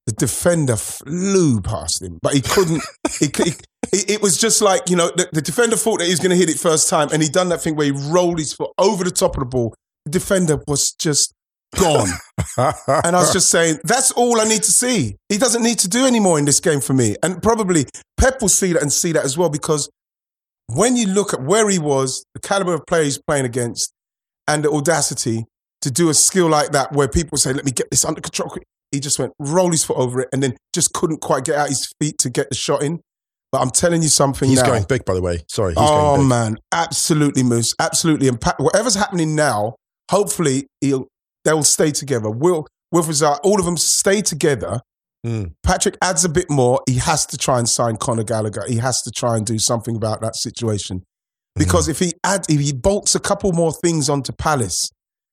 The 0.06 0.12
defender 0.12 0.76
flew 0.76 1.60
past 1.60 2.00
him, 2.00 2.20
but 2.22 2.34
he 2.34 2.40
couldn't. 2.40 2.80
he, 3.18 3.26
he, 3.34 3.52
it, 4.14 4.22
was 4.22 4.38
just 4.38 4.62
like 4.62 4.88
you 4.88 4.94
know 4.94 5.10
the, 5.16 5.28
the 5.32 5.42
defender 5.42 5.74
thought 5.74 5.98
that 5.98 6.04
he 6.04 6.12
was 6.12 6.20
going 6.20 6.30
to 6.30 6.36
hit 6.36 6.48
it 6.48 6.60
first 6.60 6.88
time, 6.88 7.08
and 7.12 7.20
he 7.20 7.28
done 7.28 7.48
that 7.48 7.60
thing 7.62 7.74
where 7.74 7.86
he 7.86 7.90
rolled 7.90 8.38
his 8.38 8.52
foot 8.52 8.70
over 8.78 9.02
the 9.02 9.10
top 9.10 9.34
of 9.36 9.40
the 9.40 9.46
ball. 9.46 9.74
The 10.04 10.12
defender 10.12 10.62
was 10.68 10.92
just 10.92 11.32
gone, 11.74 12.08
and 12.58 13.16
I 13.16 13.20
was 13.20 13.32
just 13.32 13.50
saying 13.50 13.78
that's 13.84 14.12
all 14.12 14.40
I 14.40 14.44
need 14.44 14.62
to 14.62 14.72
see. 14.72 15.16
He 15.28 15.38
doesn't 15.38 15.62
need 15.62 15.78
to 15.80 15.88
do 15.88 16.06
any 16.06 16.20
more 16.20 16.38
in 16.38 16.44
this 16.44 16.60
game 16.60 16.80
for 16.80 16.92
me, 16.92 17.16
and 17.22 17.42
probably 17.42 17.86
Pep 18.16 18.40
will 18.40 18.48
see 18.48 18.72
that 18.72 18.82
and 18.82 18.92
see 18.92 19.12
that 19.12 19.24
as 19.24 19.36
well 19.36 19.48
because 19.48 19.90
when 20.68 20.96
you 20.96 21.06
look 21.06 21.32
at 21.32 21.42
where 21.42 21.68
he 21.68 21.78
was, 21.78 22.24
the 22.34 22.40
caliber 22.40 22.74
of 22.74 22.86
player 22.86 23.04
he's 23.04 23.18
playing 23.18 23.44
against, 23.44 23.92
and 24.48 24.64
the 24.64 24.70
audacity 24.70 25.44
to 25.82 25.90
do 25.90 26.08
a 26.08 26.14
skill 26.14 26.48
like 26.48 26.72
that, 26.72 26.92
where 26.92 27.08
people 27.08 27.38
say, 27.38 27.52
"Let 27.52 27.64
me 27.64 27.72
get 27.72 27.90
this 27.90 28.04
under 28.04 28.20
control." 28.20 28.56
He 28.92 29.00
just 29.00 29.18
went 29.18 29.32
roll 29.38 29.70
his 29.70 29.84
foot 29.84 29.96
over 29.96 30.20
it, 30.20 30.28
and 30.32 30.42
then 30.42 30.56
just 30.72 30.92
couldn't 30.92 31.20
quite 31.20 31.44
get 31.44 31.56
out 31.56 31.68
his 31.68 31.92
feet 32.00 32.18
to 32.18 32.30
get 32.30 32.48
the 32.48 32.54
shot 32.56 32.82
in. 32.82 33.00
But 33.52 33.60
I'm 33.62 33.70
telling 33.70 34.02
you 34.02 34.08
something 34.08 34.48
He's 34.48 34.60
now. 34.60 34.66
going 34.66 34.84
big, 34.88 35.04
by 35.04 35.14
the 35.14 35.22
way. 35.22 35.44
Sorry, 35.48 35.72
he's 35.72 35.78
oh 35.78 36.16
going 36.16 36.20
big. 36.22 36.28
man, 36.28 36.58
absolutely, 36.72 37.42
Moose, 37.42 37.74
absolutely. 37.78 38.28
And 38.28 38.40
Pat, 38.40 38.56
whatever's 38.58 38.94
happening 38.94 39.36
now, 39.36 39.76
hopefully 40.10 40.66
he'll 40.80 41.06
they'll 41.46 41.62
stay 41.64 41.90
together. 41.92 42.28
Will 42.30 42.66
with 42.92 43.08
result, 43.08 43.40
all 43.42 43.58
of 43.58 43.64
them 43.64 43.78
stay 43.78 44.20
together. 44.20 44.80
Mm. 45.26 45.54
Patrick 45.62 45.96
adds 46.02 46.24
a 46.24 46.28
bit 46.28 46.50
more. 46.50 46.80
He 46.86 46.98
has 46.98 47.24
to 47.26 47.38
try 47.38 47.58
and 47.58 47.68
sign 47.68 47.96
Conor 47.96 48.22
Gallagher. 48.24 48.64
He 48.68 48.76
has 48.76 49.00
to 49.02 49.10
try 49.10 49.36
and 49.38 49.46
do 49.46 49.58
something 49.58 49.96
about 49.96 50.20
that 50.20 50.36
situation 50.36 50.98
Mm-hmm. 50.98 51.64
because 51.64 51.88
if 51.88 51.98
he 52.00 52.12
adds, 52.22 52.46
if 52.50 52.60
he 52.60 52.72
bolts 52.74 53.14
a 53.14 53.18
couple 53.20 53.50
more 53.52 53.72
things 53.72 54.10
onto 54.10 54.30
Palace, 54.30 54.90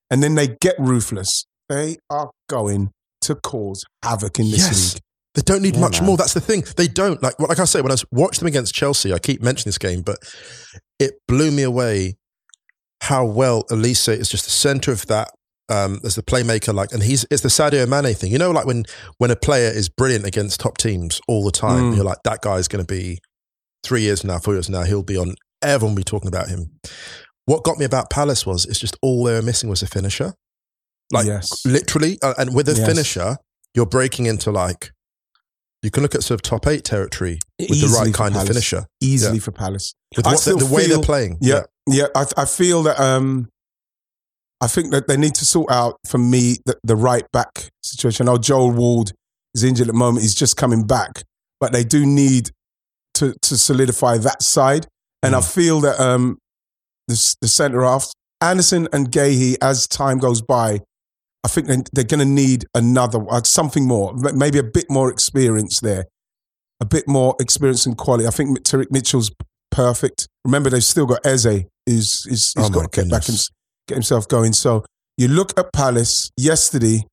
and 0.09 0.23
then 0.23 0.35
they 0.35 0.55
get 0.61 0.75
ruthless, 0.79 1.45
they 1.67 1.97
are 2.09 2.31
going 2.47 2.91
to 3.21 3.35
cause 3.35 3.83
havoc 4.03 4.39
in 4.39 4.49
this 4.49 4.59
Yes. 4.59 4.93
league. 4.93 5.01
They 5.35 5.41
don't 5.41 5.61
need 5.61 5.73
Yeah, 5.75 5.81
much 5.81 5.99
man. 5.99 6.05
more. 6.07 6.17
That's 6.17 6.33
the 6.33 6.39
thing. 6.39 6.63
They 6.77 6.87
don't 6.87 7.21
like. 7.21 7.37
Like 7.39 7.59
I 7.59 7.65
say, 7.65 7.81
when 7.81 7.91
I 7.91 7.95
watched 8.11 8.39
them 8.39 8.47
against 8.47 8.73
Chelsea, 8.73 9.11
I 9.13 9.19
keep 9.19 9.41
mentioning 9.41 9.69
this 9.71 9.77
game, 9.77 10.01
but 10.01 10.17
it 10.97 11.15
blew 11.27 11.51
me 11.51 11.63
away 11.63 12.15
how 13.01 13.25
well 13.25 13.63
Olise 13.69 14.17
is 14.17 14.29
just 14.29 14.45
the 14.45 14.51
center 14.51 14.91
of 14.93 15.05
that 15.07 15.29
um, 15.69 15.99
as 16.03 16.15
the 16.15 16.23
playmaker. 16.23 16.73
Like, 16.73 16.91
and 16.91 17.01
he's 17.03 17.25
it's 17.31 17.41
the 17.41 17.49
Sadio 17.49 17.87
Mane 17.87 18.13
thing. 18.15 18.31
You 18.31 18.37
know, 18.37 18.51
like 18.51 18.65
when 18.65 18.83
when 19.17 19.31
a 19.31 19.35
player 19.35 19.69
is 19.69 19.89
brilliant 19.89 20.25
against 20.25 20.59
top 20.59 20.77
teams 20.77 21.21
all 21.27 21.43
the 21.43 21.51
time, 21.51 21.91
Mm. 21.91 21.95
you're 21.95 22.05
like 22.05 22.19
that 22.23 22.41
guy's 22.41 22.67
going 22.67 22.85
to 22.85 22.91
be 22.93 23.19
three 23.83 24.01
years 24.01 24.21
from 24.21 24.29
now, 24.29 24.39
four 24.39 24.53
years 24.53 24.67
from 24.67 24.73
now, 24.75 24.83
he'll 24.83 25.03
be 25.03 25.17
on. 25.17 25.35
Everyone 25.61 25.93
will 25.95 25.99
be 25.99 26.03
talking 26.03 26.27
about 26.27 26.47
him. 26.49 26.71
What 27.45 27.63
got 27.63 27.77
me 27.77 27.85
about 27.85 28.09
Palace 28.09 28.45
was 28.45 28.65
it's 28.65 28.79
just 28.79 28.97
all 29.01 29.23
they 29.23 29.33
were 29.33 29.41
missing 29.41 29.69
was 29.69 29.81
a 29.81 29.87
finisher. 29.87 30.33
Like 31.11 31.25
yes, 31.25 31.65
literally, 31.65 32.17
uh, 32.21 32.33
and 32.37 32.55
with 32.55 32.67
a 32.69 32.73
Yes. 32.73 32.85
finisher, 32.87 33.37
you're 33.75 33.85
breaking 33.85 34.25
into 34.25 34.51
like 34.51 34.91
you 35.81 35.91
can 35.91 36.01
look 36.01 36.15
at 36.15 36.23
sort 36.23 36.37
of 36.37 36.41
top 36.41 36.65
eight 36.67 36.85
territory 36.85 37.39
with 37.59 37.81
the 37.81 37.87
right 37.99 38.13
kind 38.13 38.35
of 38.37 38.47
finisher. 38.47 38.85
easily 39.01 39.37
Yeah. 39.37 39.43
for 39.43 39.51
Palace. 39.51 39.93
With 40.15 40.25
what, 40.25 40.39
the, 40.41 40.55
the 40.55 40.65
way 40.65 40.85
feel- 40.85 40.97
they're 40.97 41.05
playing. 41.05 41.37
Yeah, 41.41 41.63
yeah. 41.87 42.05
I, 42.15 42.25
I 42.37 42.45
feel 42.45 42.83
that 42.83 42.99
um, 43.01 43.49
I 44.63 44.67
think 44.67 44.91
that 44.91 45.07
they 45.09 45.17
need 45.17 45.35
to 45.35 45.45
sort 45.45 45.69
out 45.69 45.97
for 46.07 46.17
me 46.17 46.55
the, 46.65 46.77
the 46.83 46.95
right 46.95 47.29
back 47.33 47.69
situation. 47.81 48.27
Now 48.27 48.37
Joel 48.37 48.71
Ward 48.71 49.11
is 49.53 49.63
injured 49.63 49.87
at 49.87 49.93
the 49.93 49.97
moment; 49.97 50.23
he's 50.23 50.35
just 50.35 50.55
coming 50.55 50.87
back, 50.87 51.23
but 51.59 51.73
they 51.73 51.83
do 51.83 52.05
need 52.05 52.51
to 53.15 53.35
to 53.41 53.57
solidify 53.57 54.17
that 54.19 54.41
side. 54.41 54.87
And 55.21 55.35
I 55.35 55.41
feel 55.41 55.81
that 55.81 55.99
um, 55.99 56.37
the 57.07 57.35
the 57.41 57.47
centre 57.47 57.83
half 57.83 58.09
Andersen 58.39 58.87
and 58.93 59.11
Guéhi, 59.11 59.55
as 59.61 59.87
time 59.87 60.17
goes 60.17 60.41
by, 60.41 60.79
I 61.43 61.47
think 61.47 61.67
they, 61.67 61.77
they're 61.91 62.03
going 62.03 62.19
to 62.19 62.25
need 62.25 62.65
another 62.73 63.19
uh, 63.29 63.43
something 63.43 63.85
more, 63.85 64.13
maybe 64.33 64.59
a 64.59 64.63
bit 64.63 64.85
more 64.89 65.09
experience 65.11 65.81
there, 65.81 66.05
a 66.79 66.85
bit 66.85 67.07
more 67.07 67.35
experience 67.39 67.85
and 67.85 67.97
quality. 67.97 68.27
I 68.27 68.31
think 68.31 68.59
Tyrick 68.63 68.91
Mitchell's 68.91 69.31
perfect. 69.71 70.27
Remember, 70.45 70.69
they've 70.69 70.83
still 70.83 71.05
got 71.05 71.25
Eze, 71.25 71.65
who's, 71.85 72.23
who's, 72.23 72.53
who's 72.53 72.53
Oh 72.57 72.69
got 72.69 72.91
to 72.91 73.01
get 73.01 73.09
back 73.11 73.27
and. 73.27 73.37
Get 73.87 73.95
himself 73.95 74.27
going. 74.27 74.53
So 74.53 74.85
you 75.17 75.27
look 75.27 75.57
at 75.57 75.71
Palace 75.73 76.31
yesterday, 76.37 77.05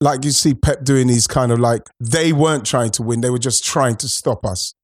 like 0.00 0.24
you 0.24 0.30
see 0.30 0.54
Pep 0.54 0.84
doing 0.84 1.06
these 1.06 1.26
kind 1.26 1.52
of 1.52 1.58
like 1.60 1.82
they 2.00 2.32
weren't 2.32 2.66
trying 2.66 2.90
to 2.92 3.02
win; 3.02 3.20
they 3.20 3.30
were 3.30 3.38
just 3.38 3.64
trying 3.64 3.96
to 3.96 4.08
stop 4.08 4.44
us. 4.44 4.74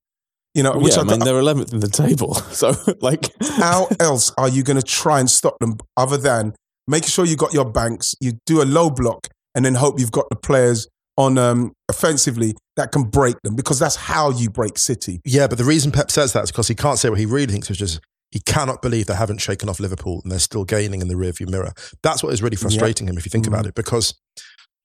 You 0.54 0.62
know, 0.62 0.72
which 0.78 0.94
yeah, 0.94 1.02
I, 1.02 1.02
I 1.02 1.04
mean, 1.04 1.18
they're 1.20 1.34
11th 1.34 1.72
in 1.72 1.80
the 1.80 1.88
table. 1.88 2.34
So, 2.52 2.74
like, 3.00 3.30
how 3.42 3.88
else 4.00 4.32
are 4.36 4.48
you 4.48 4.64
going 4.64 4.78
to 4.78 4.82
try 4.82 5.20
and 5.20 5.30
stop 5.30 5.56
them 5.60 5.76
other 5.96 6.16
than 6.16 6.54
making 6.88 7.08
sure 7.10 7.24
you 7.24 7.36
got 7.36 7.52
your 7.52 7.70
banks, 7.70 8.14
you 8.20 8.32
do 8.46 8.62
a 8.62 8.64
low 8.64 8.90
block, 8.90 9.28
and 9.54 9.64
then 9.64 9.74
hope 9.74 10.00
you've 10.00 10.10
got 10.10 10.28
the 10.30 10.36
players 10.36 10.88
on 11.16 11.36
um, 11.36 11.72
offensively 11.88 12.54
that 12.76 12.92
can 12.92 13.02
break 13.02 13.36
them 13.42 13.54
because 13.54 13.78
that's 13.78 13.96
how 13.96 14.30
you 14.30 14.48
break 14.48 14.78
City. 14.78 15.20
Yeah, 15.24 15.46
but 15.46 15.58
the 15.58 15.64
reason 15.64 15.92
Pep 15.92 16.10
says 16.10 16.32
that 16.32 16.44
is 16.44 16.50
because 16.50 16.68
he 16.68 16.74
can't 16.74 16.98
say 16.98 17.10
what 17.10 17.18
he 17.18 17.26
really 17.26 17.52
thinks, 17.52 17.68
which 17.68 17.82
is 17.82 18.00
he 18.30 18.40
cannot 18.40 18.82
believe 18.82 19.06
they 19.06 19.14
haven't 19.14 19.38
shaken 19.38 19.68
off 19.68 19.80
Liverpool 19.80 20.20
and 20.22 20.30
they're 20.30 20.38
still 20.38 20.64
gaining 20.64 21.00
in 21.00 21.08
the 21.08 21.14
rearview 21.14 21.48
mirror. 21.48 21.72
That's 22.02 22.22
what 22.22 22.32
is 22.34 22.42
really 22.42 22.56
frustrating 22.56 23.08
him 23.08 23.16
if 23.16 23.24
you 23.24 23.30
think 23.30 23.46
about 23.46 23.64
Mm. 23.64 23.68
it. 23.68 23.74
Because 23.74 24.14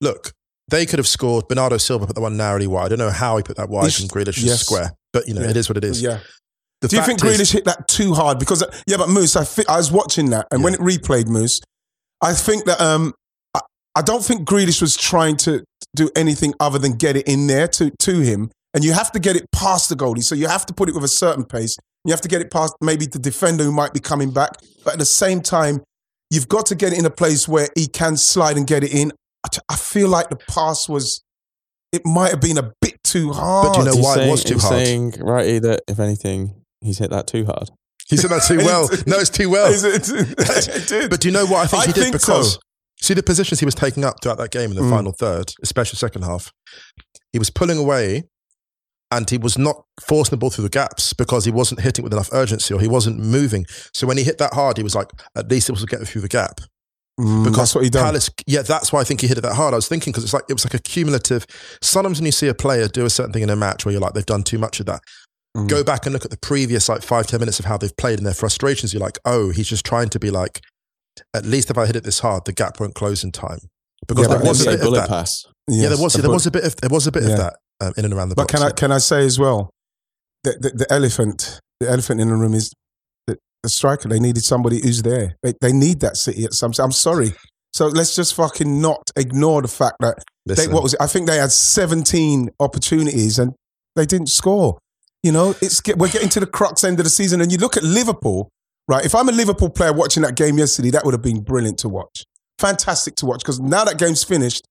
look, 0.02 0.32
they 0.70 0.86
could 0.86 1.00
have 1.00 1.08
scored. 1.08 1.48
Bernardo 1.50 1.78
Silva 1.78 2.06
put 2.08 2.16
the 2.16 2.22
one 2.22 2.38
narrowly 2.38 2.68
wide. 2.68 2.86
I 2.86 2.90
don't 2.90 3.00
know 3.00 3.10
how 3.10 3.36
he 3.38 3.44
put 3.44 3.58
that 3.58 3.70
wide 3.70 3.94
from 3.94 4.08
Grealish's 4.08 4.44
yes. 4.46 4.62
square, 4.62 4.92
but 5.12 5.28
you 5.28 5.34
know 5.34 5.42
Yeah. 5.42 5.50
it 5.50 5.58
is 5.58 5.70
what 5.70 5.78
it 5.78 5.84
is. 5.84 6.02
Yeah. 6.02 6.20
The 6.82 6.88
Do 6.90 6.96
you 6.98 7.04
think 7.04 7.24
is- 7.24 7.40
Grealish 7.40 7.52
hit 7.54 7.66
that 7.66 7.88
too 7.88 8.14
hard? 8.14 8.40
Because 8.40 8.62
uh, 8.64 8.74
yeah, 8.88 8.98
but 8.98 9.10
Moose, 9.10 9.36
I, 9.36 9.46
fi- 9.46 9.64
I 9.70 9.78
was 9.78 9.92
watching 9.92 10.30
that, 10.32 10.48
and 10.52 10.64
when 10.64 10.74
it 10.74 10.80
replayed, 10.82 11.28
Moose, 11.28 11.60
I 12.22 12.34
think 12.34 12.66
that 12.66 12.80
um, 12.82 13.14
I, 13.54 13.62
I 13.96 14.02
don't 14.02 14.24
think 14.24 14.48
Grealish 14.48 14.82
was 14.82 14.96
trying 14.98 15.38
to 15.38 15.64
do 15.96 16.10
anything 16.16 16.54
other 16.60 16.80
than 16.80 16.94
get 16.94 17.16
it 17.18 17.28
in 17.28 17.48
there 17.48 17.68
to 17.70 17.92
to 18.00 18.20
him, 18.20 18.52
and 18.74 18.84
you 18.84 18.92
have 18.94 19.12
to 19.14 19.20
get 19.20 19.36
it 19.38 19.46
past 19.54 19.88
the 19.90 19.96
goalie, 19.96 20.24
so 20.24 20.34
you 20.36 20.48
have 20.48 20.66
to 20.66 20.74
put 20.74 20.90
it 20.90 20.96
with 20.96 21.04
a 21.06 21.10
certain 21.10 21.44
pace. 21.46 21.78
You 22.06 22.12
have 22.12 22.22
to 22.22 22.28
get 22.28 22.42
it 22.42 22.52
past 22.52 22.74
maybe 22.82 23.06
the 23.06 23.20
defender 23.20 23.64
who 23.64 23.72
might 23.72 23.94
be 23.94 24.00
coming 24.00 24.32
back, 24.32 24.52
but 24.84 24.94
at 24.94 25.00
the 25.00 25.06
same 25.06 25.42
time, 25.42 25.82
you've 26.30 26.50
got 26.50 26.66
to 26.68 26.76
get 26.76 26.94
it 26.94 27.00
in 27.00 27.06
a 27.06 27.10
place 27.10 27.48
where 27.48 27.70
he 27.76 27.88
can 27.88 28.18
slide 28.18 28.58
and 28.58 28.68
get 28.68 28.84
it 28.84 28.94
in. 28.94 29.12
I 29.70 29.76
feel 29.76 30.10
like 30.10 30.30
the 30.30 30.36
pass 30.36 30.88
was, 30.90 31.22
it 31.92 32.02
might 32.06 32.32
have 32.32 32.42
been 32.42 32.58
a 32.58 32.72
bit 32.82 32.96
too 33.04 33.32
hard. 33.34 33.68
But 33.68 33.74
do 33.74 33.80
you 33.80 33.86
know 33.86 33.92
he's 33.96 34.04
why 34.04 34.22
it 34.24 34.30
was 34.32 34.44
too 34.44 34.54
he's 34.56 34.64
hard? 34.64 34.86
saying, 34.86 35.12
Wrighty, 35.14 35.62
that 35.62 35.82
if 35.88 36.00
anything, 36.00 36.56
he's 36.82 36.98
hit 36.98 37.12
that 37.12 37.28
too 37.28 37.46
hard. 37.46 37.70
He 38.08 38.18
said 38.18 38.32
that 38.32 38.44
too 38.44 38.58
well. 38.66 38.90
No, 39.08 39.20
it's 39.20 39.30
too 39.30 39.50
well. 39.50 39.68
Is 39.72 39.84
it- 39.84 40.10
it 40.76 40.88
did. 40.88 41.10
But 41.10 41.22
do 41.22 41.28
you 41.30 41.34
know 41.34 41.46
what 41.46 41.64
I 41.64 41.68
think 41.68 41.84
I 41.84 41.86
he 41.88 41.94
did? 41.94 42.04
think 42.04 42.20
so. 42.20 42.34
because 42.34 42.60
see 43.02 43.14
the 43.14 43.24
positions 43.24 43.60
he 43.60 43.66
was 43.66 43.76
taking 43.76 44.04
up 44.06 44.16
throughout 44.22 44.38
that 44.40 44.52
game 44.52 44.72
in 44.72 44.76
the 44.76 44.82
Mm. 44.82 44.90
final 44.90 45.12
third, 45.14 45.54
especially 45.62 45.98
second 45.98 46.24
half, 46.24 46.52
he 47.32 47.40
was 47.40 47.50
pulling 47.50 47.78
away 47.78 48.24
and 49.16 49.30
he 49.30 49.38
was 49.38 49.58
not 49.58 49.84
forcing 50.02 50.32
the 50.32 50.38
ball 50.38 50.50
through 50.50 50.64
the 50.64 50.70
gaps 50.70 51.14
because 51.14 51.46
he 51.46 51.52
wasn't 51.52 51.80
hitting 51.82 52.04
with 52.04 52.14
enough 52.14 52.30
urgency 52.34 52.74
or 52.74 52.80
he 52.82 52.88
wasn't 52.88 53.20
moving. 53.20 53.66
So 53.94 54.08
when 54.08 54.18
he 54.18 54.24
hit 54.24 54.38
that 54.40 54.54
hard, 54.54 54.78
he 54.78 54.84
was 54.84 54.96
like, 54.96 55.10
at 55.36 55.50
least 55.50 55.70
it 55.70 55.74
was 55.74 55.86
getting 55.86 56.06
through 56.06 56.22
the 56.22 56.28
gap. 56.28 56.60
Mm, 57.20 57.44
Because 57.44 57.58
that's 57.58 57.76
what 57.76 57.84
he 57.84 57.90
done. 57.92 58.06
Palace, 58.06 58.30
yeah, 58.48 58.64
that's 58.64 58.92
why 58.92 59.00
I 59.00 59.04
think 59.04 59.22
he 59.22 59.28
hit 59.28 59.38
it 59.38 59.42
that 59.42 59.56
hard. 59.56 59.74
I 59.74 59.78
was 59.78 59.88
thinking 59.88 60.12
because 60.12 60.24
it's 60.24 60.34
like 60.34 60.46
it 60.50 60.54
was 60.54 60.66
like 60.66 60.74
a 60.74 60.80
cumulative. 60.80 61.46
Sometimes 61.82 62.20
when 62.20 62.26
you 62.26 62.32
see 62.32 62.48
a 62.48 62.56
player 62.56 62.88
do 62.88 63.06
a 63.06 63.10
certain 63.10 63.32
thing 63.32 63.44
in 63.44 63.50
a 63.52 63.56
match 63.56 63.86
where 63.86 63.92
you're 63.92 64.02
like 64.02 64.14
they've 64.14 64.26
done 64.26 64.44
too 64.44 64.58
much 64.58 64.80
of 64.80 64.88
that, 64.88 65.02
Mm. 65.56 65.70
go 65.70 65.84
back 65.84 66.08
and 66.08 66.14
look 66.14 66.26
at 66.26 66.32
the 66.32 66.38
previous 66.38 66.90
like 66.90 67.04
five 67.04 67.28
ten 67.28 67.40
minutes 67.40 67.60
of 67.60 67.66
how 67.66 67.78
they've 67.78 67.96
played 67.96 68.18
and 68.18 68.26
their 68.26 68.34
frustrations. 68.34 68.92
You're 68.92 69.02
like, 69.04 69.20
oh, 69.24 69.52
he's 69.52 69.68
just 69.70 69.86
trying 69.86 70.10
to 70.10 70.20
be 70.20 70.32
like, 70.32 70.62
at 71.36 71.46
least 71.46 71.70
if 71.70 71.78
I 71.78 71.86
hit 71.86 71.96
it 71.96 72.04
this 72.04 72.20
hard, 72.22 72.46
the 72.46 72.54
gap 72.54 72.80
won't 72.80 72.96
close 72.96 73.24
in 73.24 73.32
time. 73.32 73.60
Because 74.08 74.28
Yeah, 74.28 74.36
there 74.38 74.48
was 74.48 74.62
a 74.66 74.72
bit 74.72 74.74
of 74.80 74.82
bullet 74.82 75.00
that. 75.02 75.10
pass. 75.10 75.46
yeah, 75.70 75.90
there 75.90 75.98
was 76.00 76.16
a 76.18 76.22
there 76.24 76.32
was 76.32 76.48
a 76.48 76.52
bit 76.52 76.64
of 76.64 76.76
there 76.78 76.90
was 76.90 77.06
a 77.06 77.12
bit 77.12 77.22
Yeah. 77.24 77.30
of 77.34 77.38
that 77.38 77.54
um, 77.82 77.94
in 77.98 78.06
and 78.06 78.14
around 78.14 78.30
the 78.30 78.36
But 78.36 78.48
box. 78.48 78.54
can 78.54 78.64
I 78.64 78.72
can 78.72 78.92
I 78.92 78.98
say 78.98 79.26
as 79.26 79.40
well, 79.40 79.70
the, 80.44 80.52
the, 80.60 80.70
the 80.70 80.88
elephant, 80.92 81.60
the 81.80 81.90
elephant 81.90 82.22
in 82.22 82.30
the 82.30 82.36
room 82.36 82.54
is 82.54 82.74
the, 83.28 83.38
the 83.64 83.70
striker. 83.70 84.08
They 84.10 84.20
needed 84.20 84.44
somebody 84.44 84.82
who's 84.82 85.02
there. 85.02 85.36
They, 85.44 85.54
they 85.62 85.72
need 85.74 86.00
that 86.02 86.18
City 86.18 86.44
at 86.46 86.54
some. 86.54 86.74
I'm 86.80 86.92
sorry. 86.92 87.34
So 87.74 87.88
let's 87.88 88.16
just 88.16 88.36
fucking 88.36 88.82
not 88.82 89.10
ignore 89.16 89.62
the 89.64 89.68
fact 89.68 89.96
that 90.02 90.24
They, 90.46 90.68
what 90.68 90.84
was 90.84 90.94
it? 90.94 91.02
I 91.02 91.08
think 91.08 91.26
they 91.28 91.38
had 91.38 91.52
17 91.52 92.50
opportunities 92.60 93.40
and 93.40 93.54
they 93.96 94.06
didn't 94.06 94.28
score. 94.30 94.78
You 95.24 95.32
know, 95.32 95.56
it's 95.62 95.80
get, 95.82 95.98
we're 95.98 96.10
getting 96.10 96.30
to 96.30 96.40
the 96.40 96.46
crux 96.46 96.84
end 96.84 97.00
of 97.00 97.06
the 97.06 97.10
season, 97.10 97.40
and 97.42 97.52
you 97.52 97.58
look 97.58 97.78
at 97.78 97.84
Liverpool, 97.84 98.50
right? 98.90 99.06
If 99.06 99.16
I'm 99.16 99.30
a 99.30 99.32
Liverpool 99.32 99.70
player 99.70 99.94
watching 99.94 100.22
that 100.24 100.36
game 100.36 100.58
yesterday, 100.58 100.92
that 100.92 101.06
would 101.06 101.14
have 101.14 101.22
been 101.22 101.40
brilliant 101.42 101.80
to 101.80 101.90
watch, 101.90 102.26
fantastic 102.60 103.16
to 103.16 103.26
watch. 103.26 103.40
Because 103.40 103.60
now 103.62 103.86
that 103.86 103.98
game's 103.98 104.24
finished, 104.24 104.64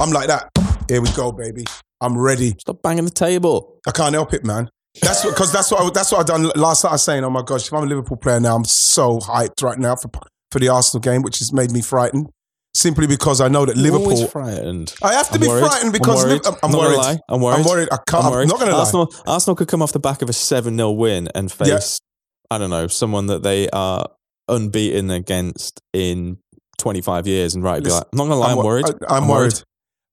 I'm 0.00 0.10
like 0.10 0.26
that. 0.26 0.50
Here 0.88 1.00
we 1.00 1.08
go, 1.12 1.30
baby. 1.32 1.64
I'm 2.00 2.16
ready. 2.18 2.54
Stop 2.58 2.82
banging 2.82 3.04
the 3.04 3.10
table. 3.10 3.78
I 3.86 3.90
can't 3.90 4.14
help 4.14 4.34
it, 4.34 4.44
man. 4.44 4.68
That's 5.02 5.24
because 5.24 5.52
that's 5.52 5.70
what 5.70 5.80
I, 5.82 5.90
that's 5.90 6.12
what 6.12 6.20
I 6.20 6.22
done 6.24 6.48
last 6.56 6.84
night. 6.84 6.90
I 6.90 6.92
was 6.94 7.02
saying, 7.02 7.24
oh 7.24 7.30
my 7.30 7.42
gosh, 7.42 7.66
if 7.66 7.72
I'm 7.72 7.82
a 7.84 7.86
Liverpool 7.86 8.16
player 8.16 8.40
now, 8.40 8.56
I'm 8.56 8.64
so 8.64 9.18
hyped 9.18 9.62
right 9.62 9.78
now 9.78 9.96
for 9.96 10.10
for 10.50 10.58
the 10.58 10.68
Arsenal 10.68 11.00
game, 11.00 11.22
which 11.22 11.38
has 11.38 11.52
made 11.52 11.70
me 11.70 11.82
frightened. 11.82 12.28
Simply 12.74 13.06
because 13.06 13.40
I 13.40 13.48
know 13.48 13.64
that 13.64 13.76
Liverpool. 13.76 14.26
frightened. 14.26 14.94
I 15.02 15.14
have 15.14 15.28
to 15.28 15.34
I'm 15.34 15.40
be 15.40 15.48
worried. 15.48 15.66
frightened 15.66 15.92
because 15.94 16.22
I'm 16.22 16.28
worried. 16.28 16.46
I'm, 16.46 16.54
I'm 16.62 16.72
worried. 16.72 16.96
Lie. 16.96 17.18
I'm 17.28 17.40
worried. 17.40 17.56
I'm 17.56 17.64
worried. 17.64 17.88
I 17.90 17.96
can't, 18.06 18.24
I'm 18.26 18.32
I'm, 18.34 18.48
not 18.48 18.58
going 18.58 18.70
to 18.70 18.74
lie. 18.76 18.80
Arsenal, 18.80 19.14
Arsenal 19.26 19.56
could 19.56 19.68
come 19.68 19.80
off 19.80 19.92
the 19.92 19.98
back 19.98 20.20
of 20.20 20.28
a 20.28 20.34
7 20.34 20.76
0 20.76 20.90
win 20.90 21.28
and 21.34 21.50
face, 21.50 21.68
Yeah. 22.50 22.56
I 22.56 22.58
don't 22.58 22.68
know, 22.68 22.86
someone 22.86 23.28
that 23.28 23.42
they 23.42 23.70
are 23.70 24.06
unbeaten 24.48 25.10
against 25.10 25.80
in 25.94 26.36
25 26.76 27.26
years 27.26 27.54
and 27.54 27.64
right, 27.64 27.82
be 27.82 27.88
like, 27.88 28.04
I'm 28.12 28.16
not 28.18 28.24
going 28.24 28.30
to 28.32 28.36
lie, 28.36 28.50
I'm, 28.50 28.56
wo- 28.58 28.64
worried. 28.66 28.84
I, 29.08 29.16
am 29.16 29.28
worried. 29.28 29.62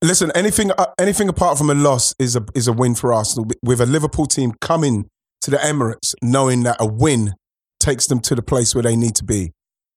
Listen, 0.03 0.31
anything 0.35 0.69
uh, 0.71 0.87
anything 0.99 1.29
apart 1.29 1.57
from 1.57 1.69
a 1.69 1.73
loss 1.73 2.13
is 2.19 2.35
a 2.35 2.45
is 2.53 2.67
a 2.67 2.73
win 2.73 2.93
for 2.93 3.13
Arsenal. 3.13 3.49
With 3.63 3.79
a 3.79 3.85
Liverpool 3.85 4.25
team 4.25 4.51
coming 4.59 5.07
to 5.41 5.49
the 5.49 5.57
Emirates, 5.57 6.13
knowing 6.21 6.63
that 6.63 6.75
a 6.79 6.85
win 6.85 7.33
takes 7.79 8.07
them 8.07 8.19
to 8.19 8.35
the 8.35 8.41
place 8.41 8.75
where 8.75 8.83
they 8.83 8.95
need 8.97 9.15
to 9.15 9.23
be 9.23 9.51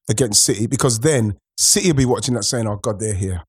against 0.09 0.45
City, 0.45 0.67
because 0.69 1.01
then 1.01 1.37
City 1.59 1.89
will 1.89 1.97
be 1.97 2.05
watching 2.05 2.35
that 2.35 2.45
saying, 2.45 2.69
"Oh 2.69 2.77
God, 2.77 3.01
they're 3.01 3.15
here." 3.15 3.43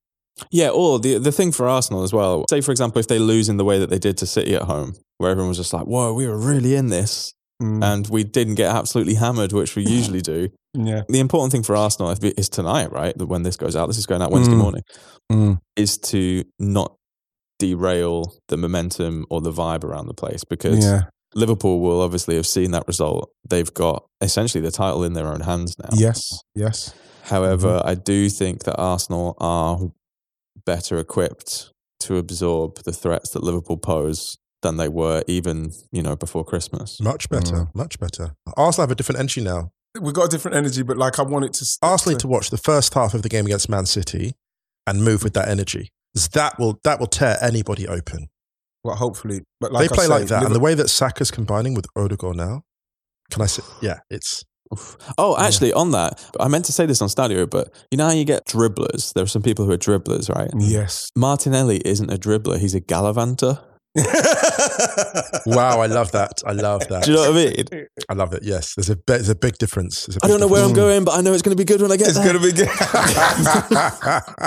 Yeah, 0.52 0.70
or 0.70 0.98
the 1.00 1.20
the 1.20 1.32
thing 1.32 1.52
for 1.52 1.68
Arsenal 1.68 2.02
as 2.04 2.12
well. 2.12 2.46
Say, 2.50 2.62
for 2.62 2.72
example, 2.72 3.00
if 3.00 3.08
they 3.08 3.20
lose 3.20 3.50
in 3.50 3.58
the 3.58 3.66
way 3.66 3.78
that 3.78 3.90
they 3.92 4.00
did 4.00 4.18
to 4.18 4.26
City 4.26 4.56
at 4.56 4.64
home, 4.64 4.96
where 5.20 5.30
everyone 5.30 5.50
was 5.50 5.58
just 5.58 5.74
like, 5.74 5.86
"Whoa, 5.86 6.12
we 6.14 6.26
were 6.28 6.38
really 6.38 6.74
in 6.76 6.88
this," 6.90 7.34
Mm. 7.62 7.84
and 7.84 8.08
we 8.10 8.24
didn't 8.24 8.54
get 8.56 8.76
absolutely 8.76 9.16
hammered, 9.16 9.52
which 9.52 9.76
we 9.76 9.84
usually 10.00 10.22
do. 10.22 10.50
Yeah, 10.78 11.02
The 11.10 11.20
important 11.20 11.52
thing 11.52 11.64
for 11.64 11.76
Arsenal 11.76 12.12
is- 12.12 12.20
is 12.24 12.50
tonight, 12.50 12.92
right? 12.92 13.18
That 13.18 13.28
when 13.28 13.44
this 13.44 13.58
goes 13.58 13.76
out, 13.76 13.88
this 13.88 13.98
is 13.98 14.06
going 14.06 14.22
out 14.22 14.32
Wednesday 14.32 14.54
Mm. 14.54 14.58
morning, 14.58 14.84
Mm. 15.32 15.60
is 15.76 15.98
to 15.98 16.44
not 16.60 16.96
derail 17.60 18.34
the 18.50 18.58
momentum 18.58 19.26
or 19.30 19.42
the 19.42 19.52
vibe 19.52 19.84
around 19.84 20.08
the 20.08 20.14
place 20.14 20.44
because 20.44 20.84
yeah, 20.86 21.04
Liverpool 21.36 21.80
will 21.80 22.02
obviously 22.02 22.36
have 22.36 22.46
seen 22.48 22.72
that 22.72 22.88
result. 22.88 23.30
They've 23.50 23.74
got 23.74 24.06
essentially 24.22 24.62
the 24.62 24.72
title 24.72 25.04
in 25.04 25.14
their 25.14 25.28
own 25.28 25.42
hands 25.42 25.76
now. 25.82 25.90
yes, 25.94 26.40
yes. 26.56 26.94
However, 27.24 27.80
Mm-hmm. 27.80 27.90
I 27.90 27.96
do 27.96 28.30
think 28.30 28.64
that 28.64 28.78
Arsenal 28.78 29.36
are 29.40 29.80
better 30.66 30.98
equipped 30.98 31.72
to 32.02 32.18
absorb 32.18 32.84
the 32.86 32.94
threats 32.94 33.32
that 33.32 33.44
Liverpool 33.44 33.78
pose 33.78 34.38
than 34.62 34.78
they 34.78 34.88
were 34.90 35.24
even, 35.28 35.72
you 35.92 36.02
know, 36.02 36.16
before 36.16 36.44
Christmas. 36.46 37.00
much 37.02 37.28
better, 37.30 37.56
Mm. 37.66 37.76
much 37.76 38.00
better. 38.00 38.34
Arsenal 38.56 38.84
have 38.84 38.92
a 38.92 38.96
different 38.96 39.20
entry 39.20 39.44
now. 39.44 39.70
We've 40.00 40.14
got 40.14 40.26
a 40.26 40.30
different 40.30 40.56
energy, 40.58 40.84
but 40.84 40.98
like 40.98 41.20
I 41.20 41.24
want 41.24 41.46
it 41.46 41.54
to. 41.54 41.66
Arsenal 41.82 42.14
need 42.16 42.20
to 42.22 42.28
watch 42.28 42.50
the 42.50 42.58
first 42.58 42.94
half 42.94 43.14
of 43.14 43.22
the 43.24 43.30
game 43.30 43.46
against 43.46 43.70
Man 43.70 43.86
City 43.86 44.34
and 44.86 45.04
move 45.04 45.24
with 45.24 45.34
that 45.34 45.48
energy. 45.48 45.90
That 46.34 46.58
will 46.60 46.80
that 46.84 47.00
will 47.00 47.08
tear 47.08 47.38
anybody 47.42 47.88
open. 47.88 48.28
Well, 48.84 48.96
hopefully, 48.96 49.42
but 49.60 49.72
like 49.72 49.90
they 49.90 49.94
I 49.94 49.96
play 49.96 50.06
say, 50.06 50.10
like 50.12 50.28
that, 50.28 50.44
and 50.44 50.56
the 50.56 50.60
way 50.60 50.74
that 50.74 50.90
Saka's 50.90 51.32
combining 51.32 51.74
with 51.74 51.86
Odegaard 51.96 52.38
now, 52.38 52.64
can 53.32 53.42
I 53.42 53.48
say? 53.48 53.64
Yeah, 53.82 54.00
it's 54.10 54.44
Oh, 55.18 55.38
actually, 55.38 55.74
on 55.74 55.92
that, 55.92 56.24
I 56.40 56.48
meant 56.48 56.66
to 56.66 56.74
say 56.74 56.86
this 56.86 57.02
on 57.02 57.08
Stadio, 57.08 57.50
but 57.50 57.74
you 57.92 57.98
know 57.98 58.06
how 58.06 58.12
you 58.12 58.26
get 58.26 58.46
dribblers? 58.46 59.14
There 59.14 59.24
are 59.24 59.28
some 59.28 59.42
people 59.42 59.66
who 59.66 59.72
are 59.72 59.78
dribblers, 59.78 60.34
right? 60.34 60.50
yes. 60.58 61.10
Martinelli 61.16 61.82
isn't 61.86 62.12
a 62.12 62.18
dribbler, 62.18 62.60
he's 62.60 62.76
a 62.76 62.80
gallivanter. 62.80 63.60
wow. 65.46 65.82
I 65.82 65.88
love 65.88 66.12
that. 66.12 66.42
I 66.46 66.52
love 66.54 66.88
that. 66.88 67.04
Do 67.04 67.12
you 67.12 67.18
know 67.18 67.32
what 67.32 67.40
I 67.40 67.46
mean? 67.74 67.88
I 68.10 68.14
love 68.14 68.34
it. 68.34 68.44
Yes, 68.44 68.76
there's 68.76 68.90
a 68.90 68.98
there's 69.08 69.30
a 69.30 69.36
big 69.36 69.58
difference. 69.58 70.06
There's 70.06 70.18
a 70.18 70.20
I 70.24 70.28
big 70.28 70.32
don't 70.32 70.40
know 70.40 70.48
where 70.48 70.64
I'm 70.64 70.74
going, 70.74 71.04
but 71.06 71.18
I 71.18 71.22
know 71.22 71.34
it's 71.34 71.42
going 71.42 71.56
to 71.56 71.62
be 71.62 71.66
good 71.66 71.82
when 71.82 71.92
I 71.92 71.98
get 71.98 72.08
It's 72.08 72.18
there. 72.18 72.34
going 72.34 72.42
to 72.42 72.48
be 72.48 72.54
good. 72.54 72.70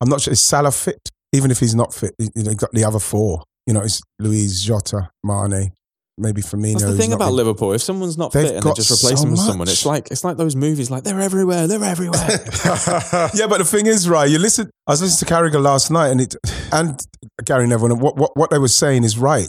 I'm 0.00 0.08
not 0.08 0.20
sure. 0.20 0.32
Is 0.32 0.42
Salah 0.42 0.72
fit? 0.72 1.10
Even 1.32 1.50
if 1.50 1.58
he's 1.58 1.74
not 1.74 1.92
fit, 1.92 2.14
you 2.18 2.44
know, 2.44 2.50
you 2.50 2.56
got 2.56 2.70
the 2.72 2.84
other 2.84 3.00
four. 3.00 3.42
You 3.66 3.74
know, 3.74 3.80
it's 3.80 4.00
Luis, 4.18 4.62
Jota, 4.62 5.10
Mane, 5.24 5.72
maybe 6.18 6.42
Firmino. 6.42 6.80
That's 6.80 6.84
the 6.84 6.96
thing 6.96 7.12
about 7.12 7.28
been- 7.28 7.36
Liverpool. 7.36 7.72
If 7.72 7.82
someone's 7.82 8.18
not 8.18 8.32
fit 8.32 8.54
and 8.54 8.62
they 8.62 8.72
just 8.72 8.90
replace 8.90 9.18
so 9.18 9.24
them 9.24 9.32
with 9.32 9.40
someone, 9.40 9.68
it's 9.68 9.86
like 9.86 10.10
it's 10.10 10.24
like 10.24 10.36
those 10.36 10.56
movies. 10.56 10.90
Like 10.90 11.04
they're 11.04 11.20
everywhere. 11.20 11.66
They're 11.66 11.82
everywhere. 11.82 12.20
yeah, 13.34 13.46
but 13.46 13.58
the 13.58 13.64
thing 13.66 13.86
is, 13.86 14.08
right? 14.08 14.28
You 14.28 14.38
listen. 14.38 14.70
I 14.86 14.92
was 14.92 15.02
listening 15.02 15.28
to 15.28 15.34
Carragher 15.34 15.62
last 15.62 15.90
night, 15.90 16.08
and 16.08 16.20
it 16.20 16.34
and 16.72 17.00
Gary 17.44 17.66
Neville, 17.66 17.92
and 17.92 18.00
what, 18.00 18.16
what 18.16 18.36
what 18.36 18.50
they 18.50 18.58
were 18.58 18.68
saying 18.68 19.04
is 19.04 19.18
right. 19.18 19.48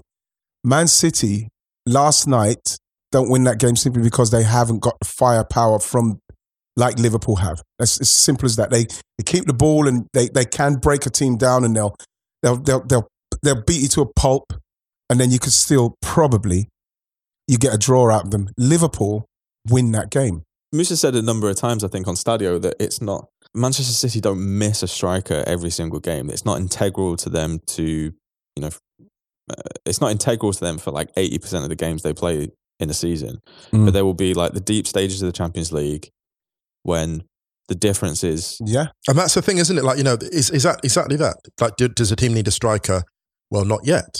Man 0.63 0.87
City 0.87 1.49
last 1.85 2.27
night 2.27 2.77
don't 3.11 3.29
win 3.29 3.43
that 3.43 3.59
game 3.59 3.75
simply 3.75 4.01
because 4.01 4.31
they 4.31 4.43
haven't 4.43 4.79
got 4.79 4.97
the 4.99 5.05
firepower 5.05 5.79
from 5.79 6.19
like 6.75 6.99
Liverpool 6.99 7.37
have. 7.37 7.61
That's 7.79 8.01
as 8.01 8.09
simple 8.09 8.45
as 8.45 8.55
that. 8.57 8.69
They 8.69 8.85
they 8.85 9.23
keep 9.25 9.45
the 9.45 9.53
ball 9.53 9.87
and 9.87 10.07
they, 10.13 10.27
they 10.27 10.45
can 10.45 10.75
break 10.75 11.05
a 11.05 11.09
team 11.09 11.37
down 11.37 11.63
and 11.63 11.75
they'll 11.75 11.95
they'll 12.43 12.57
they'll 12.57 12.83
they'll 12.85 13.07
they'll 13.43 13.63
beat 13.63 13.81
you 13.81 13.87
to 13.89 14.01
a 14.01 14.13
pulp, 14.13 14.53
and 15.09 15.19
then 15.19 15.31
you 15.31 15.39
could 15.39 15.53
still 15.53 15.95
probably 16.01 16.67
you 17.47 17.57
get 17.57 17.73
a 17.73 17.77
draw 17.77 18.09
out 18.09 18.25
of 18.25 18.31
them. 18.31 18.49
Liverpool 18.57 19.25
win 19.69 19.91
that 19.91 20.09
game. 20.09 20.43
Musa 20.71 20.97
said 20.97 21.15
a 21.15 21.21
number 21.21 21.49
of 21.49 21.55
times, 21.55 21.83
I 21.83 21.87
think, 21.87 22.07
on 22.07 22.15
Stadio 22.15 22.61
that 22.61 22.75
it's 22.79 23.01
not 23.01 23.27
Manchester 23.53 23.93
City 23.93 24.19
don't 24.19 24.57
miss 24.57 24.83
a 24.83 24.87
striker 24.87 25.43
every 25.47 25.69
single 25.69 25.99
game. 25.99 26.29
It's 26.29 26.45
not 26.45 26.59
integral 26.59 27.15
to 27.17 27.29
them 27.29 27.59
to, 27.67 27.83
you 27.83 28.13
know, 28.57 28.69
uh, 29.49 29.61
it's 29.85 30.01
not 30.01 30.11
integral 30.11 30.53
to 30.53 30.59
them 30.59 30.77
for 30.77 30.91
like 30.91 31.11
eighty 31.15 31.37
percent 31.37 31.63
of 31.63 31.69
the 31.69 31.75
games 31.75 32.01
they 32.01 32.13
play 32.13 32.49
in 32.79 32.89
a 32.89 32.93
season. 32.93 33.39
Mm. 33.71 33.85
But 33.85 33.93
there 33.93 34.03
will 34.03 34.15
be 34.15 34.33
like 34.33 34.53
the 34.53 34.59
deep 34.59 34.87
stages 34.87 35.21
of 35.21 35.27
the 35.27 35.33
Champions 35.37 35.71
League 35.71 36.09
when 36.83 37.23
the 37.67 37.75
difference 37.75 38.23
is 38.23 38.57
Yeah, 38.63 38.87
And 39.07 39.17
that's 39.17 39.33
the 39.33 39.41
thing, 39.41 39.57
isn't 39.57 39.77
it? 39.77 39.83
Like, 39.83 39.97
you 39.97 40.03
know, 40.03 40.17
is, 40.21 40.51
is 40.51 40.63
that 40.63 40.81
exactly 40.83 41.17
that? 41.17 41.37
Like, 41.59 41.77
do, 41.77 41.87
does 41.87 42.11
a 42.11 42.15
team 42.15 42.33
need 42.33 42.47
a 42.47 42.51
striker? 42.51 43.03
Well, 43.49 43.65
not 43.65 43.81
yet. 43.85 44.19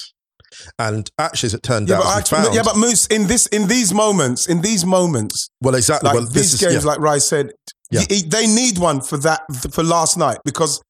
And 0.79 1.10
actually, 1.19 1.47
as 1.47 1.53
it 1.53 1.63
turned 1.63 1.89
Yeah, 1.89 1.97
out, 1.97 2.03
but, 2.03 2.17
actually, 2.17 2.38
found, 2.43 2.55
yeah, 2.55 2.63
but 2.63 2.77
Moose, 2.77 3.08
in 3.08 3.27
this, 3.27 3.47
in 3.47 3.67
these 3.67 3.93
moments, 3.93 4.47
in 4.47 4.62
these 4.62 4.86
moments, 4.86 5.49
well, 5.62 5.75
exactly. 5.75 6.08
like 6.08 6.15
well, 6.15 6.23
this 6.25 6.34
these 6.34 6.53
is, 6.55 6.60
games, 6.62 6.84
yeah. 6.84 6.89
like 6.91 6.99
Rai 6.99 7.19
said, 7.19 7.51
Yeah. 7.91 8.01
y- 8.01 8.08
y- 8.10 8.21
they 8.27 8.47
need 8.47 8.77
one 8.77 9.01
for 9.01 9.17
that 9.17 9.41
for 9.71 9.84
last 9.84 10.17
night 10.17 10.38
because 10.45 10.81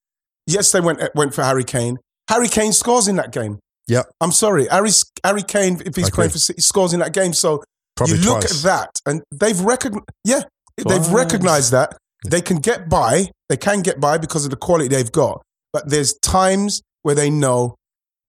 yes, 0.48 0.72
they 0.72 0.82
went 0.82 1.00
went 1.16 1.34
for 1.34 1.44
Harry 1.44 1.64
Kane. 1.64 1.98
Harry 2.30 2.48
Kane 2.48 2.74
scores 2.74 3.08
in 3.08 3.16
that 3.18 3.32
game. 3.32 3.60
Yeah, 3.88 4.04
I'm 4.22 4.32
sorry, 4.32 4.68
Harry 4.70 4.90
Harry 5.24 5.44
Kane, 5.44 5.82
if 5.86 5.96
he's 5.96 6.08
I 6.08 6.10
playing 6.12 6.32
for 6.32 6.40
City, 6.40 6.62
scores 6.62 6.94
in 6.94 7.00
that 7.02 7.14
game. 7.14 7.34
So 7.34 7.64
Probably 7.96 8.18
you 8.18 8.26
look 8.26 8.42
twice. 8.42 8.58
at 8.58 8.64
that, 8.64 8.90
and 9.06 9.22
they've 9.32 9.60
recognized. 9.60 10.06
Yeah, 10.24 10.42
they've 10.78 11.08
recognized 11.10 11.72
that 11.72 11.96
they 12.28 12.42
can 12.42 12.58
get 12.58 12.90
by. 12.90 13.30
They 13.50 13.58
can 13.58 13.82
get 13.84 14.00
by 14.00 14.18
because 14.18 14.44
of 14.46 14.50
the 14.52 14.58
quality 14.58 14.88
they've 14.88 15.12
got. 15.12 15.42
But 15.72 15.90
there's 15.90 16.14
times 16.22 16.82
where 17.04 17.14
they 17.16 17.30
know 17.30 17.76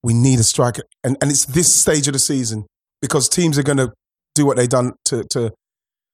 we 0.06 0.14
need 0.14 0.38
a 0.38 0.44
striker, 0.44 0.82
and 1.02 1.16
and 1.20 1.32
it's 1.32 1.44
this 1.46 1.74
stage 1.74 2.06
of 2.06 2.12
the 2.12 2.20
season 2.20 2.64
because 3.02 3.28
teams 3.28 3.58
are 3.58 3.64
going 3.64 3.78
to 3.78 3.92
do 4.36 4.46
what 4.46 4.56
they've 4.56 4.68
done 4.68 4.92
to 5.06 5.24
to 5.30 5.52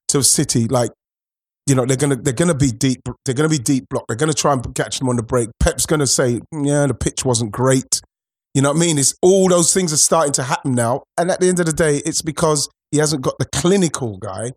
to 0.08 0.22
City. 0.22 0.66
Like 0.66 0.92
you 1.66 1.74
know, 1.74 1.84
they're 1.84 1.98
gonna 1.98 2.16
they're 2.16 2.32
gonna 2.32 2.54
be 2.54 2.72
deep. 2.72 3.02
They're 3.26 3.34
gonna 3.34 3.50
be 3.50 3.58
deep 3.58 3.90
block. 3.90 4.04
They're 4.08 4.16
gonna 4.16 4.32
try 4.32 4.54
and 4.54 4.74
catch 4.74 4.98
them 4.98 5.10
on 5.10 5.16
the 5.16 5.22
break. 5.22 5.50
Pep's 5.60 5.84
gonna 5.84 6.06
say, 6.06 6.40
mm, 6.54 6.66
yeah, 6.66 6.86
the 6.86 6.94
pitch 6.94 7.22
wasn't 7.22 7.52
great. 7.52 8.00
You 8.54 8.62
know 8.62 8.70
what 8.70 8.78
I 8.78 8.80
mean? 8.80 8.98
It's 8.98 9.14
all 9.20 9.48
those 9.48 9.74
things 9.74 9.92
are 9.92 9.98
starting 9.98 10.32
to 10.34 10.42
happen 10.42 10.74
now. 10.74 11.02
And 11.18 11.30
at 11.30 11.40
the 11.40 11.48
end 11.48 11.60
of 11.60 11.66
the 11.66 11.72
day, 11.72 11.98
it's 12.06 12.22
because 12.22 12.70
he 12.90 12.98
hasn't 12.98 13.22
got 13.22 13.34
the 13.38 13.46
clinical 13.46 14.16
guy 14.16 14.52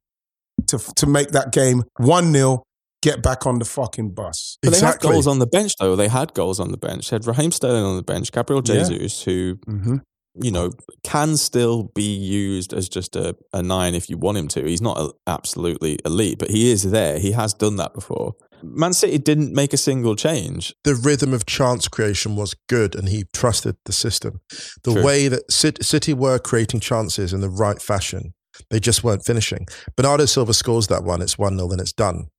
to 0.67 0.79
to 0.95 1.05
make 1.07 1.31
that 1.31 1.51
game 1.51 1.83
one 1.97 2.31
0 2.31 2.63
Get 3.05 3.21
back 3.21 3.45
on 3.45 3.59
the 3.59 3.65
fucking 3.65 4.11
bus. 4.13 4.57
But 4.61 4.73
they 4.73 4.79
had 4.79 4.99
goals 4.99 5.27
on 5.27 5.39
the 5.39 5.47
bench, 5.47 5.73
though. 5.79 5.95
They 5.95 6.07
had 6.07 6.33
goals 6.33 6.59
on 6.59 6.71
the 6.71 6.77
bench. 6.77 7.09
They 7.09 7.15
had 7.15 7.27
Raheem 7.27 7.51
Sterling 7.51 7.83
on 7.83 7.95
the 7.95 8.03
bench, 8.03 8.31
Gabriel 8.31 8.61
Yeah. 8.65 8.83
Jesus, 8.83 9.21
who, 9.23 9.57
Mm-hmm. 9.67 9.97
you 10.41 10.51
know, 10.51 10.71
can 11.03 11.37
still 11.37 11.91
be 11.95 12.03
used 12.15 12.73
as 12.73 12.89
just 12.89 13.15
a, 13.15 13.35
a 13.53 13.61
nine 13.61 13.93
if 13.95 14.09
you 14.09 14.17
want 14.17 14.37
him 14.39 14.47
to. 14.49 14.65
He's 14.65 14.81
not 14.81 14.97
a, 14.97 15.13
absolutely 15.27 15.99
elite, 16.03 16.39
but 16.39 16.49
he 16.49 16.71
is 16.71 16.89
there. 16.91 17.19
He 17.19 17.31
has 17.33 17.53
done 17.53 17.75
that 17.77 17.93
before. 17.93 18.33
Man 18.63 18.93
City 18.93 19.17
didn't 19.19 19.53
make 19.53 19.73
a 19.73 19.77
single 19.77 20.15
change. 20.15 20.73
the 20.83 20.95
rhythm 20.95 21.33
of 21.33 21.45
chance 21.45 21.87
creation 21.87 22.35
was 22.35 22.55
good 22.67 22.95
and 22.95 23.07
he 23.09 23.25
trusted 23.33 23.75
the 23.85 23.93
system. 23.93 24.41
The 24.83 24.93
True. 24.93 25.05
way 25.05 25.27
that 25.27 25.51
Cit- 25.51 25.83
City 25.85 26.13
were 26.13 26.39
creating 26.39 26.79
chances 26.79 27.31
in 27.33 27.41
the 27.41 27.49
right 27.49 27.79
fashion, 27.81 28.33
they 28.71 28.79
just 28.79 29.03
weren't 29.03 29.23
finishing. 29.25 29.67
Bernardo 29.95 30.25
Silva 30.25 30.53
scores 30.53 30.87
that 30.87 31.03
one, 31.03 31.21
it's 31.21 31.37
1 31.37 31.57
0, 31.57 31.67
then 31.69 31.79
it's 31.79 31.93
done. 31.93 32.29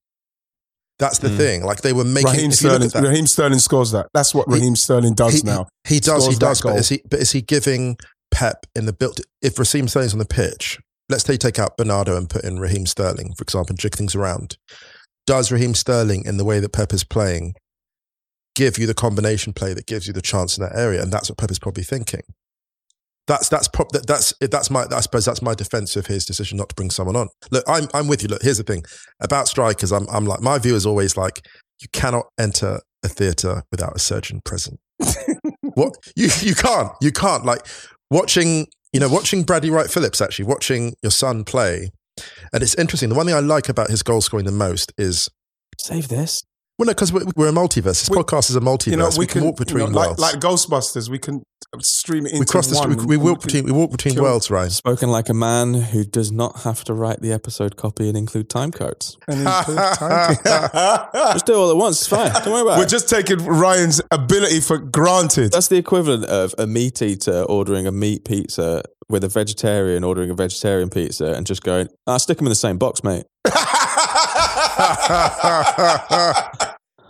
That's 0.99 1.19
the 1.19 1.29
Mm. 1.29 1.37
thing. 1.37 1.65
Like 1.65 1.83
they 1.83 1.93
were 1.93 2.05
making. 2.05 2.31
Raheem 2.33 2.51
if 2.51 2.63
you 2.63 2.69
look 2.71 2.77
Sterling, 2.83 3.05
that, 3.05 3.11
Raheem 3.11 3.27
Sterling 3.27 3.59
scores 3.59 3.91
that. 3.91 4.07
That's 4.15 4.35
what 4.35 4.49
He- 4.49 4.55
Raheem 4.55 4.77
Sterling 4.77 5.15
does 5.15 5.35
he, 5.35 5.43
now. 5.43 5.67
He 5.87 6.01
does, 6.01 6.27
he 6.27 6.35
does. 6.37 6.63
But 6.63 6.77
is 6.79 6.89
he, 6.89 7.03
but 7.11 7.21
is 7.21 7.33
he 7.33 7.43
giving 7.43 7.97
Pep 8.31 8.65
in 8.75 8.87
the 8.87 8.93
build? 8.93 9.21
If 9.43 9.59
Raheem 9.59 9.89
Sterling's 9.89 10.15
on 10.15 10.19
the 10.19 10.25
pitch, 10.25 10.79
let's 11.11 11.25
say 11.25 11.37
take 11.37 11.59
out 11.59 11.77
Bernardo 11.77 12.17
and 12.17 12.31
put 12.31 12.45
in 12.45 12.59
Raheem 12.59 12.87
Sterling, 12.87 13.35
for 13.37 13.43
example, 13.43 13.73
and 13.73 13.79
jig 13.79 13.95
things 13.95 14.15
around. 14.15 14.57
Does 15.27 15.53
Raheem 15.53 15.75
Sterling, 15.75 16.25
in 16.25 16.37
the 16.39 16.45
way 16.45 16.61
that 16.61 16.73
Pep 16.73 16.93
is 16.95 17.05
playing, 17.05 17.55
give 18.55 18.79
you 18.79 18.87
the 18.87 18.95
combination 18.95 19.53
play 19.53 19.75
that 19.75 19.87
gives 19.87 20.07
you 20.07 20.13
the 20.15 20.23
chance 20.23 20.57
in 20.57 20.63
that 20.65 20.75
area, 20.75 21.03
and 21.03 21.13
that's 21.13 21.29
what 21.29 21.37
Pep 21.37 21.51
is 21.51 21.59
probably 21.59 21.83
thinking. 21.85 22.23
That's 23.27 23.49
that's 23.49 23.69
that, 23.69 24.05
that's 24.07 24.35
that's 24.41 24.71
my 24.71 24.87
I 24.91 25.01
suppose 25.01 25.25
that's 25.25 25.43
my 25.43 25.55
defense 25.55 25.97
of 25.97 26.07
his 26.07 26.25
decision 26.25 26.59
not 26.59 26.69
to 26.69 26.75
bring 26.75 26.91
someone 26.91 27.17
on. 27.17 27.29
Look, 27.51 27.65
I'm 27.67 27.89
I'm 27.93 28.09
with 28.09 28.23
you. 28.23 28.29
Look, 28.29 28.43
here's 28.43 28.59
the 28.59 28.65
thing 28.65 28.85
about 29.21 29.49
strikers. 29.49 29.93
I'm 29.93 30.07
I'm 30.11 30.27
like 30.27 30.41
my 30.41 30.59
view 30.59 30.75
is 30.75 30.87
always 30.87 31.17
like 31.17 31.45
you 31.81 31.89
cannot 31.93 32.27
enter 32.39 32.81
a 33.05 33.09
theater 33.09 33.63
without 33.71 33.97
a 33.97 33.99
surgeon 33.99 34.41
present. 34.45 34.79
what 35.75 35.95
you 36.15 36.29
you 36.41 36.55
can't 36.55 36.93
you 37.01 37.13
can't 37.13 37.45
like 37.45 37.67
watching 38.11 38.67
you 38.93 39.01
know 39.01 39.09
watching 39.09 39.43
Bradley 39.43 39.71
Wright 39.71 39.91
Phillips 39.91 40.21
actually 40.21 40.47
watching 40.47 40.95
your 41.03 41.11
son 41.11 41.43
play, 41.45 41.91
and 42.53 42.63
it's 42.63 42.75
interesting. 42.77 43.09
The 43.09 43.17
one 43.17 43.27
thing 43.27 43.35
I 43.35 43.41
like 43.41 43.69
about 43.69 43.91
his 43.91 44.03
goal 44.03 44.21
scoring 44.21 44.47
the 44.47 44.53
most 44.53 44.93
is 44.97 45.29
Save 45.79 46.09
this. 46.09 46.43
Well, 46.79 46.87
no, 46.87 46.93
because 46.93 47.13
we're, 47.13 47.25
we're 47.37 47.49
a 47.49 47.53
multiverse. 47.53 48.07
This 48.07 48.11
We- 48.11 48.19
podcast 48.19 48.51
is 48.51 48.57
a 48.57 48.61
multiverse. 48.61 48.91
You 48.91 48.97
know, 48.99 49.11
we, 49.17 49.27
can, 49.27 49.45
walk 49.45 49.59
you 49.59 49.65
between 49.65 49.93
know, 49.93 49.99
worlds. 49.99 50.21
like 50.21 50.35
Ghostbusters. 50.37 51.09
We 51.09 51.19
can 51.19 51.43
stream 51.81 52.27
it 52.27 52.33
into 52.33 52.41
we 52.41 52.47
cross 52.47 52.69
the 52.69 52.77
one 52.77 52.93
street. 52.93 53.07
We, 53.07 53.17
we 53.17 53.31
walk 53.31 53.41
can- 53.41 53.47
between 53.47 53.65
we 53.65 53.73
walk 53.73 53.91
between 53.91 54.15
kill- 54.15 54.25
worlds, 54.25 54.51
Ryan. 54.51 54.71
Spoken 54.71 55.11
like 55.11 55.31
a 55.31 55.35
man 55.35 55.75
who 55.75 56.05
does 56.05 56.31
not 56.31 56.61
have 56.61 56.85
to 56.85 56.93
write 56.93 57.23
the 57.23 57.33
episode 57.33 57.77
copy 57.77 58.09
and 58.09 58.17
include 58.17 58.51
time 58.51 58.73
codes. 58.73 59.17
and 59.27 59.41
include 59.41 59.79
time. 59.95 60.37
Just 61.33 61.47
do 61.47 61.55
it 61.55 61.57
all 61.57 61.71
at 61.71 61.77
once. 61.77 62.01
It's 62.01 62.09
fine. 62.09 62.31
Don't 62.45 62.53
worry 62.53 62.63
about 62.63 62.77
it. 62.77 62.81
We're 62.81 62.87
just 62.87 63.09
taking 63.09 63.39
Ryan's 63.45 64.03
ability 64.11 64.61
for 64.61 64.79
granted. 64.79 65.53
That's 65.53 65.69
the 65.69 65.77
equivalent 65.77 66.27
of 66.27 66.55
a 66.59 66.67
meat 66.67 67.01
eater 67.01 67.43
ordering 67.45 67.87
a 67.87 67.93
meat 67.93 68.27
pizza 68.27 68.83
with 69.09 69.25
a 69.25 69.29
vegetarian 69.29 70.05
ordering 70.05 70.31
a 70.31 70.35
vegetarian 70.35 70.91
pizza 70.91 71.33
and 71.33 71.47
just 71.47 71.63
going, 71.63 71.87
I 72.07 72.15
ah, 72.15 72.17
stick 72.19 72.37
them 72.39 72.47
in 72.47 72.51
the 72.51 72.57
same 72.57 72.77
box, 72.77 73.03
mate. 73.05 73.25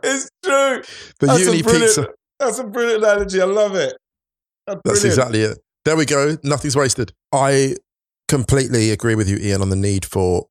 it's 0.06 0.30
true. 0.42 0.82
The 1.20 1.26
That's 1.26 1.40
uni 1.40 1.60
a 1.60 1.62
brilliant, 1.62 1.84
pizza. 1.84 2.08
That's 2.38 2.58
a 2.58 2.64
brilliant 2.64 3.04
analogy. 3.04 3.40
I 3.40 3.44
love 3.44 3.74
it. 3.74 3.96
That's, 4.66 4.80
That's 4.84 5.04
exactly 5.04 5.42
it. 5.42 5.58
There 5.84 5.96
we 5.96 6.06
go. 6.06 6.36
Nothing's 6.42 6.76
wasted. 6.76 7.12
I 7.32 7.76
completely 8.28 8.90
agree 8.90 9.14
with 9.14 9.28
you, 9.28 9.36
Ian, 9.36 9.62
on 9.62 9.70
the 9.70 9.76
need 9.76 10.04
for 10.04 10.46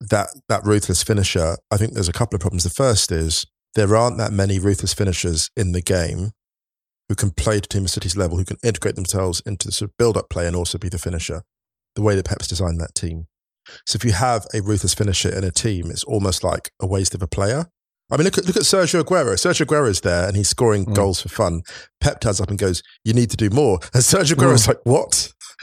that 0.00 0.28
that 0.48 0.64
ruthless 0.64 1.02
finisher. 1.02 1.56
I 1.70 1.76
think 1.76 1.94
there's 1.94 2.08
a 2.08 2.12
couple 2.12 2.36
of 2.36 2.40
problems. 2.40 2.64
The 2.64 2.70
first 2.70 3.10
is 3.10 3.44
there 3.74 3.96
aren't 3.96 4.18
that 4.18 4.32
many 4.32 4.58
ruthless 4.58 4.94
finishers 4.94 5.50
in 5.56 5.72
the 5.72 5.82
game 5.82 6.30
who 7.08 7.14
can 7.14 7.30
play 7.30 7.60
to 7.60 7.68
Team 7.68 7.84
of 7.84 7.90
City's 7.90 8.16
level, 8.16 8.38
who 8.38 8.44
can 8.44 8.56
integrate 8.62 8.94
themselves 8.94 9.42
into 9.44 9.66
the 9.66 9.72
sort 9.72 9.90
of 9.90 9.96
build-up 9.98 10.30
play 10.30 10.46
and 10.46 10.56
also 10.56 10.78
be 10.78 10.88
the 10.88 10.98
finisher. 10.98 11.42
The 11.96 12.02
way 12.02 12.14
that 12.16 12.24
Pep's 12.24 12.48
designed 12.48 12.80
that 12.80 12.94
team. 12.94 13.26
So 13.86 13.96
if 13.96 14.04
you 14.04 14.12
have 14.12 14.46
a 14.54 14.60
ruthless 14.60 14.94
finisher 14.94 15.28
in 15.28 15.44
a 15.44 15.50
team, 15.50 15.90
it's 15.90 16.04
almost 16.04 16.44
like 16.44 16.70
a 16.80 16.86
waste 16.86 17.14
of 17.14 17.22
a 17.22 17.28
player. 17.28 17.66
I 18.10 18.16
mean, 18.16 18.24
look 18.24 18.36
at 18.38 18.44
look 18.46 18.56
at 18.56 18.62
Sergio 18.62 19.02
Aguero. 19.02 19.32
Sergio 19.34 19.64
Aguero's 19.66 20.02
there 20.02 20.26
and 20.28 20.36
he's 20.36 20.48
scoring 20.48 20.84
Mm. 20.86 20.94
goals 20.94 21.20
for 21.22 21.28
fun. 21.30 21.62
Pep 22.00 22.20
turns 22.20 22.40
up 22.40 22.50
and 22.50 22.58
goes, 22.58 22.82
"You 23.04 23.14
need 23.14 23.30
to 23.30 23.36
do 23.36 23.48
more." 23.50 23.78
And 23.94 24.02
Sergio 24.02 24.34
Aguero's 24.36 24.68
like, 24.68 24.78
"What? 24.84 25.32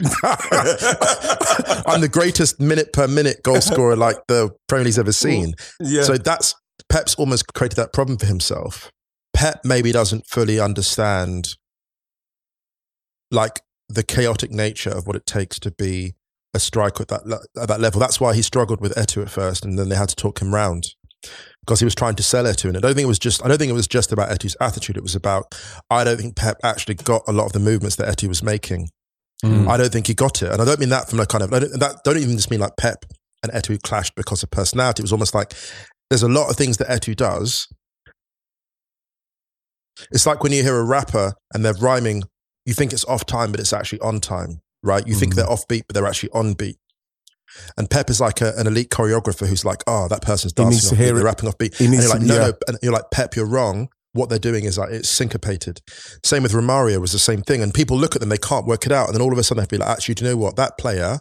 I'm 1.86 2.00
the 2.00 2.08
greatest 2.10 2.60
minute 2.60 2.92
per 2.92 3.06
minute 3.06 3.42
goal 3.42 3.60
scorer 3.70 3.96
like 3.96 4.16
the 4.28 4.50
Premier 4.68 4.84
League's 4.84 4.98
ever 4.98 5.12
seen." 5.12 5.54
Yeah. 5.80 6.02
So 6.02 6.16
that's 6.16 6.54
Pep's 6.88 7.14
almost 7.14 7.52
created 7.54 7.76
that 7.76 7.92
problem 7.92 8.18
for 8.18 8.26
himself. 8.26 8.90
Pep 9.34 9.60
maybe 9.64 9.92
doesn't 9.92 10.26
fully 10.26 10.58
understand 10.60 11.56
like 13.30 13.60
the 13.88 14.02
chaotic 14.02 14.50
nature 14.50 14.90
of 14.90 15.06
what 15.06 15.16
it 15.16 15.26
takes 15.26 15.58
to 15.60 15.70
be 15.70 16.14
a 16.54 16.58
striker 16.60 17.02
at 17.02 17.08
that 17.08 17.46
at 17.60 17.68
that 17.68 17.80
level. 17.80 18.00
That's 18.00 18.20
why 18.20 18.34
he 18.34 18.42
struggled 18.42 18.80
with 18.80 18.94
Eto'o 18.96 19.22
at 19.22 19.30
first, 19.30 19.64
and 19.64 19.78
then 19.78 19.88
they 19.88 19.96
had 19.96 20.08
to 20.10 20.16
talk 20.16 20.40
him 20.42 20.54
round 20.54 20.88
because 21.60 21.78
he 21.80 21.84
was 21.84 21.94
trying 21.94 22.14
to 22.16 22.22
sell 22.22 22.44
Eto'o. 22.44 22.68
And 22.68 22.76
I 22.76 22.80
don't 22.80 22.94
think 22.94 23.04
it 23.04 23.08
was 23.08 23.18
just 23.18 23.44
I 23.44 23.48
don't 23.48 23.58
think 23.58 23.70
it 23.70 23.74
was 23.74 23.88
just 23.88 24.12
about 24.12 24.30
Eto'o's 24.30 24.56
attitude. 24.60 24.96
It 24.96 25.02
was 25.02 25.14
about 25.14 25.54
I 25.90 26.04
don't 26.04 26.16
think 26.18 26.36
Pep 26.36 26.58
actually 26.64 26.94
got 26.96 27.22
a 27.28 27.32
lot 27.32 27.46
of 27.46 27.52
the 27.52 27.60
movements 27.60 27.96
that 27.96 28.08
Eto'o 28.08 28.28
was 28.28 28.42
making. 28.42 28.88
Mm. 29.44 29.68
I 29.68 29.76
don't 29.76 29.92
think 29.92 30.06
he 30.06 30.14
got 30.14 30.40
it, 30.42 30.52
and 30.52 30.62
I 30.62 30.64
don't 30.64 30.78
mean 30.78 30.90
that 30.90 31.08
from 31.10 31.18
a 31.20 31.26
kind 31.26 31.42
of 31.42 31.52
I 31.52 31.58
don't, 31.60 31.80
that 31.80 31.96
don't 32.04 32.18
even 32.18 32.36
just 32.36 32.50
mean 32.50 32.60
like 32.60 32.76
Pep 32.76 33.04
and 33.42 33.52
Eto'o 33.52 33.80
clashed 33.82 34.14
because 34.14 34.42
of 34.42 34.50
personality. 34.50 35.00
It 35.00 35.04
was 35.04 35.12
almost 35.12 35.34
like 35.34 35.52
there's 36.10 36.22
a 36.22 36.28
lot 36.28 36.48
of 36.50 36.56
things 36.56 36.76
that 36.76 36.88
Eto'o 36.88 37.16
does. 37.16 37.66
It's 40.10 40.26
like 40.26 40.42
when 40.42 40.52
you 40.52 40.62
hear 40.62 40.76
a 40.78 40.84
rapper 40.84 41.34
and 41.52 41.64
they're 41.64 41.74
rhyming, 41.74 42.22
you 42.66 42.74
think 42.74 42.92
it's 42.92 43.04
off 43.04 43.26
time, 43.26 43.50
but 43.50 43.60
it's 43.60 43.72
actually 43.72 44.00
on 44.00 44.20
time, 44.20 44.60
right? 44.82 45.06
You 45.06 45.14
think 45.14 45.32
Mhm. 45.32 45.36
they're 45.36 45.50
off 45.50 45.66
beat, 45.68 45.84
but 45.86 45.94
they're 45.94 46.06
actually 46.06 46.30
on 46.32 46.54
beat. 46.54 46.76
And 47.76 47.88
Pep 47.90 48.10
is 48.10 48.20
like 48.20 48.40
a, 48.40 48.52
an 48.56 48.66
elite 48.66 48.90
choreographer 48.90 49.46
who's 49.46 49.64
like, 49.64 49.82
oh, 49.86 50.08
that 50.08 50.22
person's 50.22 50.52
He 50.56 50.62
dancing 50.62 50.70
needs 50.70 50.88
to 50.88 50.94
off 50.94 50.98
beat, 50.98 51.04
they're 51.06 51.18
it. 51.18 51.24
rapping 51.24 51.48
off 51.48 51.58
beat. 51.58 51.74
He 51.76 51.84
And 51.84 51.92
needs 51.92 52.04
you're 52.04 52.12
like, 52.12 52.20
to- 52.22 52.26
no, 52.26 52.34
yeah. 52.34 52.46
no. 52.48 52.52
And 52.68 52.78
you're 52.82 52.92
like, 52.92 53.10
Pep, 53.10 53.36
you're 53.36 53.46
wrong. 53.46 53.88
What 54.14 54.28
they're 54.28 54.38
doing 54.38 54.64
is 54.64 54.76
like, 54.76 54.90
it's 54.90 55.08
syncopated. 55.08 55.80
Same 56.22 56.42
with 56.42 56.52
Romario 56.52 57.00
was 57.00 57.12
the 57.12 57.18
same 57.18 57.40
thing. 57.42 57.62
And 57.62 57.72
people 57.72 57.96
look 57.96 58.14
at 58.14 58.20
them, 58.20 58.28
they 58.28 58.36
can't 58.36 58.66
work 58.66 58.84
it 58.84 58.92
out. 58.92 59.06
And 59.06 59.14
then 59.14 59.22
all 59.22 59.32
of 59.32 59.38
a 59.38 59.42
sudden 59.42 59.62
they 59.64 59.66
be 59.68 59.78
like, 59.78 59.88
actually, 59.88 60.14
do 60.16 60.24
you 60.26 60.30
know 60.32 60.36
what? 60.36 60.56
That 60.56 60.76
player, 60.76 61.20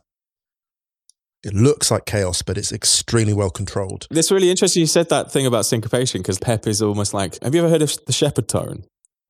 it 1.43 1.53
looks 1.53 1.89
like 1.89 2.05
chaos, 2.05 2.41
but 2.41 2.57
it's 2.57 2.71
extremely 2.71 3.33
well 3.33 3.49
controlled. 3.49 4.07
It's 4.11 4.29
really 4.31 4.49
interesting 4.51 4.81
you 4.81 4.87
said 4.87 5.09
that 5.09 5.31
thing 5.31 5.45
about 5.45 5.65
syncopation 5.65 6.21
because 6.21 6.37
Pep 6.37 6.67
is 6.67 6.81
almost 6.81 7.13
like, 7.13 7.41
have 7.41 7.55
you 7.55 7.61
ever 7.61 7.69
heard 7.69 7.81
of 7.81 7.95
the 8.05 8.13
Shepard 8.13 8.47
tone? 8.47 8.83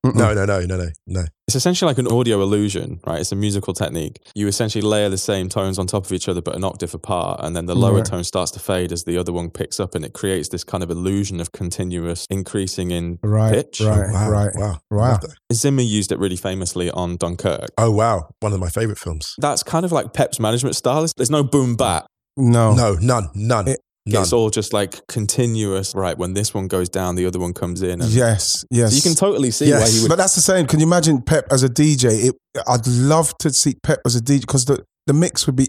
Mm-mm. 0.04 0.16
No, 0.16 0.34
no, 0.34 0.44
no, 0.44 0.60
no, 0.66 0.76
no, 0.76 0.88
no. 1.06 1.24
It's 1.46 1.54
essentially 1.54 1.88
like 1.88 1.98
an 1.98 2.08
audio 2.08 2.42
illusion, 2.42 2.98
right? 3.06 3.20
It's 3.20 3.30
a 3.30 3.36
musical 3.36 3.72
technique. 3.72 4.18
You 4.34 4.48
essentially 4.48 4.82
layer 4.82 5.08
the 5.08 5.16
same 5.18 5.48
tones 5.48 5.78
on 5.78 5.86
top 5.86 6.04
of 6.06 6.12
each 6.12 6.28
other, 6.28 6.42
but 6.42 6.56
an 6.56 6.64
octave 6.64 6.92
apart, 6.92 7.38
and 7.42 7.54
then 7.54 7.66
the 7.66 7.76
lower 7.76 7.96
Right. 7.98 8.04
tone 8.04 8.24
starts 8.24 8.50
to 8.52 8.58
fade 8.58 8.90
as 8.90 9.04
the 9.04 9.16
other 9.16 9.32
one 9.32 9.50
picks 9.50 9.78
up, 9.78 9.94
and 9.94 10.04
it 10.04 10.12
creates 10.12 10.48
this 10.48 10.64
kind 10.64 10.82
of 10.82 10.90
illusion 10.90 11.40
of 11.40 11.52
continuous 11.52 12.26
increasing 12.30 12.90
in 12.90 13.18
Right, 13.22 13.52
pitch. 13.52 13.80
right, 13.80 14.08
oh, 14.08 14.12
wow, 14.12 14.30
right. 14.30 14.50
wow, 14.56 14.78
Wow. 14.90 15.20
Zimmer 15.52 15.82
used 15.82 16.10
it 16.10 16.18
really 16.18 16.36
famously 16.36 16.90
on 16.90 17.16
Dunkirk. 17.16 17.70
Oh 17.78 17.90
wow, 17.92 18.28
one 18.40 18.52
of 18.52 18.58
my 18.58 18.70
favorite 18.70 18.98
films. 18.98 19.34
That's 19.38 19.62
kind 19.62 19.84
of 19.84 19.92
like 19.92 20.12
Pep's 20.12 20.40
management 20.40 20.74
style. 20.74 21.06
There's 21.16 21.30
no 21.30 21.44
boom 21.44 21.76
bat. 21.76 22.06
No. 22.36 22.72
No, 22.74 22.94
none, 23.00 23.28
none, 23.34 23.68
It- 23.68 23.80
none. 24.06 24.22
It's 24.22 24.32
all 24.32 24.50
just 24.50 24.72
like 24.72 25.06
continuous. 25.06 25.94
Right, 25.94 26.16
when 26.16 26.34
this 26.34 26.52
one 26.54 26.68
goes 26.68 26.88
down, 26.88 27.14
the 27.14 27.26
other 27.26 27.38
one 27.38 27.52
comes 27.52 27.82
in. 27.82 28.00
And 28.00 28.10
Yes, 28.10 28.64
yes. 28.70 28.90
So 28.90 28.96
you 28.96 29.02
can 29.02 29.14
totally 29.14 29.50
see 29.50 29.66
why 29.72 29.78
Yes. 29.80 29.94
he 29.94 30.02
would. 30.02 30.08
But 30.08 30.18
that's 30.18 30.34
the 30.34 30.40
same. 30.40 30.66
Can 30.66 30.80
you 30.80 30.86
imagine 30.86 31.22
Pep 31.22 31.46
as 31.50 31.62
a 31.62 31.68
DJ? 31.68 32.28
It, 32.28 32.34
I'd 32.66 32.86
love 32.86 33.36
to 33.38 33.50
see 33.52 33.74
Pep 33.82 34.00
as 34.06 34.16
a 34.16 34.20
DJ 34.20 34.40
because 34.40 34.64
the, 34.64 34.84
the 35.06 35.12
mix 35.12 35.46
would 35.46 35.56
be 35.56 35.68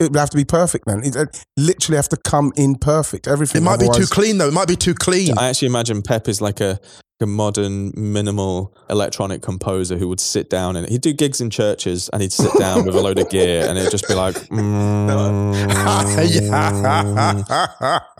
it 0.00 0.10
would 0.10 0.16
have 0.16 0.30
to 0.30 0.36
be 0.36 0.44
perfect, 0.44 0.86
man. 0.86 1.02
It, 1.02 1.16
it 1.16 1.44
literally 1.56 1.96
have 1.96 2.08
to 2.10 2.16
come 2.16 2.52
in 2.56 2.76
perfect. 2.76 3.26
Everything. 3.26 3.62
it 3.62 3.64
might 3.64 3.80
be 3.80 3.88
too 3.88 4.06
clean 4.06 4.38
though. 4.38 4.48
It 4.48 4.54
might 4.54 4.68
be 4.68 4.76
too 4.76 4.94
clean. 4.94 5.36
I 5.36 5.48
actually 5.48 5.66
imagine 5.66 6.02
Pep 6.02 6.28
is 6.28 6.40
like 6.40 6.60
a, 6.60 6.78
a 7.20 7.26
modern, 7.26 7.92
minimal 7.96 8.74
electronic 8.90 9.40
composer 9.40 9.96
who 9.96 10.08
would 10.08 10.20
sit 10.20 10.50
down 10.50 10.76
and 10.76 10.88
he'd 10.88 11.00
do 11.00 11.12
gigs 11.12 11.40
in 11.40 11.48
churches 11.48 12.08
and 12.12 12.20
he'd 12.20 12.32
sit 12.32 12.52
down 12.58 12.84
with 12.84 12.94
a 12.94 13.00
load 13.00 13.18
of 13.18 13.28
gear 13.30 13.64
and 13.66 13.78
it'd 13.78 13.90
just 13.90 14.06
be 14.08 14.14
like, 14.14 14.34
mm, 14.50 15.54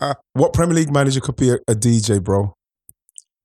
yeah. 0.01 0.13
What 0.33 0.53
Premier 0.53 0.75
League 0.75 0.91
manager 0.91 1.19
could 1.19 1.35
be 1.35 1.49
a, 1.51 1.55
a 1.67 1.75
DJ, 1.75 2.23
bro? 2.23 2.53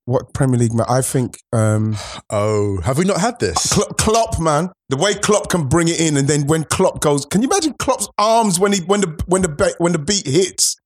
What 0.07 0.33
Premier 0.33 0.59
League 0.59 0.73
man? 0.73 0.87
I 0.89 1.03
think 1.03 1.37
um, 1.53 1.97
Oh, 2.31 2.81
have 2.83 2.99
we 2.99 3.05
not 3.05 3.21
had 3.21 3.39
this? 3.39 3.73
Kl- 3.73 3.93
Klopp, 3.99 4.41
man. 4.41 4.71
The 4.89 4.97
way 4.97 5.15
Klopp 5.15 5.51
can 5.51 5.69
bring 5.69 5.87
it 5.89 6.01
in, 6.01 6.17
and 6.17 6.27
then 6.27 6.47
when 6.49 6.65
Klopp 6.65 7.01
goes, 7.01 7.25
can 7.27 7.43
you 7.43 7.49
imagine 7.49 7.75
Klopp's 7.79 8.09
arms 8.19 8.59
when 8.59 8.73
he 8.73 8.81
when 8.81 9.03
the 9.03 9.23
when 9.27 9.43
the 9.43 9.49
be- 9.49 9.75
when 9.79 9.93
the 9.93 9.99
beat 10.01 10.27
hits? 10.27 10.77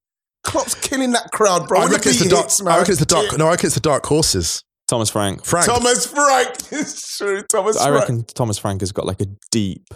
Klopp's 0.44 0.74
killing 0.74 1.12
that 1.12 1.30
crowd, 1.32 1.66
bro. 1.68 1.80
I 1.80 1.86
reckon 1.86 2.10
it's 2.10 2.22
the 2.22 2.28
dark. 2.28 2.44
hits, 2.44 2.62
man. 2.62 2.74
I 2.74 2.78
reckon 2.78 2.92
it's 2.92 3.00
the 3.00 3.06
dark. 3.06 3.36
No, 3.38 3.46
I 3.48 3.50
reckon 3.52 3.66
it's 3.66 3.74
the 3.74 3.80
dark 3.80 4.04
horses. 4.06 4.62
Thomas 4.86 5.08
Frank. 5.10 5.44
Frank. 5.44 5.66
Thomas 5.66 6.06
Frank. 6.06 6.50
It's 6.72 7.16
true. 7.18 7.42
Thomas 7.50 7.76
I 7.78 7.88
Frank. 7.88 8.00
reckon 8.00 8.24
Thomas 8.24 8.58
Frank 8.58 8.80
has 8.82 8.92
got 8.92 9.06
like 9.06 9.20
a 9.22 9.26
deep, 9.50 9.86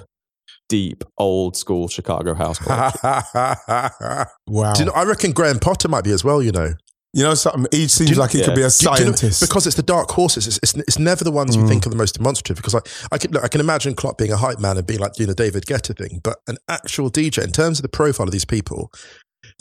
deep, 0.69 1.05
old 1.19 1.57
school 1.57 1.89
Chicago 1.89 2.35
house. 2.35 2.59
Wow. 4.47 4.73
Do 4.73 4.81
you 4.81 4.85
know, 4.87 4.93
I 4.93 5.05
reckon 5.05 5.33
Graham 5.33 5.59
Potter 5.59 5.89
might 5.89 6.05
be 6.05 6.13
as 6.13 6.25
well. 6.25 6.43
You 6.43 6.53
know, 6.53 6.73
You 7.13 7.25
know 7.25 7.35
something? 7.35 7.67
He 7.71 7.89
seems 7.89 8.11
you- 8.11 8.17
like 8.17 8.31
he 8.33 8.39
yeah. 8.39 8.47
could 8.47 8.55
be 8.55 8.63
a 8.63 8.69
Do 8.71 8.75
you- 8.91 8.97
do 8.97 9.03
you 9.03 9.09
know- 9.11 9.15
scientist. 9.17 9.41
because 9.41 9.67
it's 9.67 9.77
the 9.77 9.83
dark 9.83 10.11
horses. 10.11 10.47
It's, 10.47 10.59
it's, 10.63 10.75
it's 10.75 10.99
never 10.99 11.25
the 11.25 11.31
ones 11.33 11.55
you 11.57 11.63
Mm. 11.63 11.69
think 11.69 11.87
are 11.87 11.91
the 11.91 11.97
most 11.97 12.17
demonstrative. 12.17 12.57
Because 12.63 12.75
I, 12.75 12.81
I 13.13 13.19
can 13.19 13.31
look, 13.33 13.45
I 13.45 13.49
can 13.49 13.61
imagine 13.61 13.95
Klopp 13.95 14.17
being 14.19 14.33
a 14.33 14.37
hype 14.37 14.59
man 14.59 14.77
and 14.79 14.87
being 14.87 15.01
like 15.01 15.13
doing 15.15 15.29
the 15.29 15.35
David 15.35 15.67
Guetta 15.67 15.97
thing, 15.97 16.21
but 16.25 16.39
an 16.47 16.57
actual 16.69 17.11
DJ 17.11 17.45
in 17.45 17.53
terms 17.53 17.79
of 17.79 17.83
the 17.83 17.89
profile 17.89 18.27
of 18.27 18.33
these 18.33 18.45
people. 18.47 18.91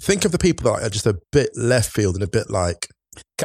Think 0.01 0.25
of 0.25 0.31
the 0.31 0.37
people 0.37 0.71
that 0.71 0.83
are 0.83 0.89
just 0.89 1.07
a 1.07 1.19
bit 1.31 1.49
left 1.55 1.91
field 1.91 2.15
and 2.15 2.23
a 2.23 2.27
bit 2.27 2.49
like 2.49 2.87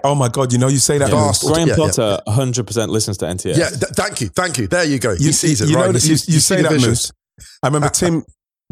oh 0.04 0.14
my 0.14 0.28
god! 0.28 0.52
You 0.52 0.58
know 0.58 0.68
you 0.68 0.78
say 0.78 0.98
that. 0.98 1.08
Yeah. 1.08 1.14
man. 1.14 1.24
Fast. 1.28 1.46
Graham 1.46 1.68
Yeah, 1.68 1.74
yeah, 1.78 1.86
Potter 1.86 2.18
100% 2.26 2.88
listens 2.88 3.18
to 3.18 3.26
NTS. 3.26 3.56
yeah. 3.56 3.68
th- 3.68 3.92
thank 3.96 4.20
you, 4.20 4.28
thank 4.28 4.58
you. 4.58 4.66
There 4.66 4.84
you 4.84 4.98
go. 4.98 5.12
You, 5.12 5.26
he 5.26 5.32
sees 5.32 5.60
it 5.60 5.68
you 5.68 5.76
right. 5.76 5.90
know 5.92 5.98
He 5.98 6.08
you, 6.08 6.14
you 6.14 6.34
you 6.34 6.40
say 6.40 6.56
see 6.56 6.62
that, 6.62 6.72
vision. 6.72 6.90
Moose. 6.90 7.12
I 7.62 7.68
remember 7.68 7.88
Tim 7.88 8.24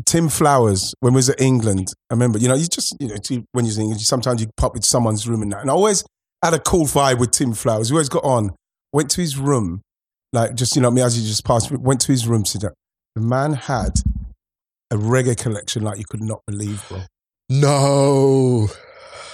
Tim 0.06 0.28
Flowers 0.28 0.94
when 1.00 1.12
we 1.12 1.18
was 1.18 1.28
at 1.30 1.40
England. 1.40 1.88
I 2.10 2.14
remember, 2.14 2.38
you 2.38 2.48
know, 2.48 2.54
you 2.54 2.66
just 2.66 2.96
you 3.00 3.08
know 3.08 3.16
when 3.52 3.64
you're 3.64 3.74
in 3.74 3.80
England, 3.80 4.00
you, 4.00 4.04
sometimes 4.06 4.40
you 4.40 4.48
pop 4.56 4.76
into 4.76 4.86
someone's 4.88 5.28
room 5.28 5.42
and 5.42 5.52
that. 5.52 5.60
And 5.60 5.70
I 5.70 5.74
always 5.74 6.04
had 6.42 6.54
a 6.54 6.58
cool 6.58 6.84
vibe 6.84 7.18
with 7.18 7.32
Tim 7.32 7.52
Flowers. 7.52 7.90
We 7.90 7.96
always 7.96 8.08
got 8.08 8.24
on. 8.24 8.50
Went 8.92 9.10
to 9.12 9.20
his 9.20 9.38
room, 9.38 9.82
like 10.32 10.54
just 10.56 10.74
you 10.74 10.82
know 10.82 10.90
me 10.90 11.00
as 11.02 11.18
you 11.18 11.26
just 11.26 11.44
passed. 11.44 11.70
Went 11.70 12.00
to 12.02 12.12
his 12.12 12.26
room. 12.26 12.44
Said 12.44 12.62
that 12.62 12.72
the 13.14 13.22
man 13.22 13.52
had 13.52 13.90
a 14.90 14.96
reggae 14.96 15.36
collection 15.36 15.82
like 15.82 15.98
you 15.98 16.04
could 16.08 16.22
not 16.22 16.40
believe, 16.46 16.84
bro. 16.88 17.02
No. 17.50 18.68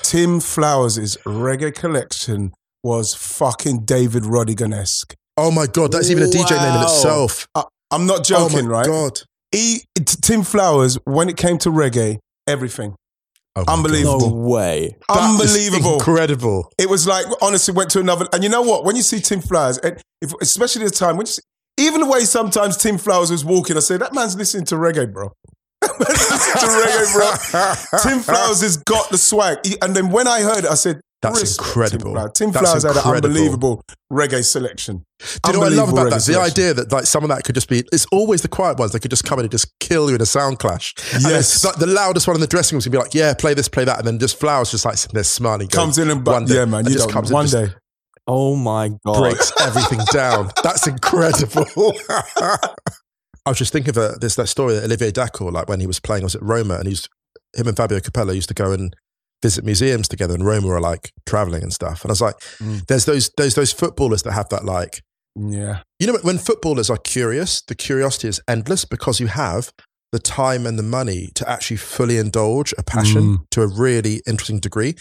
Tim 0.02 0.40
Flowers' 0.40 1.16
reggae 1.26 1.74
collection 1.74 2.52
was 2.82 3.14
fucking 3.14 3.84
David 3.84 4.22
Rodigan 4.22 4.74
esque. 4.74 5.14
Oh 5.36 5.50
my 5.50 5.66
god, 5.66 5.92
that's 5.92 6.08
even 6.10 6.22
a 6.22 6.26
DJ 6.26 6.50
name 6.56 6.76
in 6.76 6.82
itself. 6.82 7.46
I'm 7.90 8.06
not 8.06 8.24
joking, 8.24 8.60
oh 8.60 8.62
my 8.62 8.68
right? 8.68 8.86
God. 8.86 9.20
He, 9.52 9.84
Tim 10.22 10.42
Flowers, 10.42 10.96
when 11.04 11.28
it 11.28 11.36
came 11.36 11.58
to 11.58 11.68
reggae, 11.68 12.18
everything. 12.46 12.94
Oh 13.54 13.64
Unbelievable. 13.68 14.20
God. 14.20 14.30
No 14.30 14.34
way. 14.48 14.96
That 15.08 15.18
is 15.18 15.40
Unbelievable. 15.70 15.94
incredible. 15.94 16.72
It 16.78 16.88
was 16.88 17.06
like 17.06 17.26
honestly 17.42 17.74
went 17.74 17.90
to 17.90 18.00
another. 18.00 18.26
And 18.32 18.42
you 18.42 18.48
know 18.48 18.62
what? 18.62 18.84
When 18.84 18.96
you 18.96 19.02
see 19.02 19.20
Tim 19.20 19.40
Flowers, 19.42 19.78
and 19.78 20.00
if, 20.22 20.32
especially 20.40 20.84
the 20.84 20.90
time 20.90 21.18
when 21.18 21.26
you 21.26 21.32
see, 21.32 21.42
even 21.78 22.00
the 22.00 22.06
way 22.06 22.20
sometimes 22.20 22.78
Tim 22.78 22.96
Flowers 22.96 23.30
was 23.30 23.44
walking, 23.44 23.76
I 23.76 23.80
say 23.80 23.98
that 23.98 24.14
man's 24.14 24.36
listening 24.36 24.64
to 24.66 24.76
reggae, 24.76 25.12
bro. 25.12 25.32
That 25.82 25.98
man's 25.98 26.62
to 26.62 26.66
reggae, 26.68 27.90
bro. 27.92 28.00
Tim 28.02 28.20
Flowers 28.20 28.60
has 28.62 28.76
got 28.78 29.10
the 29.10 29.18
swag. 29.18 29.58
He- 29.64 29.76
and 29.82 29.94
then 29.94 30.10
when 30.10 30.26
I 30.28 30.40
heard 30.40 30.64
it, 30.64 30.70
I 30.70 30.74
said, 30.74 31.00
That's 31.22 31.56
incredible. 31.58 32.04
Tim 32.04 32.12
Flowers, 32.14 32.30
Tim 32.34 32.50
That's 32.52 32.64
Flowers 32.82 32.82
had 32.84 32.96
an 32.96 33.24
unbelievable 33.26 33.82
reggae 34.12 34.44
selection. 34.44 35.04
Do 35.18 35.26
you 35.46 35.52
know 35.54 35.58
what 35.60 35.72
I 35.72 35.76
love 35.76 35.88
about 35.92 36.06
reggae 36.08 36.26
that? 36.26 36.32
The 36.32 36.40
idea 36.40 36.74
that 36.74 36.92
like 36.92 37.04
some 37.06 37.22
of 37.24 37.28
that 37.30 37.44
could 37.44 37.54
just 37.54 37.68
be, 37.68 37.82
it's 37.92 38.06
always 38.12 38.42
the 38.42 38.48
quiet 38.48 38.78
ones. 38.78 38.92
They 38.92 38.98
could 38.98 39.10
just 39.10 39.24
come 39.24 39.38
in 39.38 39.44
and 39.44 39.50
just 39.52 39.72
kill 39.80 40.08
you 40.08 40.14
in 40.16 40.20
a 40.22 40.26
sound 40.26 40.58
clash. 40.58 40.94
And 41.14 41.22
Yes. 41.22 41.64
like 41.64 41.76
the 41.76 41.86
loudest 41.86 42.26
one 42.26 42.36
in 42.36 42.40
the 42.40 42.46
dressing 42.46 42.76
room 42.76 42.78
is 42.78 42.86
gonna 42.86 42.98
be 42.98 43.02
like, 43.02 43.14
yeah, 43.14 43.34
play 43.34 43.54
this, 43.54 43.68
play 43.68 43.84
that. 43.84 43.98
And 43.98 44.06
then 44.06 44.18
just 44.18 44.38
Flowers 44.38 44.70
just 44.70 44.84
like 44.84 44.96
sitting 44.96 45.14
there 45.14 45.24
smiling. 45.24 45.68
going, 45.68 45.84
Comes 45.84 45.98
in 45.98 46.10
and 46.10 46.26
one 46.26 46.44
day, 46.46 46.54
yeah, 46.56 46.64
man, 46.64 46.80
and 46.80 46.88
you 46.88 46.94
just 46.94 47.06
don't, 47.08 47.12
comes 47.14 47.30
in 47.30 47.34
one 47.34 47.46
just 47.46 47.54
day. 47.72 47.74
Oh 48.28 48.56
my 48.56 48.90
god. 49.04 49.20
breaks 49.20 49.52
everything 49.60 50.00
down. 50.12 50.50
That's 50.62 50.86
incredible. 50.86 51.66
I 53.47 53.51
was 53.51 53.59
just 53.59 53.72
thinking 53.72 53.90
of 53.90 53.97
a, 53.97 54.16
this 54.20 54.34
that 54.34 54.49
story 54.49 54.74
that 54.74 54.84
Olivier 54.84 55.11
Dacourt, 55.12 55.53
like 55.53 55.68
when 55.68 55.80
he 55.80 55.86
was 55.86 56.01
playing, 56.01 56.22
I 56.22 56.26
was 56.26 56.34
at 56.34 56.42
Roma, 56.42 56.74
and 56.74 56.86
he's 56.88 57.09
him 57.57 57.68
and 57.68 57.76
Fabio 57.76 58.01
Capello 58.01 58.34
used 58.34 58.49
to 58.49 58.55
go 58.55 58.72
and 58.72 58.94
visit 59.42 59.64
museums 59.64 60.09
together, 60.09 60.34
and 60.34 60.44
Roma 60.44 60.66
were 60.66 60.80
like 60.80 61.12
traveling 61.26 61.62
and 61.62 61.72
stuff. 61.72 62.03
And 62.03 62.11
I 62.11 62.12
was 62.12 62.20
like, 62.20 62.36
Mm. 62.61 62.86
there's 62.86 63.05
those 63.05 63.30
those 63.38 63.55
those 63.55 63.72
footballers 63.72 64.22
that 64.24 64.32
have 64.32 64.49
that 64.51 64.64
like 64.64 65.03
Yeah, 65.36 65.80
you 66.01 66.07
know 66.07 66.18
when 66.22 66.38
footballers 66.38 66.90
are 66.90 66.97
curious, 66.99 67.62
the 67.62 67.74
curiosity 67.74 68.28
is 68.28 68.40
endless 68.49 68.84
because 68.84 69.20
you 69.20 69.28
have 69.28 69.70
the 70.12 70.18
time 70.20 70.66
and 70.66 70.78
the 70.78 70.82
money 70.84 71.28
to 71.34 71.49
actually 71.49 71.76
fully 71.76 72.16
indulge 72.16 72.72
a 72.78 72.82
passion 72.82 73.22
Mm. 73.22 73.38
to 73.51 73.62
a 73.62 73.66
really 73.66 74.22
interesting 74.26 74.61
degree. 74.61 74.94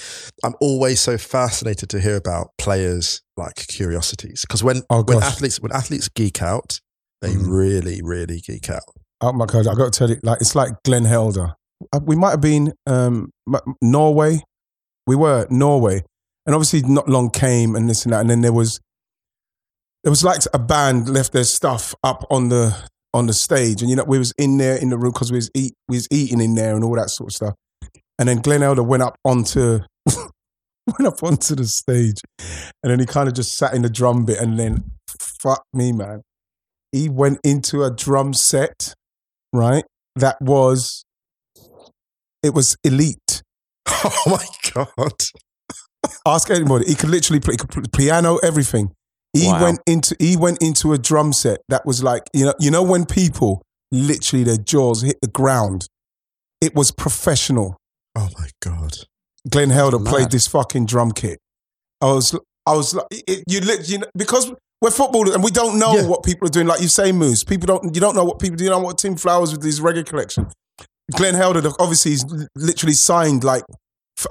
I'm 0.43 0.55
always 0.59 0.99
so 0.99 1.17
fascinated 1.17 1.89
to 1.89 1.99
hear 2.01 2.15
about 2.17 2.47
players 2.57 3.21
like 3.37 3.55
curiosities 3.67 4.41
because 4.41 4.63
when 4.63 4.81
Oh, 4.89 5.03
when 5.03 5.21
athletes 5.23 5.59
when 5.61 5.71
athletes 5.71 6.09
geek 6.09 6.41
out, 6.41 6.79
they 7.25 7.33
Mm. 7.35 7.47
really 7.49 8.01
really 8.03 8.41
geek 8.41 8.69
out. 8.69 8.83
Oh 9.21 9.31
my 9.33 9.45
god! 9.45 9.67
I 9.67 9.73
got 9.75 9.91
to 9.93 9.97
tell 9.97 10.09
you, 10.09 10.17
like 10.23 10.41
it's 10.41 10.55
like 10.55 10.71
Glenn 10.83 11.05
Helder. 11.05 11.53
Uh, 11.93 11.99
We 12.03 12.15
might 12.15 12.31
have 12.31 12.41
been 12.41 12.73
um, 12.87 13.31
Norway. 13.81 14.41
We 15.07 15.15
were 15.15 15.47
Norway, 15.49 16.03
and 16.45 16.55
obviously 16.55 16.81
not 16.83 17.07
long 17.09 17.29
came 17.29 17.75
and 17.75 17.89
this 17.89 18.05
and 18.05 18.13
that, 18.13 18.21
and 18.21 18.29
then 18.29 18.41
there 18.41 18.53
was 18.53 18.79
there 20.03 20.11
was 20.11 20.23
like 20.23 20.41
a 20.53 20.59
band 20.59 21.09
left 21.09 21.33
their 21.33 21.43
stuff 21.43 21.95
up 22.03 22.25
on 22.29 22.49
the 22.49 22.75
on 23.13 23.27
the 23.27 23.33
stage, 23.33 23.81
and 23.81 23.89
you 23.89 23.95
know 23.95 24.03
we 24.03 24.17
was 24.19 24.33
in 24.37 24.57
there 24.57 24.75
in 24.77 24.89
the 24.89 24.97
room 24.97 25.11
because 25.13 25.31
we 25.31 25.37
was 25.37 25.49
eat 25.55 25.73
we 25.87 25.97
was 25.97 26.07
eating 26.11 26.41
in 26.41 26.55
there 26.55 26.75
and 26.75 26.83
all 26.83 26.95
that 26.95 27.09
sort 27.09 27.29
of 27.29 27.33
stuff, 27.35 27.53
and 28.19 28.27
then 28.29 28.37
Glenn 28.41 28.61
Helder 28.61 28.83
went 28.83 29.03
up 29.03 29.15
onto 29.23 29.79
went 30.87 31.07
up 31.07 31.23
onto 31.23 31.55
the 31.55 31.65
stage, 31.65 32.17
and 32.83 32.91
then 32.91 32.99
he 32.99 33.05
kind 33.05 33.27
of 33.27 33.33
just 33.33 33.53
sat 33.57 33.73
in 33.73 33.81
the 33.81 33.89
drum 33.89 34.25
bit, 34.25 34.39
and 34.39 34.59
then 34.59 34.83
fuck 35.41 35.63
me, 35.73 35.91
man, 35.91 36.21
he 36.91 37.09
went 37.09 37.39
into 37.43 37.83
a 37.83 37.91
drum 37.91 38.33
set 38.33 38.93
right? 39.53 39.85
That 40.15 40.37
was 40.41 41.03
it 42.43 42.53
was 42.53 42.77
elite. 42.83 43.41
Oh 44.07 44.21
my 44.27 44.45
god! 44.73 45.13
Ask 46.27 46.49
anybody. 46.51 46.85
He 46.87 46.95
could 46.95 47.09
literally 47.09 47.39
play, 47.39 47.53
he 47.53 47.57
could 47.57 47.69
play 47.69 47.83
piano, 47.95 48.37
everything. 48.37 48.91
He 49.33 49.47
Wow. 49.47 49.61
went 49.63 49.79
into 49.87 50.15
he 50.19 50.37
went 50.37 50.61
into 50.61 50.93
a 50.93 50.97
drum 50.97 51.33
set 51.33 51.61
that 51.69 51.85
was 51.85 52.03
like 52.03 52.23
you 52.33 52.45
know 52.45 52.53
you 52.59 52.69
know 52.71 52.83
when 52.83 53.05
people 53.05 53.61
literally 53.91 54.43
their 54.43 54.57
jaws 54.57 55.01
hit 55.01 55.17
the 55.21 55.27
ground. 55.27 55.87
It 56.61 56.75
was 56.75 56.91
professional. 56.91 57.77
Oh 58.15 58.29
my 58.37 58.47
god! 58.61 58.97
Glenn 59.49 59.69
Helder 59.71 59.99
played 59.99 60.31
this 60.31 60.47
fucking 60.47 60.85
drum 60.85 61.11
kit. 61.11 61.39
I 62.01 62.07
was 62.13 62.37
I 62.67 62.73
was 62.73 62.93
like 62.93 63.07
it, 63.11 63.43
you 63.47 63.59
you 63.85 63.99
know 63.99 64.07
because 64.15 64.51
we're 64.85 64.91
footballers 64.91 65.33
and 65.33 65.43
we 65.43 65.49
don't 65.51 65.79
know 65.79 65.95
Yeah. 65.95 66.05
what 66.07 66.21
people 66.23 66.47
are 66.47 66.51
doing. 66.51 66.67
Like 66.67 66.79
you 66.81 66.87
say, 66.87 67.11
Moose. 67.11 67.43
People 67.43 67.65
don't 67.65 67.95
you 67.95 67.99
don't 68.01 68.15
know 68.15 68.23
what 68.23 68.37
people 68.39 68.55
do. 68.55 68.63
You 68.65 68.69
know 68.69 68.79
what 68.79 68.97
Tim 68.99 69.15
Flowers 69.17 69.51
with 69.51 69.63
his 69.63 69.79
reggae 69.81 70.05
collection. 70.05 70.47
Glenn 71.17 71.33
Helder, 71.35 71.61
obviously, 71.79 72.11
he's 72.11 72.25
literally 72.55 72.93
signed 72.93 73.43
like 73.43 73.63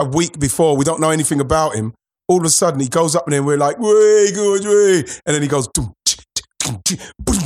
a 0.00 0.04
week 0.04 0.38
before. 0.38 0.76
We 0.76 0.84
don't 0.84 1.00
know 1.00 1.10
anything 1.10 1.40
about 1.40 1.74
him. 1.74 1.92
All 2.28 2.38
of 2.38 2.44
a 2.44 2.50
sudden, 2.50 2.80
he 2.80 2.88
goes 2.88 3.14
up 3.14 3.24
and 3.26 3.32
then 3.34 3.44
we're 3.44 3.58
like, 3.58 3.78
way 3.78 4.30
good, 4.32 4.64
way. 4.64 4.98
And 5.26 5.34
then 5.34 5.42
he 5.42 5.48
goes, 5.48 5.68
"Dum, 5.74 5.92
tch, 6.06 6.16
tch, 6.34 6.42
dum, 6.60 6.80
tch, 6.84 6.96
boom, 7.18 7.36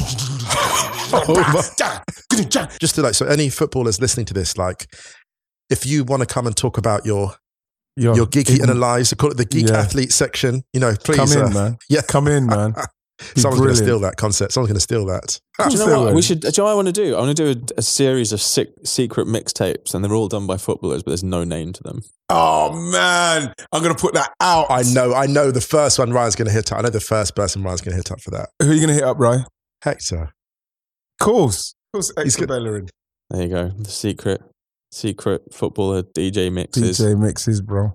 Oh 1.11 1.73
ja, 1.81 2.01
ja." 2.53 2.67
Just 2.81 2.95
to 2.95 3.03
like, 3.03 3.15
so 3.15 3.27
any 3.27 3.49
footballers 3.51 4.01
listening 4.01 4.27
to 4.27 4.35
this, 4.35 4.57
like, 4.57 4.87
if 5.71 5.85
you 5.87 6.05
want 6.05 6.21
to 6.21 6.27
come 6.27 6.47
and 6.47 6.57
talk 6.57 6.79
about 6.79 7.05
your 7.07 7.35
Yo, 7.97 8.15
your 8.15 8.27
geeky 8.27 8.51
even- 8.51 8.71
inner 8.71 8.75
lives, 8.75 9.13
call 9.19 9.31
it 9.31 9.37
the 9.37 9.45
geek 9.45 9.69
Yeah. 9.69 9.79
athlete 9.79 10.13
section. 10.13 10.63
You 10.73 10.81
know, 10.81 10.95
please, 11.03 11.17
Come 11.17 11.33
in, 11.33 11.43
uh, 11.45 11.51
man. 11.51 11.77
yeah. 11.89 12.03
Come 12.03 12.29
in, 12.29 12.47
man. 12.47 12.75
He's 13.35 13.43
Someone's 13.43 13.61
going 13.61 13.75
to 13.75 13.77
steal 13.77 13.99
that 14.01 14.17
concept. 14.17 14.53
Someone's 14.53 14.69
going 14.69 14.77
to 14.77 14.81
steal 14.81 15.07
that. 15.07 15.41
Do 15.59 15.71
you 15.71 15.79
know 15.79 16.05
what? 16.05 16.15
We 16.15 16.23
should. 16.23 16.41
Do 16.41 16.47
you 16.49 16.53
know 16.59 16.65
what 16.65 16.71
I 16.71 16.75
want 16.75 16.87
to 16.87 16.93
do? 16.93 17.17
I 17.17 17.21
want 17.21 17.37
to 17.37 17.55
do 17.55 17.61
a, 17.61 17.79
a 17.79 17.83
series 17.83 18.33
of 18.33 18.41
sick, 18.41 18.71
secret 18.85 19.27
mixtapes, 19.27 19.93
and 19.93 20.05
they're 20.05 20.15
all 20.15 20.29
done 20.29 20.47
by 20.47 20.57
footballers, 20.57 21.03
but 21.03 21.11
there's 21.11 21.25
no 21.25 21.43
name 21.43 21.73
to 21.73 21.83
them. 21.83 22.03
Oh 22.29 22.73
man, 22.93 23.53
I'm 23.73 23.83
gonna 23.83 23.95
put 23.97 24.15
that 24.15 24.33
out. 24.41 24.67
I 24.71 24.83
know, 24.83 25.15
I 25.15 25.27
know 25.27 25.51
the 25.51 25.61
first 25.61 25.99
one 25.99 26.13
Ryan's 26.13 26.37
going 26.37 26.47
to 26.47 26.53
hit 26.53 26.71
up. 26.71 26.79
I 26.79 26.83
know 26.83 26.91
the 26.91 27.01
first 27.01 27.35
person 27.35 27.63
Ryan's 27.63 27.81
going 27.81 27.93
to 27.93 27.97
hit 27.97 28.13
up 28.13 28.21
for 28.21 28.31
that. 28.31 28.51
Who 28.63 28.71
are 28.71 28.75
you 28.75 28.81
gonna 28.81 28.93
hit 28.93 29.03
up, 29.03 29.19
Ryan? 29.19 29.45
Hector. 29.83 30.23
Of 31.21 31.25
course, 31.27 31.75
of 31.93 31.99
course. 31.99 32.13
He's 32.23 32.35
Hector 32.37 32.47
good. 32.47 32.49
Bellerin. 32.49 32.89
There 33.31 33.43
you 33.43 33.49
go. 33.49 33.69
The 33.71 33.91
secret, 33.91 34.43
secret 34.93 35.53
footballer 35.53 36.03
DJ 36.03 36.53
mixes. 36.53 36.99
DJ 37.01 37.19
mixes, 37.19 37.61
bro. 37.61 37.95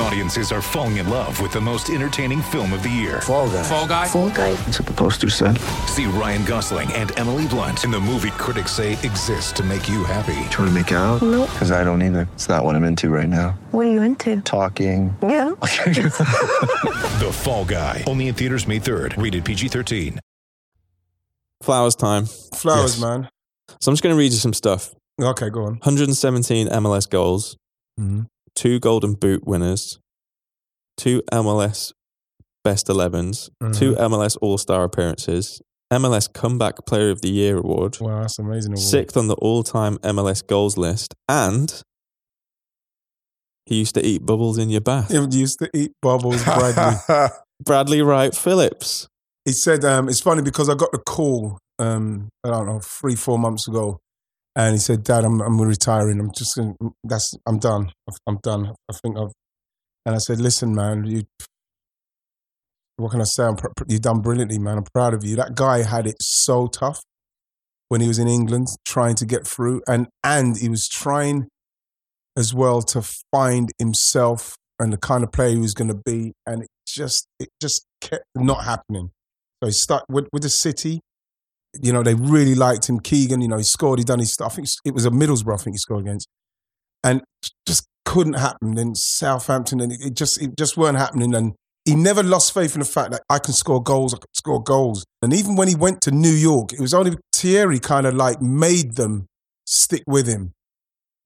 Audiences 0.00 0.50
are 0.50 0.62
falling 0.62 0.96
in 0.96 1.08
love 1.10 1.40
with 1.42 1.52
the 1.52 1.60
most 1.60 1.90
entertaining 1.90 2.40
film 2.40 2.72
of 2.72 2.82
the 2.82 2.88
year. 2.88 3.20
Fall 3.20 3.48
guy. 3.50 3.62
Fall 3.62 3.86
guy. 3.86 4.06
Fall 4.06 4.28
That's 4.30 4.78
what 4.80 4.86
the 4.86 4.94
poster 4.94 5.28
said. 5.28 5.58
See 5.88 6.06
Ryan 6.06 6.44
Gosling 6.46 6.90
and 6.94 7.16
Emily 7.18 7.46
Blunt 7.46 7.84
in 7.84 7.90
the 7.90 8.00
movie 8.00 8.30
critics 8.32 8.72
say 8.72 8.92
exists 8.94 9.52
to 9.52 9.62
make 9.62 9.88
you 9.90 10.02
happy. 10.04 10.32
Trying 10.50 10.68
to 10.68 10.70
make 10.70 10.90
it 10.90 10.94
out? 10.94 11.20
Nope. 11.20 11.50
Because 11.50 11.70
I 11.70 11.84
don't 11.84 12.00
either. 12.02 12.26
It's 12.34 12.48
not 12.48 12.64
what 12.64 12.76
I'm 12.76 12.84
into 12.84 13.10
right 13.10 13.28
now. 13.28 13.50
What 13.72 13.86
are 13.86 13.90
you 13.90 14.00
into? 14.02 14.40
Talking. 14.40 15.14
Yeah. 15.22 15.50
The 17.20 17.30
Fall 17.30 17.66
Guy. 17.66 18.02
Only 18.06 18.28
in 18.28 18.34
theaters 18.34 18.66
May 18.66 18.80
3rd. 18.80 19.22
Rated 19.22 19.44
PG 19.44 19.68
13. 19.68 20.18
Flowers 21.62 21.94
time. 21.94 22.24
Flowers, 22.54 22.94
Yes. 22.94 23.00
man. 23.00 23.28
So 23.82 23.90
I'm 23.90 23.92
just 23.94 24.02
going 24.02 24.14
to 24.14 24.18
read 24.18 24.32
you 24.32 24.38
some 24.38 24.54
stuff. 24.54 24.94
Okay, 25.20 25.50
go 25.50 25.64
on. 25.64 25.72
117 25.74 26.68
MLS 26.68 27.04
goals, 27.10 27.58
Mhm. 28.00 28.26
Two 28.60 28.78
Golden 28.78 29.14
Boot 29.14 29.46
winners, 29.46 29.98
two 30.98 31.22
MLS 31.32 31.92
Best 32.62 32.88
11s, 32.88 33.48
Mhm. 33.62 33.74
two 33.78 33.94
MLS 33.96 34.36
All 34.42 34.58
Star 34.58 34.84
appearances, 34.84 35.62
MLS 35.90 36.28
Comeback 36.28 36.84
Player 36.86 37.08
of 37.10 37.22
the 37.22 37.30
Year 37.30 37.56
award, 37.56 37.96
Wow, 38.00 38.20
that's 38.20 38.38
amazing. 38.38 38.72
award. 38.72 38.86
sixth 38.86 39.16
on 39.16 39.28
the 39.28 39.34
all 39.36 39.62
time 39.62 39.96
MLS 40.02 40.42
goals 40.42 40.76
list, 40.76 41.14
and 41.26 41.82
he 43.66 43.76
used 43.78 43.94
to 43.94 44.04
eat 44.04 44.26
bubbles 44.26 44.58
in 44.58 44.68
your 44.68 44.80
bath. 44.82 45.10
He 45.10 45.38
used 45.38 45.58
to 45.60 45.70
eat 45.74 45.92
bubbles, 46.02 46.42
Bradley. 46.44 47.28
Bradley 47.64 48.02
Wright 48.02 48.34
Phillips. 48.34 49.08
he 49.46 49.52
said 49.52 49.84
um, 49.84 50.08
it's 50.08 50.20
funny 50.20 50.42
because 50.42 50.68
I 50.68 50.74
got 50.74 50.92
the 50.92 50.98
call 50.98 51.58
um, 51.78 52.28
I 52.44 52.50
don't 52.50 52.66
know 52.66 52.80
three 52.80 53.16
four 53.16 53.38
months 53.38 53.66
ago, 53.68 54.00
and 54.56 54.74
he 54.74 54.78
said, 54.78 55.04
"Dad, 55.04 55.24
I'm 55.24 55.40
I'm 55.40 55.60
retiring. 55.60 56.20
I'm 56.20 56.32
just 56.36 56.56
gonna, 56.56 56.74
that's 57.04 57.34
I'm 57.46 57.58
done. 57.58 57.92
I'm 58.26 58.38
done. 58.42 58.74
I 58.88 58.92
think 59.02 59.16
I've." 59.16 59.32
And 60.06 60.14
I 60.14 60.18
said, 60.18 60.40
"Listen, 60.40 60.74
man, 60.74 61.04
you 61.04 61.24
what 62.96 63.12
can 63.12 63.20
I 63.20 63.24
say? 63.24 63.44
I'm 63.44 63.56
pr- 63.56 63.68
you've 63.88 64.02
done 64.02 64.20
brilliantly, 64.20 64.58
man. 64.58 64.78
I'm 64.78 64.84
proud 64.92 65.14
of 65.14 65.24
you. 65.24 65.36
That 65.36 65.54
guy 65.54 65.82
had 65.82 66.06
it 66.06 66.16
so 66.20 66.66
tough 66.66 67.00
when 67.88 68.00
he 68.00 68.08
was 68.08 68.18
in 68.18 68.28
England, 68.28 68.68
trying 68.84 69.14
to 69.16 69.26
get 69.26 69.46
through, 69.46 69.82
and 69.88 70.08
and 70.22 70.56
he 70.56 70.68
was 70.68 70.88
trying 70.88 71.48
as 72.36 72.54
well 72.54 72.82
to 72.82 73.02
find 73.32 73.70
himself 73.78 74.56
and 74.78 74.92
the 74.92 74.96
kind 74.96 75.24
of 75.24 75.32
player 75.32 75.50
he 75.50 75.58
was 75.58 75.74
going 75.74 75.88
to 75.88 76.00
be, 76.04 76.32
and 76.46 76.62
it 76.62 76.68
just 76.86 77.26
it 77.38 77.48
just 77.60 77.86
kept 78.00 78.24
not 78.34 78.64
happening. 78.64 79.10
So 79.62 79.66
he 79.66 79.72
stuck 79.72 80.04
with 80.08 80.28
with 80.32 80.42
the 80.42 80.50
City. 80.50 81.00
You 81.80 81.92
know, 81.92 82.02
they 82.02 82.14
really 82.14 82.54
liked 82.54 82.88
him. 82.88 82.98
Keegan, 83.00 83.40
you 83.40 83.48
know, 83.48 83.58
he 83.58 83.62
scored. 83.62 83.98
He 83.98 84.04
done 84.04 84.18
his 84.18 84.32
stuff. 84.32 84.52
I 84.52 84.56
think 84.56 84.68
it 84.84 84.94
was 84.94 85.06
a 85.06 85.10
Middlesbrough. 85.10 85.54
I 85.54 85.62
think 85.62 85.74
he 85.74 85.78
scored 85.78 86.02
against, 86.02 86.28
and 87.04 87.22
just 87.66 87.86
couldn't 88.04 88.34
happen. 88.34 88.74
Then 88.74 88.94
Southampton, 88.94 89.80
and 89.80 89.92
it 89.92 90.14
just 90.14 90.42
it 90.42 90.56
just 90.58 90.76
weren't 90.76 90.98
happening. 90.98 91.34
And 91.34 91.54
he 91.84 91.94
never 91.94 92.22
lost 92.22 92.52
faith 92.52 92.74
in 92.74 92.80
the 92.80 92.86
fact 92.86 93.12
that 93.12 93.22
I 93.30 93.38
can 93.38 93.54
score 93.54 93.82
goals. 93.82 94.14
I 94.14 94.18
can 94.18 94.34
score 94.34 94.62
goals. 94.62 95.04
And 95.22 95.32
even 95.32 95.56
when 95.56 95.68
he 95.68 95.74
went 95.74 96.00
to 96.02 96.10
New 96.10 96.32
York, 96.32 96.72
it 96.72 96.80
was 96.80 96.94
only 96.94 97.16
Thierry 97.32 97.78
kind 97.78 98.06
of 98.06 98.14
like 98.14 98.40
made 98.42 98.96
them 98.96 99.26
stick 99.64 100.02
with 100.06 100.26
him. 100.26 100.52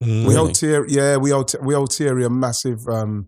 Mm. 0.03 0.27
We 0.27 0.37
owe 0.37 0.49
Thierry, 0.49 0.87
yeah, 0.91 1.17
we 1.17 1.33
owe 1.33 1.45
we 1.63 1.75
owe 1.75 1.87
Thierry 1.87 2.25
a 2.25 2.31
massive, 2.31 2.87
um, 2.89 3.27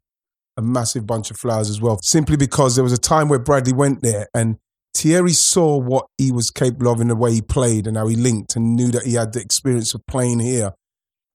a 0.56 0.62
massive 0.62 1.06
bunch 1.06 1.30
of 1.30 1.38
flowers 1.38 1.70
as 1.70 1.80
well. 1.80 1.98
Simply 2.02 2.36
because 2.36 2.74
there 2.74 2.84
was 2.84 2.92
a 2.92 2.98
time 2.98 3.28
where 3.28 3.38
Bradley 3.38 3.72
went 3.72 4.02
there 4.02 4.28
and 4.34 4.56
Thierry 4.96 5.32
saw 5.32 5.76
what 5.76 6.06
he 6.16 6.32
was 6.32 6.50
capable 6.50 6.90
of 6.90 7.00
in 7.00 7.08
the 7.08 7.16
way 7.16 7.32
he 7.32 7.42
played 7.42 7.86
and 7.86 7.96
how 7.96 8.06
he 8.06 8.16
linked 8.16 8.56
and 8.56 8.74
knew 8.74 8.90
that 8.92 9.04
he 9.04 9.14
had 9.14 9.32
the 9.34 9.40
experience 9.40 9.92
of 9.92 10.00
playing 10.06 10.40
here. 10.40 10.72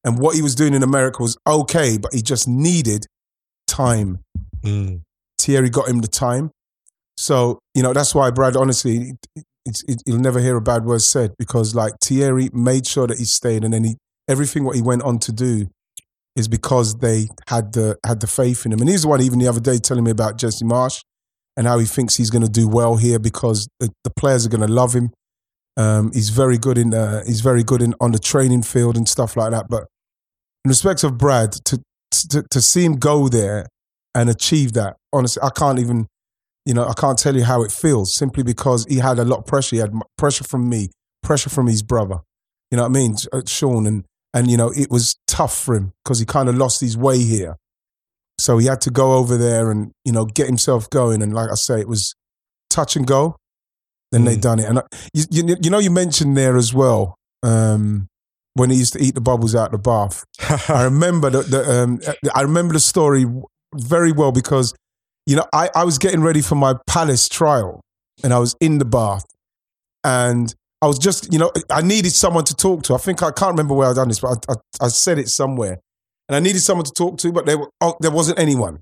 And 0.03 0.18
what 0.18 0.36
he 0.36 0.41
was 0.41 0.55
doing 0.55 0.74
in 0.74 0.82
America 0.82 1.22
was 1.22 1.38
okay, 1.45 1.99
but 1.99 2.14
he 2.14 2.24
just 2.24 2.47
needed 2.47 3.05
time. 3.68 4.20
Mm. 4.64 5.01
Thierry 5.39 5.70
got 5.70 5.88
him 5.88 5.99
the 5.99 6.07
time. 6.07 6.49
So, 7.18 7.59
you 7.76 7.84
know, 7.84 7.93
that's 7.93 8.16
why 8.16 8.32
Brad, 8.32 8.55
honestly, 8.55 9.14
it's, 9.66 9.84
it, 9.88 10.01
you'll 10.07 10.18
never 10.18 10.39
hear 10.39 10.57
a 10.57 10.62
bad 10.62 10.86
word 10.86 11.03
said 11.03 11.34
because 11.38 11.76
like 11.76 11.93
Thierry 12.03 12.49
made 12.53 12.88
sure 12.88 13.05
that 13.05 13.20
he 13.20 13.26
stayed 13.26 13.64
and 13.64 13.74
then 13.74 13.84
he, 13.84 13.97
everything 14.28 14.64
what 14.64 14.76
he 14.76 14.82
went 14.82 15.03
on 15.03 15.20
to 15.20 15.32
do 15.32 15.68
is 16.36 16.47
because 16.47 16.95
they 16.95 17.28
had 17.47 17.74
the, 17.74 17.95
had 18.03 18.22
the 18.22 18.28
faith 18.28 18.66
in 18.66 18.72
him. 18.72 18.80
And 18.80 18.89
he's 18.89 19.03
the 19.03 19.07
one 19.07 19.22
even 19.22 19.38
the 19.38 19.47
other 19.47 19.59
day 19.59 19.78
telling 19.78 20.03
me 20.03 20.09
about 20.09 20.38
Jesse 20.38 20.66
Marsch 20.66 21.03
and 21.62 21.68
how 21.68 21.78
he 21.78 21.86
thinks 21.86 22.16
he's 22.16 22.32
going 22.32 22.41
to 22.41 22.49
do 22.49 22.68
well 22.68 22.95
here 22.95 23.20
because 23.20 23.68
the, 23.80 23.91
the 24.03 24.09
players 24.09 24.47
are 24.47 24.49
going 24.49 24.68
to 24.68 24.74
love 24.74 24.95
him. 24.95 25.12
Um, 25.78 26.12
he's 26.12 26.30
very 26.30 26.57
good 26.57 26.76
in, 26.76 26.91
uh, 26.91 27.24
he's 27.24 27.41
very 27.41 27.64
good 27.64 27.84
in 27.84 27.93
on 28.01 28.14
the 28.14 28.18
training 28.18 28.64
field 28.64 28.97
and 28.97 29.07
stuff 29.07 29.38
like 29.38 29.51
that. 29.51 29.68
But 29.70 29.84
in 30.66 30.70
respect 30.70 31.03
of 31.03 31.20
Brad, 31.20 31.51
to, 31.66 31.80
to, 32.32 32.43
to 32.49 32.62
see 32.62 32.84
him 32.84 32.95
go 32.95 33.28
there 33.28 33.68
and 34.16 34.28
achieve 34.28 34.74
that, 34.74 34.97
honestly, 35.14 35.39
I 35.43 35.51
can't 35.51 35.78
even, 35.78 36.07
you 36.66 36.74
know, 36.74 36.84
I 36.84 36.93
can't 36.93 37.20
tell 37.20 37.36
you 37.36 37.43
how 37.43 37.62
it 37.62 37.72
feels 37.72 38.16
simply 38.16 38.41
because 38.41 38.88
he 38.89 38.95
had 38.95 39.20
a 39.20 39.24
lot 39.24 39.41
of 39.41 39.45
pressure. 39.45 39.76
He 39.76 39.82
had 39.82 39.93
pressure 40.18 40.43
from 40.43 40.68
me, 40.68 40.89
pressure 41.22 41.51
from 41.51 41.68
his 41.68 41.84
brother. 41.84 42.22
You 42.72 42.78
know 42.78 42.84
what 42.84 42.89
I 42.89 42.93
mean, 42.93 43.16
uh, 43.32 43.41
Sean, 43.45 43.86
and 43.86 44.03
and 44.34 44.49
you 44.49 44.57
know 44.57 44.72
it 44.76 44.89
was 44.89 45.16
tough 45.28 45.55
for 45.55 45.76
him 45.76 45.93
because 46.03 46.18
he 46.18 46.26
kind 46.26 46.49
of 46.49 46.55
lost 46.55 46.82
his 46.82 46.97
way 46.97 47.20
here. 47.20 47.57
So 48.42 48.58
he 48.58 48.66
had 48.66 48.82
to 48.82 48.89
go 48.89 49.14
over 49.14 49.38
there 49.38 49.70
and 49.70 49.92
you 50.04 50.12
know 50.12 50.26
get 50.26 50.48
himself 50.48 50.89
going. 50.89 51.22
And 51.22 51.34
like 51.34 51.50
I 51.52 51.56
say, 51.56 51.80
it 51.80 51.88
was 51.88 52.16
touch 52.70 52.96
and 52.96 53.06
go. 53.06 53.36
Then 54.12 54.26
they 54.26 54.36
done 54.36 54.60
it, 54.60 54.66
and 54.66 54.80
I, 54.80 54.84
you, 55.14 55.24
you 55.30 55.56
you 55.62 55.70
know 55.70 55.80
you 55.80 55.89
mentioned 55.89 56.36
there 56.36 56.58
as 56.58 56.74
well 56.74 57.16
um, 57.44 58.08
when 58.56 58.70
he 58.70 58.76
used 58.76 58.92
to 58.94 59.00
eat 59.00 59.16
the 59.16 59.22
bubbles 59.22 59.56
out 59.56 59.72
the 59.72 59.78
bath. 59.78 60.26
I 60.68 60.84
remember 60.92 61.30
the, 61.30 61.44
the 61.44 61.72
um, 61.72 62.02
I 62.36 62.42
remember 62.42 62.74
the 62.74 62.82
story 62.82 63.26
very 63.74 64.12
well 64.12 64.34
because 64.34 64.74
you 65.26 65.38
know 65.38 65.46
I, 65.54 65.70
I 65.74 65.86
was 65.86 65.98
getting 65.98 66.22
ready 66.22 66.42
for 66.42 66.56
my 66.56 66.76
Palace 66.88 67.30
trial 67.30 67.80
and 68.22 68.34
I 68.34 68.39
was 68.39 68.54
in 68.60 68.80
the 68.80 68.86
bath 68.86 69.24
and 70.04 70.54
I 70.82 70.88
was 70.88 71.00
just 71.00 71.32
you 71.32 71.39
know 71.39 71.52
I 71.70 71.82
needed 71.82 72.12
someone 72.12 72.44
to 72.46 72.56
talk 72.56 72.84
to. 72.84 72.96
I 72.96 72.98
think 72.98 73.24
I 73.24 73.32
can't 73.32 73.52
remember 73.52 73.76
where 73.76 73.89
I 73.89 73.94
done 73.94 74.10
this, 74.10 74.20
but 74.20 74.46
I, 74.50 74.54
I, 74.54 74.86
I 74.86 74.88
said 74.89 75.20
it 75.20 75.30
somewhere 75.30 75.80
and 76.32 76.38
I 76.38 76.40
needed 76.40 76.62
someone 76.62 76.86
to 76.86 76.94
talk 76.94 77.18
to, 77.20 77.34
but 77.34 77.46
there 77.46 77.58
oh, 77.82 77.98
there 78.00 78.10
wasn't 78.10 78.40
anyone. 78.40 78.80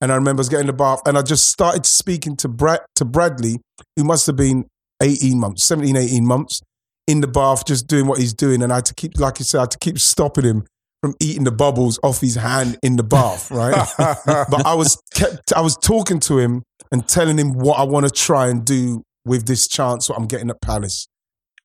And 0.00 0.12
I 0.12 0.14
remember 0.14 0.38
I 0.38 0.42
was 0.42 0.48
getting 0.48 0.68
the 0.68 0.72
bath 0.72 1.00
and 1.04 1.18
I 1.18 1.22
just 1.22 1.48
started 1.48 1.84
speaking 1.84 2.36
to 2.36 2.48
Brad 2.48 2.78
to 2.94 3.04
Bradley, 3.04 3.58
who 3.96 4.04
must 4.04 4.24
have 4.28 4.36
been 4.36 4.66
18 5.02 5.36
months, 5.38 5.64
17, 5.64 5.96
18 5.96 6.24
months 6.24 6.60
in 7.08 7.20
the 7.20 7.26
bath, 7.26 7.66
just 7.66 7.88
doing 7.88 8.06
what 8.06 8.20
he's 8.20 8.32
doing. 8.32 8.62
And 8.62 8.72
I 8.72 8.76
had 8.76 8.84
to 8.84 8.94
keep, 8.94 9.18
like 9.18 9.40
you 9.40 9.44
said, 9.44 9.58
I 9.58 9.62
had 9.62 9.72
to 9.72 9.78
keep 9.78 9.98
stopping 9.98 10.44
him 10.44 10.64
from 11.02 11.14
eating 11.18 11.42
the 11.42 11.50
bubbles 11.50 11.98
off 12.04 12.20
his 12.20 12.36
hand 12.36 12.78
in 12.84 12.94
the 12.94 13.02
bath, 13.02 13.50
right? 13.50 13.74
but 13.98 14.64
I 14.64 14.74
was 14.74 14.96
kept, 15.12 15.52
I 15.56 15.60
was 15.60 15.76
talking 15.76 16.20
to 16.20 16.38
him 16.38 16.62
and 16.92 17.08
telling 17.08 17.36
him 17.36 17.54
what 17.54 17.80
I 17.80 17.82
want 17.82 18.06
to 18.06 18.12
try 18.12 18.46
and 18.46 18.64
do 18.64 19.02
with 19.24 19.46
this 19.46 19.66
chance 19.66 20.08
what 20.08 20.18
I'm 20.18 20.26
getting 20.26 20.50
at 20.50 20.60
Palace. 20.60 21.08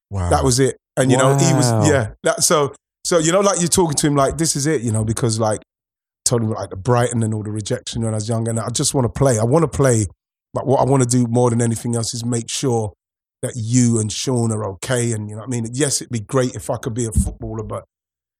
Wow. 0.09 0.31
That 0.31 0.43
was 0.43 0.59
it. 0.59 0.77
And 0.95 1.11
you 1.11 1.17
know, 1.17 1.37
he 1.37 1.53
was 1.53 1.69
yeah. 1.87 2.13
That, 2.23 2.43
so 2.43 2.73
so 3.07 3.19
you 3.19 3.31
know, 3.31 3.39
like 3.39 3.59
you're 3.61 3.69
talking 3.69 3.95
to 3.95 4.07
him 4.07 4.15
like 4.15 4.37
this 4.37 4.57
is 4.57 4.67
it, 4.67 4.81
you 4.81 4.91
know, 4.91 5.05
because 5.05 5.39
like 5.39 5.61
I 5.61 5.63
told 6.25 6.41
him 6.41 6.49
like 6.49 6.71
the 6.71 6.75
Brighton 6.75 7.23
and 7.23 7.33
all 7.33 7.41
the 7.41 7.51
rejection 7.51 8.01
when 8.01 8.13
I 8.13 8.17
was 8.17 8.27
young. 8.27 8.49
and 8.49 8.59
I 8.59 8.67
just 8.67 8.93
want 8.93 9.05
to 9.05 9.09
play. 9.09 9.39
I 9.39 9.45
want 9.45 9.63
to 9.63 9.69
play, 9.69 10.07
but 10.53 10.67
what 10.67 10.81
I 10.81 10.83
want 10.83 11.03
to 11.03 11.07
do 11.09 11.25
more 11.25 11.49
than 11.49 11.61
anything 11.61 11.95
else 11.95 12.13
is 12.13 12.25
make 12.25 12.49
sure 12.49 12.91
that 13.43 13.53
you 13.55 13.97
and 14.01 14.11
Sean 14.11 14.51
are 14.51 14.65
okay. 14.71 15.13
And 15.13 15.29
you 15.29 15.35
know, 15.37 15.39
what 15.43 15.47
I 15.47 15.51
mean, 15.51 15.67
yes, 15.71 16.01
it'd 16.01 16.11
be 16.11 16.19
great 16.19 16.53
if 16.53 16.69
I 16.69 16.75
could 16.75 16.93
be 16.93 17.05
a 17.05 17.13
footballer, 17.13 17.63
but 17.63 17.85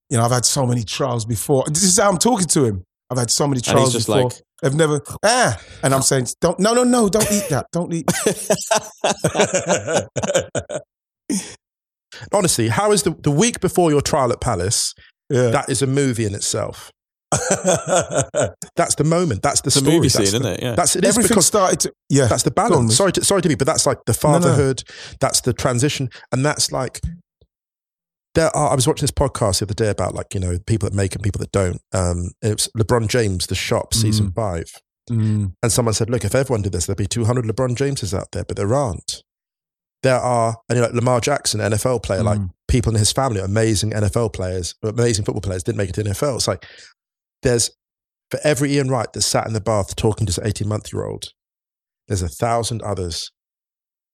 you 0.09 0.17
know, 0.17 0.25
I've 0.25 0.31
had 0.31 0.43
so 0.43 0.65
many 0.65 0.83
trials 0.83 1.23
before. 1.23 1.63
This 1.69 1.83
is 1.83 1.97
how 1.97 2.09
I'm 2.09 2.17
talking 2.17 2.47
to 2.47 2.65
him. 2.65 2.83
I've 3.09 3.19
had 3.19 3.31
so 3.31 3.47
many 3.47 3.61
trials 3.61 3.93
just 3.93 4.07
before. 4.07 4.23
like- 4.23 4.41
I've 4.61 4.75
never 4.75 5.01
ah, 5.23 5.57
and 5.81 5.93
I'm 5.93 6.01
saying, 6.01 6.27
don't 6.41 6.59
no 6.59 6.73
no 6.73 6.83
no, 6.83 7.07
don't 7.07 7.31
eat 7.31 7.47
that, 7.51 7.67
don't 7.71 7.93
eat. 7.93 8.11
Honestly, 12.33 12.67
how 12.69 12.91
is 12.91 13.03
the, 13.03 13.11
the 13.11 13.31
week 13.31 13.59
before 13.59 13.91
your 13.91 14.01
trial 14.01 14.31
at 14.31 14.41
Palace? 14.41 14.93
Yeah. 15.29 15.49
That 15.49 15.69
is 15.69 15.81
a 15.81 15.87
movie 15.87 16.25
in 16.25 16.33
itself. 16.35 16.91
That's 17.31 18.95
the 18.95 19.03
moment. 19.03 19.41
That's 19.41 19.61
the 19.61 19.67
It's 19.67 19.75
a 19.75 19.79
story. 19.79 19.95
movie 19.97 20.07
That's 20.09 20.29
scene, 20.31 20.41
the- 20.41 20.47
isn't 20.49 20.59
it? 20.59 20.63
Yeah. 20.63 20.75
That's 20.75 20.95
it 20.95 21.03
Everything 21.05 21.29
because 21.29 21.45
started 21.45 21.79
to 21.81 21.93
yeah. 22.09 22.25
that's 22.27 22.43
the 22.43 22.51
balance. 22.51 22.95
Sorry, 22.95 23.11
to, 23.13 23.23
sorry 23.25 23.41
to 23.41 23.49
be, 23.49 23.55
but 23.55 23.67
that's 23.67 23.85
like 23.85 23.99
the 24.05 24.17
No, 24.23 24.31
no. 24.31 24.39
fatherhood. 24.39 24.83
That's 25.19 25.41
the 25.41 25.53
transition, 25.53 26.09
and 26.31 26.45
that's 26.45 26.71
like 26.71 27.01
there 28.35 28.55
are. 28.55 28.71
I 28.71 28.75
was 28.75 28.87
watching 28.87 29.03
this 29.03 29.11
podcast 29.11 29.59
the 29.59 29.65
other 29.65 29.73
day 29.73 29.89
about 29.89 30.13
like 30.15 30.33
you 30.33 30.39
know 30.39 30.57
people 30.65 30.89
that 30.89 30.95
make 30.95 31.15
and 31.15 31.23
people 31.23 31.39
that 31.39 31.51
don't. 31.51 31.81
Um, 31.93 32.31
it 32.41 32.53
was 32.53 32.69
LeBron 32.77 33.07
James, 33.09 33.47
The 33.47 33.55
Shop, 33.55 33.93
season 33.93 34.31
five, 34.31 34.65
Mm. 35.09 35.53
and 35.63 35.71
someone 35.71 35.93
said, 35.93 36.09
"Look, 36.09 36.23
if 36.25 36.35
everyone 36.35 36.61
did 36.61 36.71
this, 36.73 36.85
there'd 36.85 36.97
be 36.97 37.07
two 37.07 37.25
hundred 37.25 37.45
LeBron 37.45 37.75
Jameses 37.75 38.13
out 38.13 38.27
there, 38.31 38.43
but 38.45 38.55
there 38.57 38.73
aren't." 38.73 39.23
There 40.03 40.17
are, 40.19 40.55
and 40.69 40.77
you 40.77 40.81
know, 40.81 40.87
like 40.87 40.95
Lamar 40.95 41.19
Jackson, 41.19 41.59
NFL 41.59 42.03
player, 42.03 42.23
like 42.23 42.39
Mm. 42.39 42.49
people 42.67 42.93
in 42.93 42.99
his 42.99 43.11
family, 43.11 43.41
amazing 43.41 43.91
NFL 43.91 44.31
players, 44.33 44.75
amazing 44.83 45.25
football 45.25 45.41
players, 45.41 45.63
didn't 45.63 45.77
make 45.77 45.89
it 45.89 45.93
to 45.95 46.03
NFL. 46.03 46.35
It's 46.35 46.47
like 46.47 46.65
there's 47.41 47.71
for 48.29 48.39
every 48.43 48.73
Ian 48.73 48.89
Wright 48.89 49.11
that 49.13 49.21
sat 49.21 49.47
in 49.47 49.53
the 49.53 49.61
bath 49.61 49.95
talking 49.95 50.27
to 50.27 50.31
his 50.31 50.39
18 50.45 50.67
month 50.67 50.91
year 50.93 51.05
old, 51.05 51.29
there's 52.07 52.21
a 52.21 52.27
thousand 52.27 52.81
others 52.83 53.31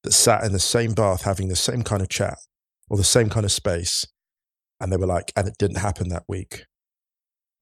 that 0.04 0.12
sat 0.14 0.44
in 0.44 0.52
the 0.52 0.60
same 0.60 0.94
bath 0.94 1.24
having 1.24 1.48
the 1.48 1.56
same 1.56 1.82
kind 1.84 2.02
of 2.02 2.10
chat 2.10 2.38
or 2.90 2.98
the 2.98 3.04
same 3.04 3.30
kind 3.30 3.46
of 3.46 3.52
space. 3.52 4.06
And 4.80 4.92
they 4.92 4.98
were 4.98 5.08
like, 5.08 5.32
and 5.36 5.48
it 5.48 5.56
didn't 5.58 5.78
happen 5.78 6.10
that 6.10 6.24
week. 6.28 6.66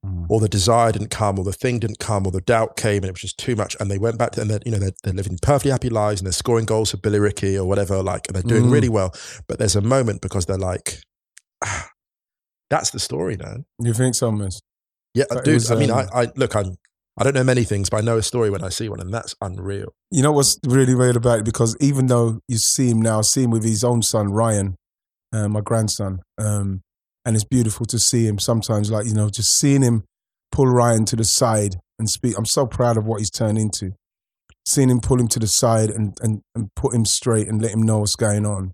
Mm. 0.06 0.26
Or 0.30 0.39
the 0.39 0.49
desire 0.49 0.91
didn't 0.91 1.12
come, 1.12 1.38
or 1.38 1.45
the 1.45 1.54
thing 1.54 1.78
didn't 1.80 1.99
come, 1.99 2.26
or 2.26 2.32
the 2.32 2.41
doubt 2.41 2.76
came, 2.76 3.04
and 3.04 3.06
it 3.06 3.12
was 3.12 3.22
just 3.22 3.38
too 3.38 3.56
much. 3.56 3.76
And 3.80 3.91
they 3.91 3.99
went 3.99 4.18
back 4.18 4.32
to, 4.32 4.41
and 4.41 4.49
they're, 4.49 4.60
you 4.66 4.72
know, 4.72 4.80
they're, 4.80 4.93
they're 5.04 5.14
living 5.14 5.38
perfectly 5.41 5.70
happy 5.72 5.89
lives, 5.89 6.22
and 6.22 6.26
they're 6.26 6.32
scoring 6.34 6.66
goals 6.66 6.89
for 6.91 6.97
Billericay 6.97 7.56
or 7.56 7.66
whatever, 7.66 8.02
like, 8.02 8.28
and 8.28 8.36
they're 8.36 8.41
doing 8.41 8.66
Mm. 8.66 8.72
really 8.72 8.89
well. 8.89 9.14
But 9.47 9.60
there's 9.60 9.76
a 9.76 9.82
moment 9.82 10.22
because 10.22 10.47
they're 10.47 10.58
like, 10.58 11.02
ah, 11.64 11.89
that's 12.72 12.89
the 12.89 12.99
story, 12.99 13.38
man. 13.38 13.66
You 13.80 13.93
think 13.93 14.16
so, 14.16 14.32
miss? 14.32 14.60
Yeah, 15.14 15.26
it 15.30 15.43
dude. 15.43 15.54
was, 15.56 15.70
I 15.70 15.76
mean, 15.76 15.91
um, 15.91 16.08
I, 16.14 16.22
I 16.24 16.28
look, 16.36 16.56
I'm, 16.56 16.78
I 17.20 17.24
don't 17.24 17.36
know 17.36 17.43
many 17.43 17.64
things, 17.66 17.89
but 17.89 17.97
I 17.97 18.02
know 18.02 18.18
a 18.18 18.24
story 18.24 18.49
when 18.49 18.64
I 18.64 18.70
see 18.70 18.89
one, 18.89 19.02
and 19.02 19.14
that's 19.14 19.36
unreal. 19.41 19.93
You 20.10 20.24
know 20.24 20.32
what's 20.32 20.58
really 20.66 20.95
weird 20.95 21.18
about 21.18 21.39
it? 21.39 21.45
Because 21.45 21.76
even 21.80 22.08
though 22.08 22.39
you 22.47 22.58
see 22.58 22.89
him 22.89 23.02
now, 23.02 23.22
see 23.22 23.43
him 23.43 23.52
with 23.52 23.64
his 23.64 23.84
own 23.84 24.02
son, 24.02 24.32
Ryan, 24.32 24.78
uh, 25.34 25.47
my 25.49 25.60
grandson, 25.62 26.22
um, 26.39 26.82
and 27.26 27.36
it's 27.36 27.46
beautiful 27.46 27.86
to 27.88 28.00
see 28.00 28.26
him 28.26 28.40
sometimes, 28.40 28.92
like, 28.92 29.06
you 29.06 29.14
know, 29.14 29.30
just 29.30 29.58
seeing 29.58 29.82
him 29.82 30.04
pull 30.52 30.68
Ryan 30.68 31.06
to 31.06 31.16
the 31.16 31.24
side 31.24 31.76
and 32.00 32.10
speak. 32.10 32.38
I'm 32.38 32.46
so 32.46 32.66
proud 32.66 32.98
of 32.98 33.06
what 33.06 33.20
he's 33.20 33.30
turned 33.30 33.58
into. 33.58 33.94
Seeing 34.68 34.90
him 34.90 35.00
pull 35.00 35.20
him 35.20 35.28
to 35.30 35.40
the 35.40 35.48
side 35.48 35.90
and, 35.90 36.18
and, 36.22 36.42
and 36.56 36.70
put 36.76 36.94
him 36.94 37.06
straight 37.06 37.48
and 37.48 37.62
let 37.62 37.72
him 37.72 37.82
know 37.82 38.00
what's 38.00 38.16
going 38.16 38.46
on. 38.46 38.74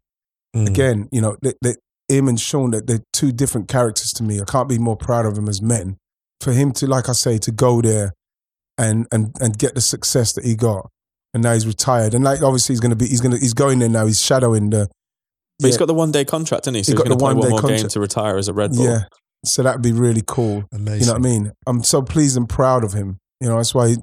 Mm. 0.55 0.67
Again, 0.67 1.09
you 1.11 1.21
know, 1.21 1.37
they, 1.41 1.53
they, 1.61 1.75
him 2.07 2.27
and 2.27 2.39
Sean, 2.39 2.71
they're, 2.71 2.81
they're 2.81 3.03
two 3.13 3.31
different 3.31 3.67
characters 3.67 4.11
to 4.11 4.23
me. 4.23 4.39
I 4.39 4.45
can't 4.45 4.69
be 4.69 4.77
more 4.77 4.97
proud 4.97 5.25
of 5.25 5.35
them 5.35 5.47
as 5.47 5.61
men. 5.61 5.97
For 6.41 6.51
him 6.51 6.71
to, 6.73 6.87
like 6.87 7.09
I 7.09 7.13
say, 7.13 7.37
to 7.39 7.51
go 7.51 7.81
there 7.81 8.13
and 8.77 9.07
and 9.11 9.35
and 9.41 9.57
get 9.57 9.73
the 9.73 9.81
success 9.81 10.33
that 10.33 10.45
he 10.45 10.55
got, 10.55 10.89
and 11.33 11.41
now 11.41 11.53
he's 11.53 11.65
retired, 11.65 12.13
and 12.13 12.23
like 12.23 12.43
obviously 12.43 12.73
he's 12.73 12.79
gonna 12.79 12.95
be, 12.95 13.07
he's 13.07 13.21
gonna, 13.21 13.39
he's 13.39 13.55
going 13.55 13.79
there 13.79 13.89
now. 13.89 14.05
He's 14.05 14.21
shadowing 14.21 14.69
the. 14.69 14.87
But 15.59 15.67
he's 15.67 15.75
yeah, 15.75 15.79
got 15.79 15.85
the 15.87 15.93
one 15.93 16.11
day 16.11 16.23
contract, 16.25 16.65
hasn't 16.65 16.77
he? 16.77 16.83
So 16.83 16.91
He 16.91 16.93
he's 16.93 16.97
got 16.97 17.07
going 17.07 17.09
the 17.09 17.15
to 17.15 17.19
play 17.19 17.33
one 17.33 17.51
one-day 17.51 17.67
more 17.69 17.77
game 17.79 17.87
to 17.89 17.99
retire 17.99 18.37
as 18.37 18.47
a 18.47 18.53
Red 18.53 18.71
Bull. 18.71 18.85
yeah, 18.85 18.99
so 19.45 19.63
that'd 19.63 19.81
be 19.81 19.91
really 19.91 20.23
cool. 20.27 20.65
Amazing. 20.71 20.99
You 21.01 21.05
know 21.07 21.13
what 21.13 21.19
I 21.19 21.21
mean? 21.21 21.51
I'm 21.65 21.83
so 21.83 22.01
pleased 22.01 22.37
and 22.37 22.47
proud 22.47 22.83
of 22.83 22.93
him. 22.93 23.17
You 23.41 23.49
know, 23.49 23.57
that's 23.57 23.73
why 23.73 23.95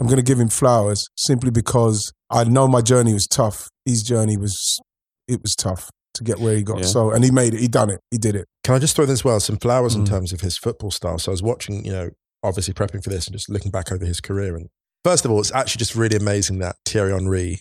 I'm 0.00 0.06
going 0.06 0.16
to 0.16 0.22
give 0.22 0.40
him 0.40 0.48
flowers 0.48 1.06
simply 1.16 1.50
because 1.50 2.12
I 2.30 2.44
know 2.44 2.66
my 2.68 2.80
journey 2.80 3.12
was 3.12 3.26
tough. 3.26 3.68
His 3.84 4.02
journey 4.02 4.36
was 4.36 4.80
it 5.28 5.42
was 5.42 5.54
tough 5.54 5.90
to 6.14 6.24
get 6.24 6.38
where 6.40 6.56
he 6.56 6.62
got. 6.62 6.78
Yeah. 6.80 6.84
So 6.86 7.10
and 7.10 7.22
he 7.24 7.30
made 7.30 7.54
it. 7.54 7.60
He 7.60 7.68
done 7.68 7.90
it. 7.90 8.00
He 8.10 8.18
did 8.18 8.34
it. 8.36 8.46
Can 8.64 8.74
I 8.74 8.78
just 8.78 8.96
throw 8.96 9.04
this 9.06 9.20
as 9.20 9.24
well 9.24 9.40
some 9.40 9.56
flowers 9.58 9.94
in 9.94 10.04
Mm. 10.04 10.08
terms 10.08 10.32
of 10.32 10.40
his 10.40 10.56
football 10.58 10.90
style? 10.90 11.18
So 11.18 11.30
I 11.30 11.34
was 11.34 11.42
watching, 11.42 11.84
you 11.84 11.92
know, 11.92 12.10
obviously 12.42 12.74
prepping 12.74 13.02
for 13.04 13.10
this 13.10 13.26
and 13.26 13.34
just 13.36 13.48
looking 13.50 13.70
back 13.70 13.92
over 13.92 14.04
his 14.04 14.20
career. 14.20 14.56
And 14.56 14.68
first 15.04 15.24
of 15.24 15.30
all, 15.30 15.40
it's 15.40 15.52
actually 15.52 15.78
just 15.80 15.94
really 15.94 16.16
amazing 16.16 16.58
that 16.58 16.76
Thierry 16.86 17.12
Henry 17.12 17.60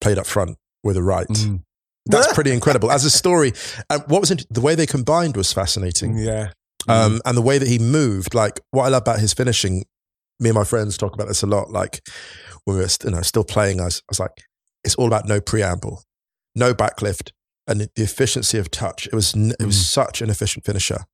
played 0.00 0.18
up 0.18 0.26
front 0.26 0.56
with 0.82 0.96
a 0.96 1.02
right. 1.02 1.26
Mm. 1.28 1.62
That's 2.06 2.32
pretty 2.34 2.52
incredible 2.52 2.90
as 2.90 3.04
a 3.04 3.10
story. 3.10 3.52
And 3.90 4.02
what 4.06 4.20
was 4.20 4.30
int- 4.30 4.46
the 4.50 4.60
way 4.60 4.74
they 4.74 4.86
combined 4.86 5.36
was 5.36 5.52
fascinating. 5.52 6.16
Yeah. 6.18 6.50
Um, 6.88 7.16
mm. 7.16 7.20
and 7.24 7.36
the 7.36 7.42
way 7.42 7.58
that 7.58 7.68
he 7.68 7.78
moved, 7.78 8.34
like 8.34 8.60
what 8.72 8.84
I 8.84 8.88
love 8.88 9.02
about 9.02 9.20
his 9.20 9.32
finishing, 9.32 9.84
me 10.40 10.48
and 10.48 10.56
my 10.56 10.64
friends 10.64 10.96
talk 10.96 11.14
about 11.14 11.28
this 11.28 11.42
a 11.42 11.46
lot. 11.46 11.70
Like 11.70 12.00
when 12.64 12.76
we 12.76 12.82
were 12.82 12.88
st- 12.88 13.10
you 13.10 13.16
know, 13.16 13.22
still 13.22 13.44
playing, 13.44 13.80
I 13.80 13.84
was, 13.84 13.98
I 14.00 14.10
was 14.10 14.20
like, 14.20 14.32
it's 14.84 14.96
all 14.96 15.06
about 15.06 15.28
no 15.28 15.40
preamble, 15.40 16.02
no 16.56 16.74
backlift, 16.74 17.30
and 17.68 17.82
the 17.94 18.02
efficiency 18.02 18.58
of 18.58 18.70
touch. 18.70 19.06
It 19.06 19.12
was 19.12 19.34
n- 19.36 19.54
it 19.60 19.64
was 19.64 19.76
mm. 19.76 19.82
such 19.82 20.22
an 20.22 20.30
efficient 20.30 20.64
finisher, 20.64 21.04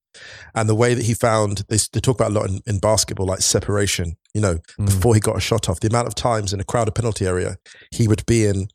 and 0.55 0.69
the 0.69 0.75
way 0.75 0.95
that 0.95 1.05
he 1.05 1.13
found 1.13 1.65
they, 1.69 1.77
they 1.93 2.01
talk 2.01 2.19
about 2.19 2.31
a 2.31 2.35
lot 2.35 2.49
in, 2.49 2.61
in 2.67 2.79
basketball, 2.79 3.27
like 3.27 3.41
separation. 3.41 4.17
You 4.33 4.41
know, 4.41 4.59
mm. 4.81 4.87
before 4.87 5.15
he 5.15 5.21
got 5.21 5.37
a 5.37 5.41
shot 5.41 5.69
off, 5.69 5.81
the 5.81 5.89
amount 5.89 6.09
of 6.09 6.15
times 6.15 6.55
in 6.55 6.61
a 6.61 6.65
crowded 6.65 6.95
penalty 6.95 7.27
area 7.27 7.57
he 7.91 8.09
would 8.09 8.25
be 8.25 8.47
in 8.47 8.69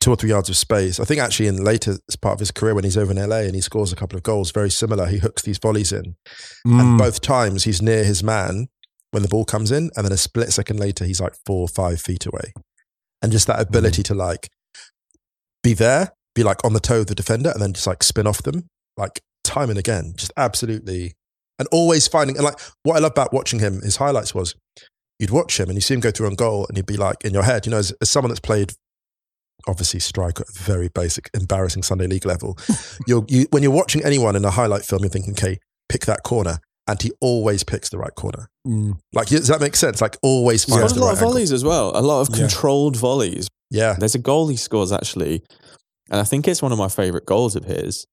two 0.00 0.10
or 0.10 0.16
three 0.16 0.30
yards 0.30 0.48
of 0.48 0.56
space. 0.56 0.98
I 0.98 1.04
think 1.04 1.20
actually 1.20 1.46
in 1.48 1.62
later 1.62 1.98
part 2.22 2.34
of 2.34 2.40
his 2.40 2.50
career 2.50 2.74
when 2.74 2.84
he's 2.84 2.96
over 2.96 3.10
in 3.12 3.18
LA 3.18 3.40
and 3.40 3.54
he 3.54 3.60
scores 3.60 3.92
a 3.92 3.96
couple 3.96 4.16
of 4.16 4.22
goals, 4.22 4.50
very 4.50 4.70
similar. 4.70 5.06
He 5.06 5.18
hooks 5.18 5.42
these 5.42 5.58
volleys 5.58 5.92
in, 5.92 6.16
Mm. 6.66 6.80
and 6.80 6.98
both 6.98 7.20
times 7.20 7.64
he's 7.64 7.82
near 7.82 8.02
his 8.04 8.22
man 8.22 8.68
when 9.10 9.22
the 9.22 9.28
ball 9.28 9.44
comes 9.44 9.70
in, 9.70 9.90
and 9.96 10.04
then 10.06 10.12
a 10.12 10.16
split 10.16 10.52
second 10.52 10.78
later 10.80 11.04
he's 11.04 11.20
like 11.20 11.34
four 11.44 11.62
or 11.62 11.68
five 11.68 12.00
feet 12.00 12.24
away, 12.26 12.52
and 13.22 13.30
just 13.32 13.46
that 13.46 13.60
ability 13.60 14.02
to 14.04 14.14
like 14.14 14.48
be 15.62 15.74
there, 15.74 16.12
be 16.34 16.42
like 16.42 16.64
on 16.64 16.72
the 16.72 16.80
toe 16.80 17.00
of 17.00 17.06
the 17.06 17.14
defender, 17.14 17.50
and 17.50 17.60
then 17.60 17.72
just 17.72 17.86
like 17.86 18.02
spin 18.02 18.26
off 18.26 18.42
them, 18.42 18.68
like 18.96 19.20
time 19.44 19.68
and 19.68 19.78
again, 19.78 20.14
just 20.16 20.32
absolutely, 20.36 21.12
and 21.58 21.68
always 21.72 22.08
finding. 22.08 22.36
And 22.36 22.44
like 22.44 22.58
what 22.84 22.96
I 22.96 23.00
love 23.00 23.12
about 23.12 23.32
watching 23.34 23.58
him, 23.58 23.82
his 23.82 23.96
highlights 23.96 24.34
was 24.34 24.54
you'd 25.18 25.30
watch 25.30 25.60
him 25.60 25.68
and 25.68 25.76
you 25.76 25.82
see 25.82 25.92
him 25.92 26.00
go 26.00 26.10
through 26.10 26.28
on 26.28 26.34
goal, 26.34 26.64
and 26.68 26.76
you'd 26.78 26.86
be 26.86 26.96
like 26.96 27.22
in 27.24 27.34
your 27.34 27.42
head, 27.42 27.66
you 27.66 27.70
know, 27.72 27.78
as, 27.78 27.92
as 28.00 28.08
someone 28.08 28.30
that's 28.30 28.40
played. 28.40 28.72
Obviously, 29.66 30.00
strike 30.00 30.40
at 30.40 30.48
a 30.48 30.52
very 30.62 30.88
basic, 30.88 31.30
embarrassing 31.34 31.82
Sunday 31.82 32.06
league 32.06 32.24
level. 32.26 32.56
you're, 33.06 33.24
you, 33.28 33.46
when 33.50 33.62
you're 33.62 33.72
watching 33.72 34.04
anyone 34.04 34.36
in 34.36 34.44
a 34.44 34.50
highlight 34.50 34.84
film, 34.84 35.02
you're 35.02 35.10
thinking, 35.10 35.32
"Okay, 35.34 35.58
pick 35.88 36.06
that 36.06 36.22
corner," 36.22 36.58
and 36.86 37.00
he 37.00 37.12
always 37.20 37.62
picks 37.64 37.88
the 37.90 37.98
right 37.98 38.14
corner. 38.14 38.48
Mm. 38.66 38.98
Like, 39.12 39.28
does 39.28 39.48
that 39.48 39.60
make 39.60 39.76
sense? 39.76 40.00
Like, 40.00 40.16
always 40.22 40.64
He's 40.64 40.74
finds 40.74 40.92
got 40.92 40.96
a 40.96 40.98
the 40.98 41.00
lot 41.00 41.06
right 41.08 41.12
of 41.14 41.18
angle. 41.18 41.32
volleys 41.32 41.52
as 41.52 41.64
well. 41.64 41.92
A 41.94 42.00
lot 42.02 42.20
of 42.22 42.28
Yeah. 42.30 42.46
controlled 42.46 42.96
volleys. 42.96 43.48
Yeah, 43.70 43.94
There's 43.98 44.14
a 44.16 44.18
goal 44.18 44.48
he 44.48 44.56
scores 44.56 44.90
actually, 44.92 45.42
and 46.10 46.20
I 46.20 46.24
think 46.24 46.48
it's 46.48 46.60
one 46.62 46.72
of 46.72 46.78
my 46.78 46.88
favorite 46.88 47.24
goals 47.26 47.54
of 47.54 47.64
his. 47.64 48.06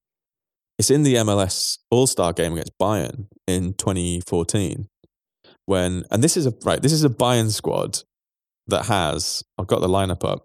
It's 0.78 0.90
in 0.90 1.02
the 1.02 1.16
MLS 1.16 1.78
All 1.90 2.06
Star 2.06 2.32
game 2.32 2.52
against 2.52 2.78
Bayern 2.80 3.26
in 3.48 3.74
2014. 3.74 4.86
When 5.66 6.04
and 6.10 6.22
this 6.22 6.36
is 6.36 6.46
a 6.46 6.54
right, 6.64 6.80
this 6.80 6.92
is 6.92 7.04
a 7.04 7.08
Bayern 7.10 7.50
squad 7.50 7.98
that 8.68 8.86
has 8.86 9.42
I've 9.58 9.66
got 9.66 9.80
the 9.80 9.88
lineup 9.88 10.24
up. 10.24 10.44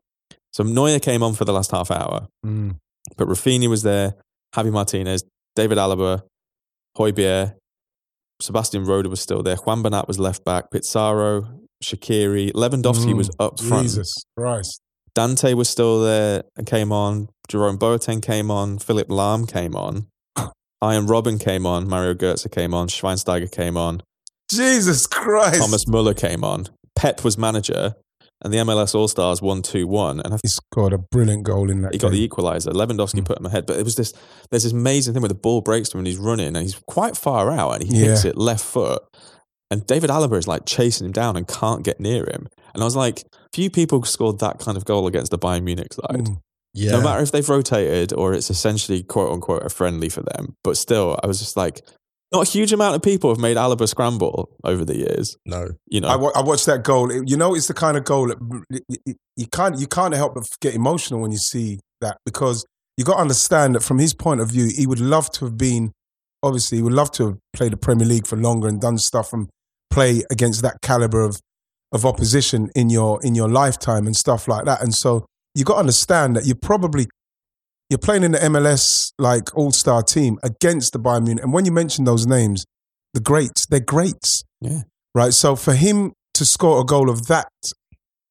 So 0.54 0.64
Neuer 0.64 1.00
came 1.00 1.24
on 1.24 1.34
for 1.34 1.46
the 1.46 1.54
last 1.54 1.72
half 1.72 1.90
hour, 1.92 2.28
Mm. 2.46 2.76
but 3.18 3.28
Rafinha 3.28 3.68
was 3.68 3.84
there, 3.84 4.14
Javi 4.56 4.72
Martinez, 4.72 5.24
David 5.56 5.78
Alaba, 5.78 6.22
Højbjerg, 6.98 7.56
Sebastian 8.42 8.86
Rode 8.86 9.08
was 9.08 9.22
still 9.22 9.42
there, 9.44 9.56
Juan 9.56 9.82
Bernat 9.82 10.08
was 10.08 10.20
left 10.20 10.44
back, 10.44 10.70
Pizarro, 10.72 11.48
Shaqiri, 11.84 12.52
Lewandowski 12.54 13.14
Mm. 13.14 13.18
was 13.18 13.30
up 13.40 13.60
front. 13.60 13.84
Jesus 13.88 14.14
Christ. 14.38 14.80
Dante 15.16 15.54
was 15.54 15.70
still 15.70 16.02
there 16.02 16.44
and 16.56 16.66
came 16.66 16.92
on. 16.92 17.30
Jerome 17.48 17.78
Boateng 17.78 18.22
came 18.22 18.50
on. 18.50 18.80
Philipp 18.80 19.10
Lahm 19.10 19.48
came 19.48 19.76
on. 19.76 20.08
Arjen 20.82 21.06
Robben 21.08 21.40
came 21.40 21.66
on. 21.68 21.88
Mario 21.88 22.14
Götze 22.16 22.50
came 22.52 22.74
on. 22.74 22.88
Schweinsteiger 22.88 23.52
came 23.52 23.78
on. 23.78 24.02
Jesus 24.50 25.06
Christ. 25.06 25.60
Thomas 25.62 25.88
Muller 25.88 26.14
came 26.16 26.44
on. 26.44 26.68
Pep 26.96 27.24
was 27.24 27.38
manager. 27.38 27.96
And 28.44 28.54
the 28.54 28.58
MLS 28.58 28.94
All 28.94 29.08
Stars 29.08 29.42
won 29.42 29.62
2 29.62 29.88
1. 29.88 30.20
And 30.20 30.34
I 30.34 30.38
He 30.42 30.50
scored 30.50 30.94
a 30.94 30.98
brilliant 30.98 31.44
goal 31.44 31.70
in 31.70 31.82
that 31.84 31.94
he 31.94 31.98
got 31.98 32.12
the 32.12 32.22
equalizer. 32.22 32.72
Lewandowski 32.72 33.22
Mm. 33.22 33.26
put 33.26 33.40
him 33.40 33.46
ahead. 33.46 33.66
But 33.66 33.78
it 33.80 33.84
was 33.86 33.96
this 33.96 34.14
there's 34.52 34.64
this 34.64 34.74
amazing 34.74 35.14
thing 35.14 35.22
where 35.22 35.30
the 35.30 35.34
ball 35.36 35.62
breaks 35.62 35.90
to 35.90 35.98
him 35.98 36.00
and 36.00 36.08
he's 36.08 36.18
running 36.18 36.48
and 36.48 36.58
he's 36.58 36.76
quite 36.88 37.16
far 37.16 37.52
out 37.52 37.76
and 37.82 37.84
he 37.90 38.00
hits 38.00 38.26
it 38.26 38.38
left 38.38 38.64
foot. 38.64 39.02
And 39.72 39.88
David 39.88 40.10
Alaba 40.10 40.38
is 40.38 40.48
like 40.48 40.66
chasing 40.66 41.06
him 41.08 41.14
down 41.14 41.36
and 41.36 41.48
can't 41.48 41.84
get 41.84 42.00
near 42.00 42.26
him. 42.26 42.48
And 42.74 42.84
I 42.84 42.86
was 42.86 42.96
like, 42.96 43.24
few 43.54 43.70
people 43.72 44.04
scored 44.04 44.40
that 44.40 44.60
kind 44.60 44.78
of 44.78 44.86
goal 44.86 45.08
against 45.08 45.32
the 45.32 45.40
Bayern 45.40 45.64
Munich 45.64 45.94
side. 45.94 46.26
Mm. 46.26 46.38
yeah. 46.74 46.92
No 46.92 47.02
matter 47.02 47.24
if 47.24 47.32
they've 47.32 47.48
rotated 47.48 48.14
or 48.14 48.34
it's 48.34 48.50
essentially 48.52 49.04
quote 49.04 49.32
unquote 49.32 49.64
a 49.66 49.70
friendly 49.70 50.10
for 50.10 50.22
them. 50.22 50.56
But 50.64 50.78
still, 50.78 51.18
I 51.24 51.28
was 51.28 51.40
just 51.40 51.56
like, 51.58 51.82
not 52.34 52.48
a 52.48 52.52
huge 52.52 52.74
amount 52.74 52.96
of 52.96 53.02
people 53.02 53.30
have 53.30 53.40
made 53.40 53.56
Alaba 53.58 53.88
scramble 53.88 54.50
over 54.64 54.84
the 54.84 54.98
years. 54.98 55.38
no. 55.46 55.70
You 55.88 56.02
know, 56.02 56.08
I, 56.08 56.42
watched 56.42 56.66
that 56.66 56.84
goal. 56.84 57.12
It- 57.12 57.30
you 57.30 57.38
know, 57.38 57.54
it's 57.56 57.68
the 57.68 57.74
kind 57.74 57.96
of 57.98 58.04
goal 58.04 58.28
that 58.30 58.38
you- 58.70 58.98
you, 59.06 59.16
you 59.38 59.48
can't 59.48 59.80
you 59.80 59.88
can't 59.88 60.14
help 60.16 60.34
but 60.36 60.44
get 60.60 60.74
emotional 60.74 61.22
when 61.22 61.32
you 61.32 61.38
see 61.38 61.80
that 62.02 62.18
because 62.26 62.66
you 62.98 63.04
got 63.06 63.16
to 63.16 63.22
understand 63.22 63.76
that 63.76 63.84
from 63.84 64.00
his 64.00 64.14
point 64.14 64.42
of 64.42 64.50
view, 64.50 64.70
he 64.76 64.86
would 64.88 65.00
love 65.00 65.32
to 65.32 65.46
have 65.46 65.58
been. 65.58 65.92
Obviously, 66.42 66.78
he 66.80 66.82
would 66.84 66.94
love 66.94 67.12
to 67.12 67.26
have 67.28 67.38
played 67.54 67.72
the 67.72 67.78
Premier 67.78 68.06
League 68.08 68.28
for 68.28 68.36
longer 68.36 68.68
and 68.68 68.82
done 68.82 68.98
stuff 68.98 69.32
and 69.34 69.48
play 69.90 70.24
against 70.32 70.62
that 70.64 70.78
caliber 70.82 71.24
of 71.24 71.40
of 71.92 72.06
opposition 72.06 72.70
in 72.76 72.90
your 72.90 73.20
in 73.24 73.36
your 73.36 73.48
lifetime 73.50 74.06
and 74.08 74.16
stuff 74.16 74.48
like 74.48 74.66
that. 74.66 74.82
And 74.82 74.94
so 74.94 75.26
you 75.56 75.64
got 75.64 75.76
to 75.76 75.80
understand 75.82 76.36
that 76.36 76.46
you're 76.46 76.56
probably 76.72 77.08
you're 77.94 78.00
playing 78.00 78.24
in 78.24 78.32
the 78.32 78.40
MLS 78.40 79.14
like 79.20 79.56
all 79.56 79.72
star 79.72 80.02
team 80.02 80.40
against 80.42 80.94
the 80.94 81.00
Bayern 81.00 81.26
Munich. 81.26 81.44
And 81.44 81.54
when 81.54 81.64
you 81.64 81.72
mention 81.72 82.06
those 82.06 82.26
names, 82.26 82.66
the 83.14 83.20
greats, 83.20 83.68
they're 83.68 83.80
greats 83.80 84.44
yeah. 84.62 84.82
right? 85.14 85.32
So 85.32 85.56
for 85.56 85.76
him 85.76 86.14
to 86.34 86.44
score 86.44 86.82
a 86.82 86.86
goal 86.86 87.08
of 87.08 87.28
that 87.28 87.50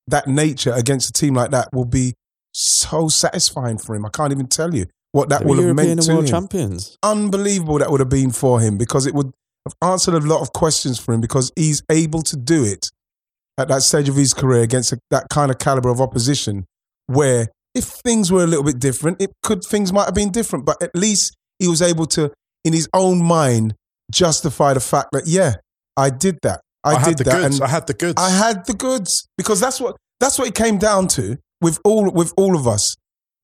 that 0.08 0.26
nature 0.26 0.72
against 0.72 1.10
a 1.10 1.12
team 1.12 1.34
like 1.34 1.52
that 1.52 1.68
will 1.72 1.84
be 1.84 2.14
so 2.52 3.06
satisfying 3.06 3.78
for 3.78 3.94
him. 3.94 4.04
I 4.04 4.08
can't 4.08 4.32
even 4.32 4.48
tell 4.48 4.74
you 4.74 4.86
what 5.12 5.28
that 5.28 5.44
will 5.44 5.62
have 5.62 5.76
meant 5.76 6.02
to 6.02 6.12
world 6.12 6.24
him. 6.24 6.30
champions. 6.30 6.98
Unbelievable 7.04 7.78
that 7.78 7.88
would 7.88 8.00
have 8.00 8.08
been 8.08 8.32
for 8.32 8.58
him 8.58 8.76
because 8.76 9.06
it 9.06 9.14
would 9.14 9.30
have 9.64 9.90
answered 9.92 10.14
a 10.14 10.18
lot 10.18 10.42
of 10.42 10.52
questions 10.52 10.98
for 10.98 11.14
him 11.14 11.20
because 11.20 11.52
he's 11.54 11.84
able 11.88 12.22
to 12.22 12.36
do 12.36 12.64
it 12.64 12.90
at 13.58 13.68
that 13.68 13.82
stage 13.82 14.08
of 14.08 14.16
his 14.16 14.34
career 14.34 14.62
against 14.62 14.92
a, 14.92 14.98
that 15.10 15.28
kind 15.30 15.52
of 15.52 15.58
caliber 15.58 15.88
of 15.88 16.00
opposition 16.00 16.66
where 17.06 17.46
if 17.74 17.84
things 17.84 18.30
were 18.30 18.44
a 18.44 18.46
little 18.46 18.64
bit 18.64 18.78
different, 18.78 19.20
it 19.20 19.30
could 19.42 19.62
things 19.64 19.92
might 19.92 20.04
have 20.04 20.14
been 20.14 20.30
different, 20.30 20.66
but 20.66 20.82
at 20.82 20.94
least 20.94 21.36
he 21.58 21.68
was 21.68 21.80
able 21.82 22.06
to 22.06 22.30
in 22.64 22.72
his 22.72 22.88
own 22.94 23.22
mind 23.24 23.74
justify 24.12 24.74
the 24.74 24.80
fact 24.80 25.08
that 25.12 25.26
yeah, 25.26 25.54
I 25.96 26.10
did 26.10 26.38
that. 26.42 26.60
I, 26.84 26.90
I, 26.90 26.94
did 26.96 27.04
had 27.04 27.18
the 27.18 27.24
that 27.24 27.40
goods. 27.42 27.56
and 27.56 27.64
I 27.64 27.68
had 27.68 27.86
the 27.86 27.94
goods. 27.94 28.14
I 28.18 28.30
had 28.30 28.66
the 28.66 28.74
goods 28.74 29.28
because 29.38 29.60
that's 29.60 29.80
what 29.80 29.96
that's 30.20 30.38
what 30.38 30.48
it 30.48 30.54
came 30.54 30.78
down 30.78 31.08
to 31.08 31.38
with 31.60 31.78
all 31.84 32.10
with 32.10 32.32
all 32.36 32.56
of 32.56 32.66
us. 32.66 32.94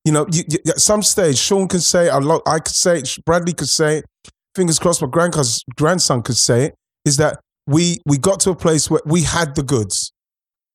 You 0.05 0.11
know, 0.13 0.25
you, 0.31 0.43
you- 0.49 0.59
at 0.67 0.79
some 0.79 1.03
stage, 1.03 1.37
Sean 1.37 1.67
can 1.67 1.79
say 1.79 2.07
it. 2.07 2.09
I, 2.09 2.19
lo- 2.19 2.41
I 2.45 2.59
could 2.59 2.75
say 2.75 2.99
it. 2.99 3.17
Bradley 3.25 3.53
could 3.53 3.67
say 3.69 3.99
it. 3.99 4.05
Fingers 4.55 4.79
crossed, 4.79 5.01
my 5.01 5.07
grandcous, 5.07 5.61
grandson 5.77 6.21
could 6.21 6.37
say 6.37 6.65
it. 6.65 6.75
Is 7.05 7.17
that 7.17 7.39
we 7.67 7.97
we 8.05 8.17
got 8.17 8.39
to 8.41 8.49
a 8.51 8.55
place 8.55 8.89
where 8.89 9.01
we 9.05 9.23
had 9.23 9.55
the 9.55 9.63
goods. 9.63 10.11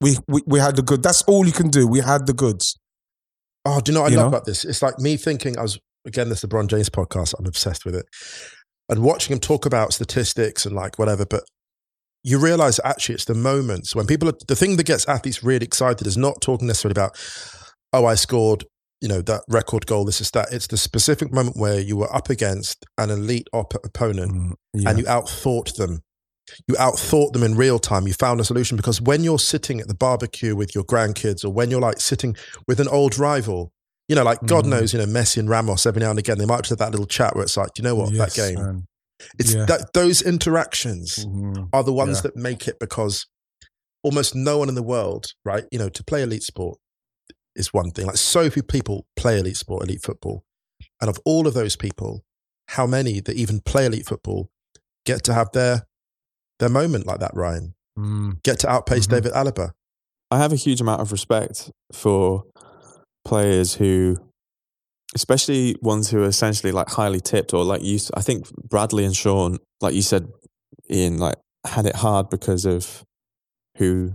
We 0.01 0.17
we, 0.29 0.43
we 0.47 0.59
had 0.59 0.77
the 0.77 0.83
good. 0.83 1.03
That's 1.03 1.23
all 1.23 1.47
you 1.47 1.53
can 1.53 1.69
do. 1.69 1.87
We 1.87 2.01
had 2.01 2.27
the 2.27 2.33
goods. 2.33 2.77
Oh, 3.65 3.81
do 3.81 3.91
you 3.93 3.95
know 3.95 4.03
what 4.03 4.09
I 4.09 4.11
You 4.11 4.17
love 4.19 4.25
know? 4.27 4.37
about 4.37 4.45
this? 4.45 4.65
It's 4.65 4.83
like 4.83 4.99
me 4.99 5.17
thinking 5.17 5.59
I 5.59 5.63
was 5.63 5.79
again 6.07 6.29
this 6.29 6.45
is 6.45 6.51
LeBron 6.51 6.69
James 6.69 6.91
podcast. 6.91 7.35
I'm 7.39 7.47
obsessed 7.47 7.85
with 7.85 7.95
it, 7.95 8.07
and 8.89 9.03
watching 9.03 9.33
him 9.33 9.41
talk 9.41 9.65
about 9.67 9.93
statistics 9.93 10.67
and 10.67 10.75
like 10.75 10.99
whatever. 10.99 11.25
But 11.25 11.45
you 12.23 12.39
realize 12.39 12.81
actually 12.85 13.17
it's 13.17 13.25
the 13.27 13.35
moments 13.35 13.95
when 13.95 14.07
people 14.07 14.29
are 14.29 14.35
the 14.49 14.57
thing 14.57 14.77
that 14.77 14.87
gets 14.87 15.09
athletes 15.09 15.43
really 15.43 15.65
excited 15.67 16.07
is 16.07 16.17
not 16.17 16.41
talking 16.41 16.67
necessarily 16.67 16.93
about 16.93 17.19
oh 17.93 18.07
I 18.07 18.15
scored 18.15 18.65
you 19.03 19.09
know 19.09 19.21
that 19.23 19.43
record 19.49 19.85
goal 19.87 20.07
this 20.07 20.21
is 20.23 20.31
that 20.31 20.51
it's 20.51 20.67
the 20.69 20.79
specific 20.79 21.33
moment 21.33 21.57
where 21.59 21.79
you 21.81 21.97
were 21.99 22.15
up 22.15 22.31
against 22.31 22.87
an 22.97 23.11
elite 23.11 23.49
op- 23.53 23.75
opponent 23.85 24.33
mm, 24.33 24.53
Yeah. 24.73 24.89
and 24.91 24.99
you 24.99 25.05
outthought 25.05 25.75
them. 25.77 26.01
You 26.69 26.75
outthought 26.77 27.33
them 27.33 27.43
in 27.43 27.55
real 27.55 27.79
time. 27.79 28.07
You 28.07 28.13
found 28.13 28.41
a 28.41 28.45
solution 28.45 28.77
because 28.77 29.01
when 29.01 29.25
you're 29.25 29.39
sitting 29.39 29.81
at 29.81 29.89
the 29.89 29.95
barbecue 29.95 30.55
with 30.55 30.75
your 30.75 30.85
grandkids, 30.85 31.45
or 31.45 31.51
when 31.51 31.71
you're 31.71 31.81
like 31.81 32.01
sitting 32.01 32.37
with 32.69 32.81
an 32.81 32.89
old 32.89 33.19
rival, 33.19 33.73
you 34.09 34.15
know, 34.17 34.23
like 34.25 34.41
God 34.45 34.65
Mhm. 34.67 34.69
knows, 34.71 34.93
you 34.93 34.99
know, 34.99 35.07
Messi 35.07 35.39
and 35.39 35.49
Ramos 35.49 35.87
every 35.87 36.01
now 36.01 36.11
and 36.11 36.19
again, 36.19 36.37
they 36.39 36.45
might 36.45 36.67
have 36.69 36.79
that 36.79 36.91
little 36.91 37.07
chat 37.07 37.35
where 37.35 37.45
it's 37.45 37.57
like, 37.57 37.71
you 37.79 37.83
know 37.85 37.95
what, 37.95 38.13
Yes, 38.13 38.35
that 38.35 38.49
game, 38.55 38.63
man. 38.63 38.87
it's 39.39 39.55
Yeah. 39.55 39.65
that 39.65 39.95
those 39.95 40.21
interactions 40.21 41.25
Mhm. 41.25 41.71
are 41.73 41.83
the 41.83 41.93
ones 41.93 42.19
Yeah. 42.19 42.23
that 42.23 42.37
make 42.37 42.69
it 42.69 42.79
because 42.79 43.27
almost 44.03 44.35
no 44.35 44.59
one 44.59 44.69
in 44.69 44.75
the 44.75 44.83
world, 44.83 45.29
right? 45.47 45.65
You 45.73 45.79
know, 45.79 45.89
to 45.89 46.05
play 46.05 46.23
elite 46.23 46.43
sport 46.43 46.79
is 47.57 47.73
one 47.73 47.91
thing. 47.91 48.05
Like 48.07 48.19
so 48.19 48.51
few 48.51 48.63
people 48.63 49.07
play 49.17 49.39
elite 49.39 49.57
sport, 49.57 49.85
elite 49.85 50.03
football. 50.03 50.45
And 51.01 51.09
of 51.09 51.19
all 51.25 51.47
of 51.47 51.55
those 51.55 51.75
people, 51.77 52.23
how 52.69 52.87
many 52.87 53.21
that 53.21 53.37
even 53.37 53.61
play 53.61 53.87
elite 53.87 54.07
football 54.07 54.51
get 55.07 55.23
to 55.25 55.33
have 55.33 55.49
their 55.53 55.87
their 56.65 56.71
moment 56.83 57.07
like 57.07 57.21
that, 57.21 57.33
Ryan? 57.35 57.75
Mm. 57.99 58.43
Get 58.43 58.59
to 58.61 58.69
outpace 58.69 59.07
Mhm. 59.07 59.11
David 59.11 59.33
Alaba. 59.33 59.71
I 60.31 60.39
have 60.39 60.53
a 60.53 60.57
huge 60.57 60.81
amount 60.81 61.01
of 61.01 61.13
respect 61.13 61.71
for 61.93 62.45
players 63.25 63.75
who, 63.75 64.17
especially 65.15 65.77
ones 65.81 66.11
who 66.11 66.23
are 66.23 66.29
essentially 66.29 66.73
like 66.73 66.89
highly 66.91 67.21
tipped 67.21 67.55
or 67.55 67.65
like 67.65 67.83
you. 67.83 67.99
I 68.15 68.23
think 68.23 68.51
Bradley 68.69 69.05
and 69.05 69.15
Sean, 69.15 69.59
like 69.81 69.95
you 69.95 70.03
said, 70.03 70.29
Ian, 70.91 71.19
like 71.19 71.37
had 71.67 71.87
it 71.87 71.97
hard 71.97 72.29
because 72.31 72.65
of 72.65 73.05
who 73.79 74.15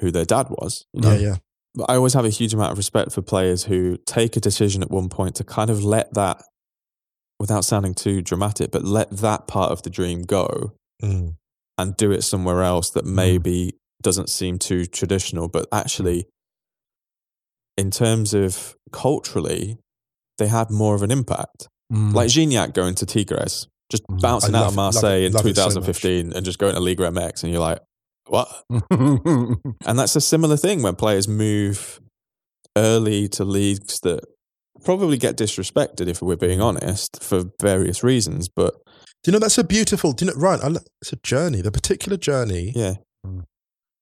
who 0.00 0.10
their 0.10 0.24
dad 0.24 0.46
was. 0.48 0.84
You 0.94 1.00
know? 1.02 1.12
Yeah, 1.12 1.18
yeah. 1.28 1.36
But 1.74 1.90
I 1.90 1.96
always 1.96 2.14
have 2.14 2.24
a 2.24 2.30
huge 2.30 2.54
amount 2.54 2.72
of 2.72 2.78
respect 2.78 3.12
for 3.12 3.22
players 3.22 3.64
who 3.64 3.98
take 4.06 4.36
a 4.36 4.40
decision 4.40 4.82
at 4.82 4.90
one 4.90 5.08
point 5.08 5.34
to 5.36 5.44
kind 5.44 5.68
of 5.70 5.84
let 5.84 6.14
that, 6.14 6.42
without 7.38 7.64
sounding 7.64 7.94
too 7.94 8.22
dramatic, 8.22 8.70
but 8.70 8.82
let 8.84 9.10
that 9.18 9.46
part 9.46 9.70
of 9.72 9.82
the 9.82 9.90
dream 9.90 10.22
go 10.22 10.72
Mm. 11.02 11.36
And 11.80 11.96
do 11.96 12.10
it 12.12 12.22
somewhere 12.22 12.62
else 12.62 12.90
that 12.90 13.04
maybe 13.04 13.74
doesn't 14.02 14.28
seem 14.28 14.58
too 14.58 14.84
traditional, 14.86 15.48
but 15.48 15.66
actually, 15.72 16.26
in 17.76 17.90
terms 17.90 18.34
of 18.34 18.74
culturally, 18.92 19.78
they 20.38 20.46
had 20.48 20.70
more 20.70 20.94
of 20.94 21.02
an 21.02 21.10
impact. 21.10 21.68
Mm. 21.92 22.14
Like 22.14 22.28
Gignac 22.28 22.72
going 22.74 22.94
to 22.96 23.06
Tigres, 23.06 23.66
just 23.90 24.04
bouncing 24.08 24.54
I 24.54 24.58
out 24.58 24.62
love- 24.62 24.70
of 24.72 24.76
Marseille 24.76 25.22
it- 25.22 25.26
in 25.26 25.32
love 25.32 25.46
it 25.46 25.56
so 25.56 25.62
2015 25.68 26.32
and 26.32 26.44
just 26.44 26.58
going 26.58 26.74
to 26.74 26.80
Liga 26.80 27.04
MX, 27.10 27.42
and 27.42 27.52
you're 27.52 27.60
like, 27.60 27.80
what? 28.26 28.48
And 29.86 29.98
that's 29.98 30.14
a 30.16 30.20
similar 30.20 30.56
thing 30.56 30.82
when 30.82 30.94
players 30.94 31.26
move 31.26 32.00
early 32.76 33.28
to 33.28 33.44
leagues 33.44 33.98
that 34.00 34.20
probably 34.84 35.16
get 35.16 35.36
disrespected, 35.36 36.06
if 36.06 36.22
we're 36.22 36.36
being 36.36 36.60
honest, 36.60 37.22
for 37.22 37.44
various 37.60 38.04
reasons. 38.04 38.48
But 38.48 38.74
Do 39.22 39.30
you 39.30 39.32
know 39.32 39.38
that's 39.38 39.58
a 39.58 39.64
beautiful? 39.64 40.12
Do 40.12 40.24
you 40.24 40.30
know 40.32 40.38
Ryan? 40.40 40.76
I, 40.76 40.80
it's 41.02 41.12
a 41.12 41.16
journey. 41.16 41.60
The 41.60 41.70
particular 41.72 42.16
journey. 42.16 42.72
yeah, 42.74 42.94
You 43.24 43.44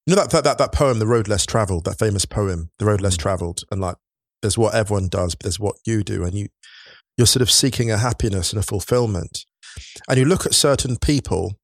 know 0.07 0.15
that, 0.15 0.29
that 0.31 0.43
that 0.45 0.57
that 0.57 0.71
poem, 0.71 0.99
"The 0.99 1.07
Road 1.07 1.27
Less 1.27 1.45
Traveled," 1.45 1.85
that 1.85 1.99
famous 1.99 2.25
poem, 2.25 2.69
"The 2.79 2.85
Road 2.85 3.01
Less 3.01 3.17
Traveled," 3.17 3.61
and 3.71 3.81
like, 3.81 3.97
there's 4.41 4.57
what 4.57 4.73
everyone 4.75 5.07
does, 5.09 5.35
but 5.35 5.43
there's 5.43 5.59
what 5.59 5.75
you 5.85 6.03
do, 6.03 6.23
and 6.23 6.33
you 6.33 6.47
you're 7.17 7.27
sort 7.27 7.41
of 7.41 7.51
seeking 7.51 7.91
a 7.91 7.97
happiness 7.97 8.53
and 8.53 8.59
a 8.59 8.63
fulfillment. 8.65 9.45
And 10.09 10.17
you 10.17 10.23
look 10.25 10.45
at 10.45 10.53
certain 10.53 10.95
people, 10.97 11.55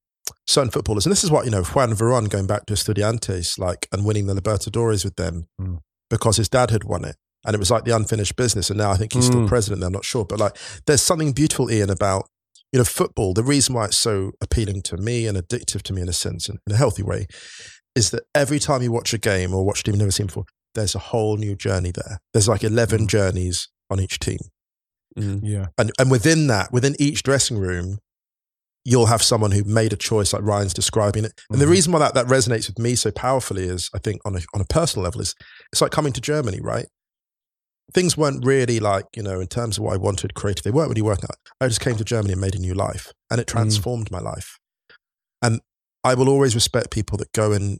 certain 0.46 0.70
footballers, 0.70 1.06
and 1.06 1.10
this 1.12 1.24
is 1.24 1.30
what 1.30 1.46
you 1.46 1.50
know, 1.50 1.62
Juan 1.64 1.92
Veron 1.94 2.28
going 2.28 2.46
back 2.46 2.66
to 2.66 2.74
Estudiantes, 2.74 3.58
like, 3.58 3.88
and 3.90 4.04
winning 4.04 4.26
the 4.26 4.34
Libertadores 4.34 5.02
with 5.02 5.16
them 5.16 5.46
Mm. 5.60 5.78
because 6.10 6.36
his 6.36 6.50
dad 6.50 6.70
had 6.70 6.84
won 6.84 7.06
it, 7.06 7.16
and 7.46 7.54
it 7.54 7.58
was 7.58 7.70
like 7.70 7.84
the 7.84 7.96
unfinished 7.96 8.36
business. 8.36 8.68
And 8.68 8.78
now 8.78 8.90
I 8.90 8.96
think 8.98 9.14
he's 9.14 9.24
still 9.26 9.40
Mm. 9.40 9.48
president. 9.48 9.82
I'm 9.82 9.92
not 9.92 10.04
sure, 10.04 10.26
but 10.26 10.38
like, 10.38 10.56
there's 10.86 11.00
something 11.02 11.32
beautiful, 11.32 11.70
Ian, 11.70 11.88
about 11.90 12.28
you 12.72 12.78
know 12.78 12.84
football. 12.84 13.34
The 13.34 13.42
reason 13.42 13.74
why 13.74 13.86
it's 13.86 13.96
so 13.98 14.32
appealing 14.40 14.82
to 14.82 14.96
me 14.96 15.26
and 15.26 15.36
addictive 15.38 15.82
to 15.82 15.92
me 15.92 16.02
in 16.02 16.08
a 16.08 16.12
sense, 16.12 16.48
in, 16.48 16.58
in 16.66 16.74
a 16.74 16.76
healthy 16.76 17.02
way, 17.02 17.26
is 17.94 18.10
that 18.10 18.24
every 18.34 18.58
time 18.58 18.82
you 18.82 18.92
watch 18.92 19.14
a 19.14 19.18
game 19.18 19.54
or 19.54 19.64
watch 19.64 19.80
a 19.80 19.82
team 19.84 19.94
you've 19.94 20.00
never 20.00 20.10
seen 20.10 20.26
before, 20.26 20.44
there's 20.74 20.94
a 20.94 20.98
whole 20.98 21.36
new 21.36 21.54
journey 21.56 21.90
there. 21.92 22.18
There's 22.32 22.48
like 22.48 22.62
11 22.64 23.08
journeys 23.08 23.68
on 23.90 24.00
each 24.00 24.18
team. 24.18 24.38
Mm. 25.18 25.40
yeah. 25.42 25.66
And, 25.78 25.90
and 25.98 26.10
within 26.10 26.46
that, 26.48 26.72
within 26.72 26.94
each 26.98 27.22
dressing 27.22 27.56
room, 27.58 27.98
you'll 28.84 29.06
have 29.06 29.22
someone 29.22 29.50
who 29.52 29.64
made 29.64 29.92
a 29.92 29.96
choice 29.96 30.32
like 30.32 30.42
Ryan's 30.42 30.74
describing 30.74 31.24
it. 31.24 31.32
And 31.50 31.60
the 31.60 31.64
Mhm. 31.64 31.70
reason 31.70 31.92
why 31.92 31.98
that, 32.00 32.14
that 32.14 32.26
resonates 32.26 32.68
with 32.68 32.78
me 32.78 32.94
so 32.94 33.10
powerfully 33.10 33.64
is, 33.64 33.88
I 33.94 33.98
think, 33.98 34.20
on 34.26 34.36
a, 34.36 34.40
on 34.54 34.60
a 34.60 34.64
personal 34.66 35.04
level, 35.04 35.22
is 35.22 35.34
it's 35.72 35.80
like 35.80 35.90
coming 35.90 36.12
to 36.12 36.20
Germany, 36.20 36.60
right? 36.60 36.86
Things 37.92 38.16
weren't 38.16 38.44
really 38.44 38.80
like, 38.80 39.06
you 39.16 39.22
know, 39.22 39.40
in 39.40 39.46
terms 39.46 39.78
of 39.78 39.84
what 39.84 39.94
I 39.94 39.96
wanted 39.96 40.34
creative, 40.34 40.64
they 40.64 40.70
weren't 40.72 40.88
really 40.90 41.02
working 41.02 41.26
out. 41.30 41.36
I 41.60 41.68
just 41.68 41.80
came 41.80 41.96
to 41.96 42.04
Germany 42.04 42.32
and 42.32 42.40
made 42.40 42.54
a 42.54 42.58
new 42.58 42.74
life, 42.74 43.12
and 43.30 43.40
it 43.40 43.46
transformed 43.46 44.10
my 44.10 44.18
life. 44.18 44.58
And 45.40 45.60
I 46.02 46.14
will 46.14 46.28
always 46.28 46.54
respect 46.54 46.90
people 46.90 47.16
that 47.18 47.32
go 47.32 47.52
and 47.52 47.78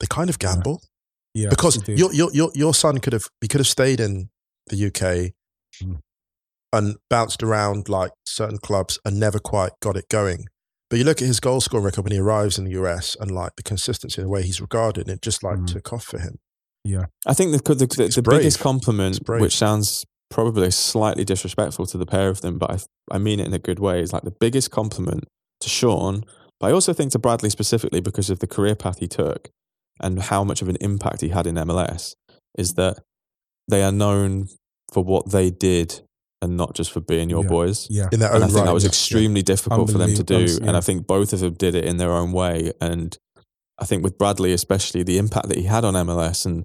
they 0.00 0.06
kind 0.08 0.30
of 0.30 0.38
gamble 0.38 0.82
Yeah. 1.34 1.48
because 1.50 1.76
indeed. 1.76 1.98
your, 1.98 2.12
your 2.12 2.30
your 2.32 2.50
your 2.54 2.74
son 2.74 2.98
could 2.98 3.12
have 3.12 3.24
he 3.40 3.48
could 3.48 3.60
have 3.60 3.66
stayed 3.68 4.00
in 4.00 4.30
the 4.68 4.86
UK 4.86 5.32
Mm. 5.82 6.00
and 6.72 6.96
bounced 7.08 7.42
around 7.42 7.88
like 7.88 8.12
certain 8.26 8.58
clubs 8.58 8.98
and 9.04 9.18
never 9.18 9.38
quite 9.38 9.72
got 9.80 9.96
it 9.96 10.08
going. 10.10 10.44
But 10.90 10.98
you 10.98 11.04
look 11.04 11.22
at 11.22 11.26
his 11.26 11.40
goal 11.40 11.60
scoring 11.62 11.84
record 11.86 12.04
when 12.04 12.12
he 12.12 12.18
arrives 12.18 12.58
in 12.58 12.64
the 12.66 12.72
US 12.72 13.16
and 13.18 13.30
like 13.30 13.52
the 13.56 13.62
consistency 13.62 14.20
the 14.20 14.28
way 14.28 14.42
he's 14.42 14.60
regarded, 14.60 15.08
and 15.08 15.16
it 15.16 15.22
just 15.22 15.42
like 15.42 15.58
Mm. 15.60 15.66
took 15.66 15.92
off 15.92 16.04
for 16.04 16.18
him. 16.18 16.38
I 17.26 17.34
think 17.34 17.52
the 17.52 17.74
the, 17.74 17.86
the, 17.86 18.08
the 18.08 18.22
biggest 18.22 18.58
compliment, 18.60 19.20
which 19.40 19.56
sounds 19.56 20.04
probably 20.30 20.70
slightly 20.70 21.24
disrespectful 21.24 21.86
to 21.86 21.98
the 21.98 22.06
pair 22.06 22.28
of 22.28 22.40
them, 22.40 22.58
but 22.58 22.70
I, 22.70 22.78
I 23.10 23.18
mean 23.18 23.38
it 23.40 23.46
in 23.46 23.52
a 23.54 23.58
good 23.58 23.78
way, 23.78 24.00
is 24.00 24.12
like 24.12 24.22
the 24.22 24.34
biggest 24.40 24.70
compliment 24.70 25.24
to 25.60 25.68
Sean, 25.68 26.24
but 26.58 26.68
I 26.68 26.72
also 26.72 26.92
think 26.92 27.12
to 27.12 27.18
Bradley 27.18 27.50
specifically 27.50 28.00
because 28.00 28.30
of 28.30 28.38
the 28.38 28.46
career 28.46 28.74
path 28.74 28.98
he 28.98 29.06
took 29.08 29.50
and 30.00 30.20
how 30.22 30.42
much 30.42 30.62
of 30.62 30.68
an 30.68 30.76
impact 30.80 31.20
he 31.20 31.28
had 31.28 31.46
in 31.46 31.54
MLS, 31.56 32.14
is 32.58 32.74
that 32.74 32.98
they 33.68 33.82
are 33.82 33.92
known 33.92 34.48
for 34.92 35.04
what 35.04 35.30
they 35.30 35.50
did 35.50 36.00
and 36.40 36.56
not 36.56 36.74
just 36.74 36.90
for 36.90 37.00
being 37.00 37.30
your 37.30 37.42
Yeah. 37.44 37.48
boys. 37.48 37.86
yeah. 37.88 38.08
In 38.10 38.18
their 38.18 38.30
And 38.30 38.38
own 38.38 38.42
I 38.42 38.46
think 38.46 38.58
right. 38.58 38.64
that 38.66 38.74
was 38.74 38.82
yeah. 38.84 38.88
extremely 38.88 39.42
difficult 39.42 39.90
for 39.92 39.98
them 39.98 40.14
to 40.14 40.24
do. 40.24 40.34
Unbelievable, 40.34 40.68
And 40.68 40.76
I 40.76 40.80
think 40.80 41.06
both 41.06 41.32
of 41.32 41.38
them 41.40 41.54
did 41.54 41.74
it 41.76 41.84
in 41.84 41.98
their 41.98 42.10
own 42.12 42.32
way. 42.32 42.72
And 42.80 43.16
I 43.82 43.84
think 43.84 44.04
with 44.04 44.16
Bradley, 44.16 44.52
especially 44.52 45.02
the 45.02 45.18
impact 45.18 45.48
that 45.48 45.58
he 45.58 45.64
had 45.64 45.84
on 45.84 45.94
MLS 45.94 46.46
and, 46.46 46.64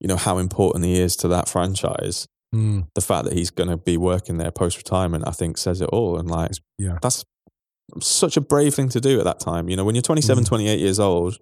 you 0.00 0.08
know, 0.08 0.16
how 0.16 0.38
important 0.38 0.84
he 0.86 0.98
is 0.98 1.14
to 1.16 1.28
that 1.28 1.48
franchise, 1.48 2.26
Mm. 2.54 2.86
the 2.94 3.02
fact 3.02 3.24
that 3.26 3.34
he's 3.34 3.50
going 3.50 3.68
to 3.68 3.76
be 3.76 3.98
working 3.98 4.38
there 4.38 4.50
post 4.50 4.78
retirement, 4.78 5.24
I 5.28 5.32
think 5.32 5.58
says 5.58 5.82
it 5.82 5.90
all. 5.90 6.18
And 6.18 6.30
like, 6.30 6.52
Yeah. 6.78 6.96
that's 7.02 7.22
such 8.00 8.38
a 8.38 8.40
brave 8.40 8.74
thing 8.74 8.88
to 8.88 9.00
do 9.02 9.18
at 9.18 9.24
that 9.24 9.38
time. 9.40 9.68
You 9.68 9.76
know, 9.76 9.84
when 9.84 9.94
you're 9.94 10.00
27, 10.00 10.44
Mm. 10.44 10.48
28 10.48 10.80
years 10.80 10.98
old, 10.98 11.36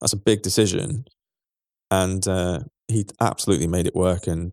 that's 0.00 0.12
a 0.12 0.16
big 0.16 0.42
decision. 0.42 1.04
And 1.92 2.26
uh, 2.26 2.60
he 2.88 3.04
absolutely 3.20 3.68
made 3.68 3.86
it 3.86 3.94
work. 3.94 4.26
And 4.26 4.50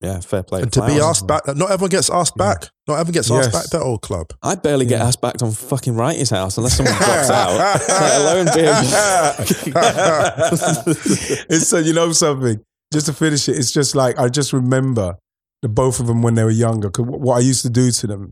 yeah, 0.00 0.20
fair 0.20 0.42
play. 0.42 0.62
And 0.62 0.72
to 0.72 0.86
be 0.86 1.00
asked 1.00 1.26
back, 1.26 1.46
not 1.48 1.70
everyone 1.70 1.90
gets 1.90 2.08
asked 2.08 2.34
Yeah. 2.38 2.54
back. 2.54 2.70
Not 2.88 2.94
everyone 3.00 3.12
gets 3.14 3.30
asked 3.30 3.44
Yes. 3.46 3.52
back 3.52 3.64
at 3.64 3.70
that 3.72 3.82
old 3.82 4.02
club. 4.02 4.28
I 4.42 4.54
barely 4.54 4.86
get 4.86 5.00
Yeah. 5.00 5.06
asked 5.06 5.20
back 5.20 5.42
on 5.42 5.50
fucking 5.50 5.94
Wrighty's 5.94 6.30
house 6.30 6.56
unless 6.56 6.76
someone 6.76 6.94
drops 6.96 7.30
out, 7.30 7.56
let 7.88 8.20
alone 8.20 8.46
being. 8.54 9.76
it's 11.50 11.68
so 11.68 11.78
you 11.78 11.92
know 11.92 12.12
something. 12.12 12.60
Just 12.92 13.06
to 13.06 13.12
finish 13.12 13.48
it, 13.48 13.56
it's 13.58 13.72
just 13.72 13.94
like 13.96 14.18
I 14.18 14.28
just 14.28 14.52
remember 14.52 15.16
the 15.62 15.68
both 15.68 15.98
of 16.00 16.06
them 16.06 16.22
when 16.22 16.34
they 16.34 16.44
were 16.44 16.50
younger. 16.50 16.88
Because 16.88 17.06
what 17.06 17.36
I 17.36 17.40
used 17.40 17.62
to 17.62 17.70
do 17.70 17.90
to 17.90 18.06
them 18.06 18.30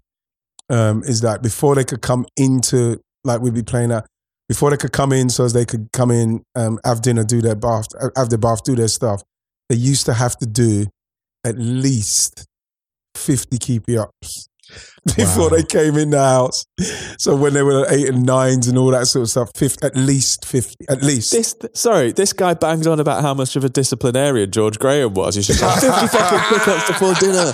um, 0.71 1.03
is 1.05 1.21
that 1.23 1.43
before 1.43 1.75
they 1.75 1.85
could 1.85 2.01
come 2.03 2.25
into, 2.37 3.01
like 3.25 3.41
we'd 3.41 3.55
be 3.55 3.63
playing 3.63 3.91
at 3.91 4.07
before 4.49 4.71
they 4.71 4.77
could 4.77 4.93
come 4.93 5.13
in, 5.13 5.31
so 5.31 5.45
as 5.45 5.53
they 5.55 5.65
could 5.65 5.89
come 5.93 6.11
in, 6.11 6.43
um, 6.55 6.79
have 6.85 7.03
dinner, 7.03 7.25
do 7.25 7.41
their 7.43 7.55
bath, 7.57 7.87
uh, 8.01 8.11
have 8.17 8.29
their 8.29 8.39
bath, 8.39 8.63
do 8.63 8.77
their 8.77 8.89
stuff. 8.89 9.23
They 9.69 9.77
used 9.77 10.07
to 10.07 10.13
have 10.15 10.37
to 10.39 10.47
do 10.47 10.87
at 11.45 11.59
least 11.59 12.47
fifty 13.15 13.59
keepy 13.59 13.97
ups 13.99 14.49
before 15.17 15.51
Wow. 15.51 15.57
they 15.57 15.63
came 15.63 15.97
in 15.97 16.11
the 16.11 16.19
house. 16.23 16.65
So 17.19 17.37
when 17.37 17.53
they 17.55 17.63
were 17.63 17.87
eight 17.91 18.09
and 18.09 18.25
nines 18.25 18.67
and 18.67 18.79
all 18.79 18.91
that 18.93 19.07
sort 19.07 19.23
of 19.25 19.31
stuff, 19.31 19.51
50, 19.57 19.87
at 19.87 19.95
least 19.97 20.47
fifty, 20.47 20.85
at 20.89 21.03
least. 21.03 21.33
This, 21.33 21.55
sorry, 21.75 22.13
this 22.13 22.33
guy 22.33 22.55
bangs 22.55 22.87
on 22.87 22.99
about 23.01 23.23
how 23.23 23.35
much 23.35 23.57
of 23.57 23.65
a 23.65 23.69
disciplinarian 23.69 24.51
George 24.51 24.79
Graham 24.79 25.15
was. 25.15 25.35
He's 25.35 25.47
just 25.49 25.61
like, 25.63 25.81
50 25.81 26.07
fucking 26.17 26.59
pickups 26.59 26.87
before 26.89 27.15
dinner. 27.15 27.53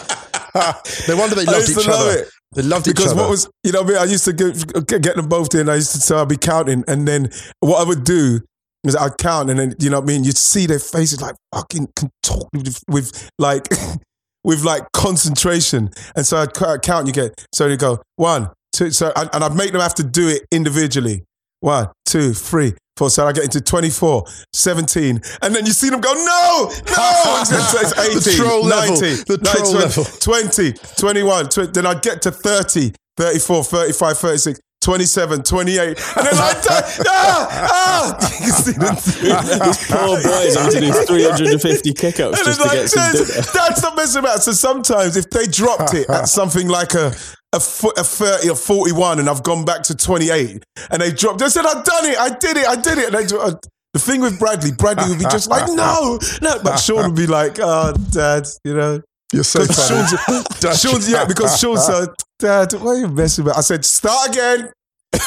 no 1.09 1.17
wonder 1.17 1.35
they 1.37 1.45
loved 1.45 1.69
used 1.69 1.75
to 1.75 1.81
each 1.81 1.87
love 1.89 2.01
other. 2.09 2.19
it. 2.21 2.29
They 2.57 2.63
loved 2.63 2.89
each 2.89 2.95
because 2.97 3.13
other. 3.13 3.21
what 3.23 3.31
was 3.31 3.49
you 3.65 3.71
know 3.73 3.83
what 3.83 3.91
I 3.91 3.93
mean 3.93 4.09
I 4.09 4.11
used 4.11 4.25
to 4.25 4.33
get, 4.33 5.03
get 5.03 5.15
them 5.17 5.29
both 5.29 5.55
in 5.55 5.69
I 5.69 5.77
used 5.77 5.93
to 5.93 6.01
so 6.01 6.21
I'd 6.21 6.29
be 6.29 6.37
counting 6.37 6.83
and 6.89 7.07
then 7.07 7.29
what 7.61 7.81
I 7.85 7.89
would 7.89 8.03
do 8.03 8.41
is 8.85 8.97
I'd 8.97 9.17
count 9.19 9.51
and 9.51 9.59
then 9.61 9.75
you 9.79 9.91
know 9.91 10.01
what 10.01 10.11
I 10.11 10.13
mean 10.13 10.25
you'd 10.25 10.37
see 10.37 10.67
their 10.67 10.81
faces 10.81 11.21
like 11.23 11.37
fucking 11.55 11.87
contorted 11.95 12.49
with, 12.67 12.83
with 12.89 13.31
like 13.39 13.69
with 14.45 14.65
like 14.65 14.91
concentration 14.93 15.91
and 16.17 16.27
so 16.27 16.39
I'd 16.39 16.83
count 16.83 17.07
you 17.07 17.13
get 17.13 17.47
so 17.53 17.67
you 17.67 17.77
go 17.77 18.03
one 18.17 18.51
two 18.73 18.91
so 18.91 19.13
and, 19.17 19.29
and 19.33 19.45
I'd 19.45 19.55
make 19.55 19.73
them 19.73 19.81
have 19.81 19.95
to 19.97 20.05
do 20.05 20.29
it 20.29 20.47
individually 20.51 21.25
one 21.61 21.89
two 22.07 22.33
three 22.33 22.75
four 22.97 23.11
so 23.11 23.27
I 23.27 23.33
get 23.33 23.45
into 23.45 23.61
24 23.61 24.25
17 24.53 25.21
and 25.43 25.55
then 25.55 25.67
you 25.67 25.73
see 25.73 25.91
them 25.91 26.01
go 26.01 26.13
no 26.13 26.71
no 26.71 27.43
it's 27.43 27.99
18 27.99 28.15
The 28.15 28.35
troll 28.37 28.65
19 28.65 28.71
level. 28.71 28.97
The 28.97 29.39
19, 29.43 29.43
troll 29.43 29.73
20, 29.73 29.79
level. 29.79 30.05
20, 30.05 30.73
21, 30.97 31.49
20, 31.49 31.73
then 31.73 31.87
I'd 31.87 32.03
get 32.03 32.23
to 32.23 32.31
30, 32.31 32.93
34, 33.17 33.65
35, 33.65 34.19
36, 34.19 34.61
27, 34.81 35.43
28, 35.43 35.79
and 35.89 35.97
then 35.97 36.35
I'd. 36.35 36.63
Ah, 37.07 37.69
ah. 37.71 38.31
You 38.41 38.53
see 38.53 38.73
them 38.73 38.95
This 38.95 39.87
poor 39.91 40.17
boy 40.23 40.47
is 40.49 40.57
having 40.57 40.81
to 40.81 40.81
do 40.81 40.93
350 41.07 41.93
pickups 41.93 42.39
and 42.39 42.47
just 42.47 42.49
it's 42.49 42.59
to 42.59 42.65
like, 42.65 42.73
get 42.79 42.89
some 42.89 43.13
that's, 43.13 43.29
dinner. 43.29 43.47
that's 43.55 43.81
the 43.83 43.95
mess 43.95 44.15
about. 44.15 44.43
So 44.43 44.53
sometimes 44.53 45.17
if 45.17 45.29
they 45.31 45.47
dropped 45.47 45.93
it 45.95 46.09
at 46.09 46.29
something 46.29 46.69
like 46.69 46.95
a 46.95 47.13
a, 47.53 47.61
fo- 47.61 47.91
a 47.99 48.05
30 48.05 48.51
or 48.51 48.57
41 48.57 49.19
and 49.19 49.29
I've 49.29 49.43
gone 49.43 49.65
back 49.65 49.83
to 49.85 49.95
28 49.97 50.63
and 50.91 51.03
they 51.03 51.11
dropped, 51.11 51.41
they 51.41 51.49
said, 51.49 51.67
I've 51.67 51.85
done 51.85 52.07
it, 52.07 52.17
I 52.17 52.29
did 52.31 52.57
it, 52.57 52.67
I 52.67 52.77
did 52.77 52.99
it. 52.99 53.07
And 53.07 53.15
they, 53.17 53.27
do- 53.27 53.41
uh, 53.41 53.55
the 53.93 53.99
thing 53.99 54.21
with 54.21 54.39
Bradley, 54.39 54.71
Bradley 54.73 55.09
would 55.11 55.19
be 55.19 55.25
just 55.25 55.51
like, 55.51 55.67
no, 55.67 56.19
no. 56.41 56.63
But 56.63 56.77
Sean 56.77 57.09
would 57.09 57.17
be 57.17 57.27
like, 57.27 57.59
oh, 57.61 57.93
dad, 58.13 58.47
you 58.65 58.75
know. 58.75 59.03
You're 59.33 59.45
so 59.45 59.65
funny. 59.65 60.07
Sean's, 60.07 60.81
Sean's, 60.81 61.11
yeah, 61.11 61.25
because 61.25 61.59
Sean 61.59 61.77
said, 61.77 62.09
Dad, 62.39 62.73
what 62.75 62.97
are 62.97 62.99
you 62.99 63.09
messing 63.09 63.45
about? 63.45 63.59
I 63.59 63.61
said, 63.61 63.85
start 63.85 64.31
again. 64.31 64.73
and 65.13 65.23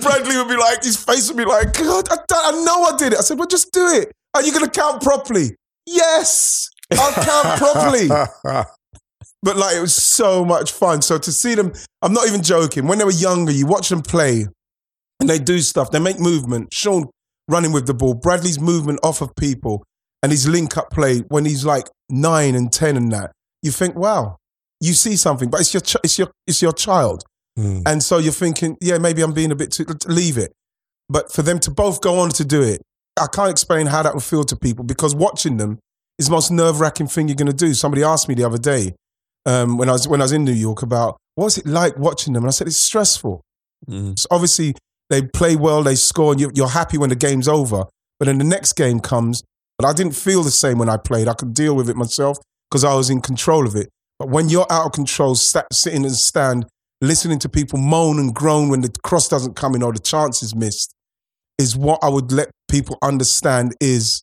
Bradley 0.00 0.36
would 0.36 0.48
be 0.48 0.56
like, 0.56 0.82
his 0.82 0.96
face 1.02 1.28
would 1.28 1.36
be 1.36 1.44
like, 1.44 1.72
God, 1.72 2.08
I, 2.10 2.16
I 2.30 2.64
know 2.64 2.84
I 2.84 2.96
did 2.96 3.12
it. 3.14 3.18
I 3.18 3.22
said, 3.22 3.38
well, 3.38 3.48
just 3.48 3.72
do 3.72 3.86
it. 3.88 4.12
Are 4.34 4.42
you 4.42 4.52
going 4.52 4.64
to 4.64 4.70
count 4.70 5.02
properly? 5.02 5.56
Yes, 5.86 6.68
I'll 6.92 7.12
count 7.12 7.58
properly. 7.58 8.08
But 9.44 9.56
like, 9.56 9.74
it 9.76 9.80
was 9.80 9.94
so 9.94 10.44
much 10.44 10.70
fun. 10.70 11.02
So 11.02 11.18
to 11.18 11.32
see 11.32 11.56
them, 11.56 11.72
I'm 12.00 12.12
not 12.12 12.28
even 12.28 12.42
joking. 12.42 12.86
When 12.86 12.98
they 12.98 13.04
were 13.04 13.10
younger, 13.10 13.50
you 13.50 13.66
watch 13.66 13.88
them 13.88 14.00
play 14.00 14.46
and 15.18 15.28
they 15.28 15.40
do 15.40 15.58
stuff. 15.58 15.90
They 15.90 15.98
make 15.98 16.20
movement. 16.20 16.72
Sean 16.72 17.10
running 17.48 17.72
with 17.72 17.86
the 17.86 17.94
ball, 17.94 18.14
Bradley's 18.14 18.60
movement 18.60 19.00
off 19.02 19.20
of 19.20 19.34
people, 19.34 19.82
and 20.22 20.30
his 20.32 20.48
link 20.48 20.76
up 20.76 20.90
play 20.90 21.20
when 21.28 21.44
he's 21.44 21.64
like 21.64 21.88
nine 22.08 22.54
and 22.54 22.72
ten 22.72 22.96
and 22.96 23.10
that. 23.12 23.32
You 23.62 23.70
think, 23.70 23.94
wow, 23.96 24.36
you 24.80 24.92
see 24.92 25.16
something, 25.16 25.50
but 25.50 25.60
it's 25.60 25.72
your 25.74 25.80
ch- 25.80 25.96
it's 26.04 26.18
your 26.18 26.30
it's 26.46 26.60
your 26.62 26.72
child, 26.72 27.24
Mm. 27.58 27.82
and 27.86 28.02
so 28.02 28.16
you're 28.18 28.32
thinking, 28.32 28.76
yeah, 28.80 28.96
maybe 28.98 29.20
I'm 29.22 29.32
being 29.34 29.52
a 29.52 29.56
bit 29.56 29.70
too 29.72 29.84
leave 30.06 30.38
it. 30.38 30.52
But 31.08 31.30
for 31.30 31.42
them 31.42 31.58
to 31.60 31.70
both 31.70 32.00
go 32.00 32.18
on 32.20 32.30
to 32.30 32.44
do 32.44 32.62
it, 32.62 32.80
I 33.20 33.26
can't 33.26 33.50
explain 33.50 33.86
how 33.88 34.02
that 34.02 34.14
would 34.14 34.22
feel 34.24 34.42
to 34.44 34.56
people 34.56 34.84
because 34.84 35.14
watching 35.14 35.58
them 35.58 35.78
is 36.18 36.26
the 36.26 36.32
most 36.32 36.50
nerve 36.50 36.80
wracking 36.80 37.08
thing 37.08 37.28
you're 37.28 37.36
going 37.36 37.46
to 37.48 37.52
do. 37.52 37.74
Somebody 37.74 38.02
asked 38.02 38.28
me 38.28 38.34
the 38.34 38.44
other 38.44 38.56
day 38.58 38.94
um, 39.44 39.76
when 39.76 39.88
I 39.90 39.92
was 39.92 40.08
when 40.08 40.20
I 40.22 40.24
was 40.24 40.32
in 40.32 40.44
New 40.44 40.52
York 40.52 40.82
about 40.82 41.18
what's 41.34 41.58
it 41.58 41.66
like 41.66 41.98
watching 41.98 42.32
them, 42.32 42.42
and 42.44 42.48
I 42.48 42.52
said 42.52 42.66
it's 42.66 42.80
stressful. 42.80 43.42
Mm. 43.88 44.18
So 44.18 44.26
obviously, 44.30 44.74
they 45.10 45.22
play 45.22 45.54
well, 45.56 45.82
they 45.82 45.94
score, 45.96 46.32
and 46.32 46.40
you're 46.40 46.68
happy 46.68 46.96
when 46.96 47.10
the 47.10 47.16
game's 47.16 47.48
over. 47.48 47.84
But 48.18 48.26
then 48.26 48.38
the 48.38 48.44
next 48.44 48.72
game 48.74 49.00
comes, 49.00 49.42
but 49.82 49.88
I 49.88 49.92
didn't 49.92 50.14
feel 50.14 50.42
the 50.44 50.50
same 50.50 50.78
when 50.78 50.88
I 50.88 50.96
played. 50.96 51.26
I 51.26 51.34
could 51.34 51.54
deal 51.54 51.74
with 51.74 51.90
it 51.90 51.96
myself 51.96 52.38
because 52.70 52.84
I 52.84 52.94
was 52.94 53.10
in 53.10 53.20
control 53.20 53.66
of 53.66 53.74
it. 53.74 53.90
But 54.18 54.28
when 54.28 54.48
you're 54.48 54.66
out 54.70 54.86
of 54.86 54.92
control, 54.92 55.34
sta 55.34 55.64
sitting 55.72 56.04
and 56.04 56.14
stand, 56.14 56.66
listening 57.00 57.40
to 57.40 57.48
people 57.48 57.80
moan 57.80 58.20
and 58.20 58.32
groan 58.32 58.68
when 58.68 58.82
the 58.82 58.94
cross 59.02 59.26
doesn't 59.28 59.56
come 59.56 59.74
in 59.74 59.82
or 59.82 59.92
the 59.92 59.98
chance 59.98 60.40
is 60.40 60.54
missed, 60.54 60.94
is 61.58 61.76
what 61.76 61.98
I 62.00 62.08
would 62.08 62.30
let 62.30 62.50
people 62.68 62.96
understand 63.02 63.74
is 63.80 64.22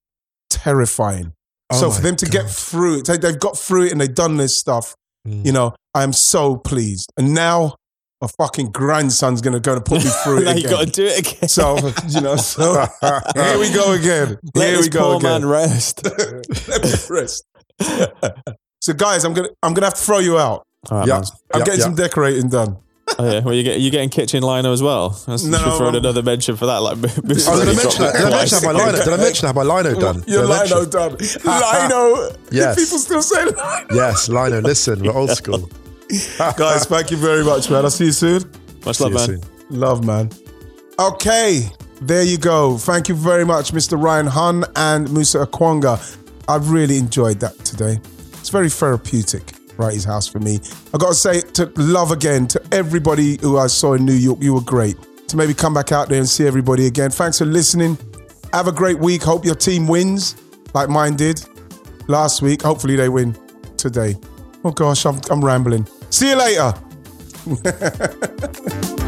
terrifying. 0.50 1.34
Oh 1.72 1.80
so 1.80 1.92
for 1.92 2.02
them 2.02 2.16
to 2.16 2.26
get 2.26 2.50
through 2.50 3.00
it, 3.00 3.06
they, 3.06 3.18
they've 3.18 3.40
got 3.40 3.58
through 3.58 3.88
it 3.88 3.92
and 3.92 4.00
they've 4.00 4.16
done 4.16 4.38
this 4.38 4.58
stuff. 4.58 4.96
Mm. 5.28 5.46
You 5.46 5.52
know, 5.52 5.76
I 5.94 6.04
am 6.04 6.14
so 6.14 6.56
pleased. 6.56 7.12
And 7.18 7.34
now 7.34 7.76
my 8.22 8.28
fucking 8.38 8.72
grandson's 8.72 9.42
gonna 9.42 9.60
go 9.60 9.76
to 9.76 9.82
put 9.82 10.04
me 10.04 10.10
through 10.24 10.40
it 10.40 10.44
now 10.46 10.52
again. 10.52 10.62
you 10.64 10.70
got 10.70 10.86
to 10.86 10.92
do 10.92 11.06
it 11.06 11.20
again. 11.20 11.50
So 11.50 11.78
you 12.10 12.22
know, 12.22 12.36
so 12.36 12.74
here 13.36 13.60
we 13.60 13.72
go 13.74 13.94
again. 13.94 14.38
Let 14.56 14.68
Here 14.68 14.78
this 14.78 14.86
we 14.86 14.90
go 14.90 15.00
poor 15.12 15.18
again. 15.18 15.42
man 15.42 15.46
rest. 15.50 16.04
Let 16.68 16.84
me 16.84 16.92
rest. 17.10 17.44
so 18.82 18.94
guys, 18.94 19.24
I'm 19.26 19.34
gonna 19.34 19.50
I'm 19.64 19.74
gonna 19.74 19.88
have 19.88 19.94
to 19.96 20.02
throw 20.02 20.20
you 20.20 20.38
out. 20.38 20.66
All 20.92 21.00
right, 21.00 21.08
Yeah. 21.08 21.14
man. 21.16 21.24
I'm 21.54 21.60
Yeah, 21.60 21.66
getting 21.66 21.80
yeah. 21.80 21.86
some 21.86 21.96
decorating 21.96 22.50
done. 22.50 22.78
Oh, 23.18 23.26
yeah. 23.32 23.40
Well, 23.40 23.56
you 23.56 23.64
get 23.64 23.80
you 23.80 23.90
getting 23.90 24.10
kitchen 24.10 24.44
liner 24.44 24.72
as 24.72 24.84
well. 24.84 25.20
Let's 25.28 25.44
No, 25.44 25.58
no, 25.66 25.78
throw 25.78 25.88
in 25.90 25.96
another 25.96 26.22
mention 26.22 26.56
for 26.56 26.68
that. 26.68 26.78
Like, 26.78 26.98
Oh, 26.98 27.00
did 27.24 27.48
I 27.48 27.74
mention? 27.74 28.04
Did 28.04 28.16
I 28.16 28.30
mention 28.30 28.60
have 28.60 28.64
my 28.64 28.72
lino? 28.86 28.92
Did 29.04 29.14
I 29.14 29.18
mention 29.18 29.48
have 29.48 29.56
my 29.56 29.64
lino 29.64 30.00
done? 30.00 30.24
Your 30.28 30.46
Did 30.46 30.70
lino 30.70 30.86
done. 30.86 31.18
Ah, 31.46 31.62
ah. 31.74 31.88
Lino. 31.90 32.36
Yes. 32.52 32.76
People 32.76 33.00
still 33.00 33.22
say 33.24 33.46
lino. 33.46 33.86
Yes, 33.94 34.30
lino. 34.30 34.62
Listen, 34.62 35.02
we're 35.02 35.12
old 35.12 35.32
school. 35.32 35.70
Guys, 36.58 36.86
thank 36.86 37.12
you 37.12 37.18
very 37.18 37.44
much, 37.44 37.70
man. 37.70 37.84
I'll 37.84 37.92
see 37.92 38.06
you 38.06 38.12
soon. 38.12 38.44
Much 38.86 38.98
See 38.98 39.04
love, 39.04 39.14
man. 39.14 39.26
soon. 39.26 39.42
Love, 39.70 40.06
man. 40.06 40.30
Okay, 41.00 41.70
there 42.02 42.24
you 42.24 42.38
go. 42.38 42.78
Thank 42.78 43.10
you 43.10 43.16
very 43.16 43.46
much, 43.46 43.72
Mr. 43.72 44.02
Ryan 44.02 44.26
Hunn 44.28 44.66
and 44.76 45.12
Musa 45.14 45.46
Okwonga. 45.46 46.18
I've 46.48 46.72
really 46.72 46.98
enjoyed 46.98 47.40
that 47.42 47.58
today. 47.60 48.00
It's 48.40 48.50
very 48.50 48.70
therapeutic, 48.70 49.54
right? 49.78 49.94
His 49.94 50.04
house 50.04 50.28
for 50.28 50.40
me. 50.40 50.60
I 50.94 50.98
got 50.98 51.10
to 51.10 51.14
say 51.16 51.42
to 51.42 51.72
love 51.78 52.12
again 52.12 52.48
to 52.48 52.62
everybody 52.72 53.38
who 53.42 53.58
I 53.60 53.68
saw 53.68 53.94
in 53.94 54.04
New 54.06 54.14
York. 54.14 54.40
You 54.42 54.56
were 54.56 54.62
great. 54.62 54.98
To 55.28 55.38
maybe 55.38 55.54
come 55.54 55.76
back 55.76 55.92
out 55.92 56.10
there 56.10 56.18
and 56.18 56.28
see 56.28 56.48
everybody 56.48 56.88
again. 56.88 57.12
Thanks 57.12 57.38
for 57.38 57.46
listening. 57.46 57.98
Have 58.52 58.68
a 58.68 58.72
great 58.72 58.98
week. 58.98 59.22
Hope 59.22 59.46
your 59.46 59.54
team 59.56 59.88
wins 59.88 60.36
like 60.74 60.90
mine 60.90 61.16
did 61.16 61.46
last 62.08 62.42
week. 62.42 62.64
Hopefully 62.64 62.96
they 62.96 63.10
win 63.10 63.38
today. 63.78 64.16
Oh 64.66 64.72
gosh, 64.72 65.06
I'm, 65.06 65.22
I'm 65.30 65.46
rambling. 65.46 65.88
See 66.10 66.30
you 66.30 66.36
later. 66.36 66.74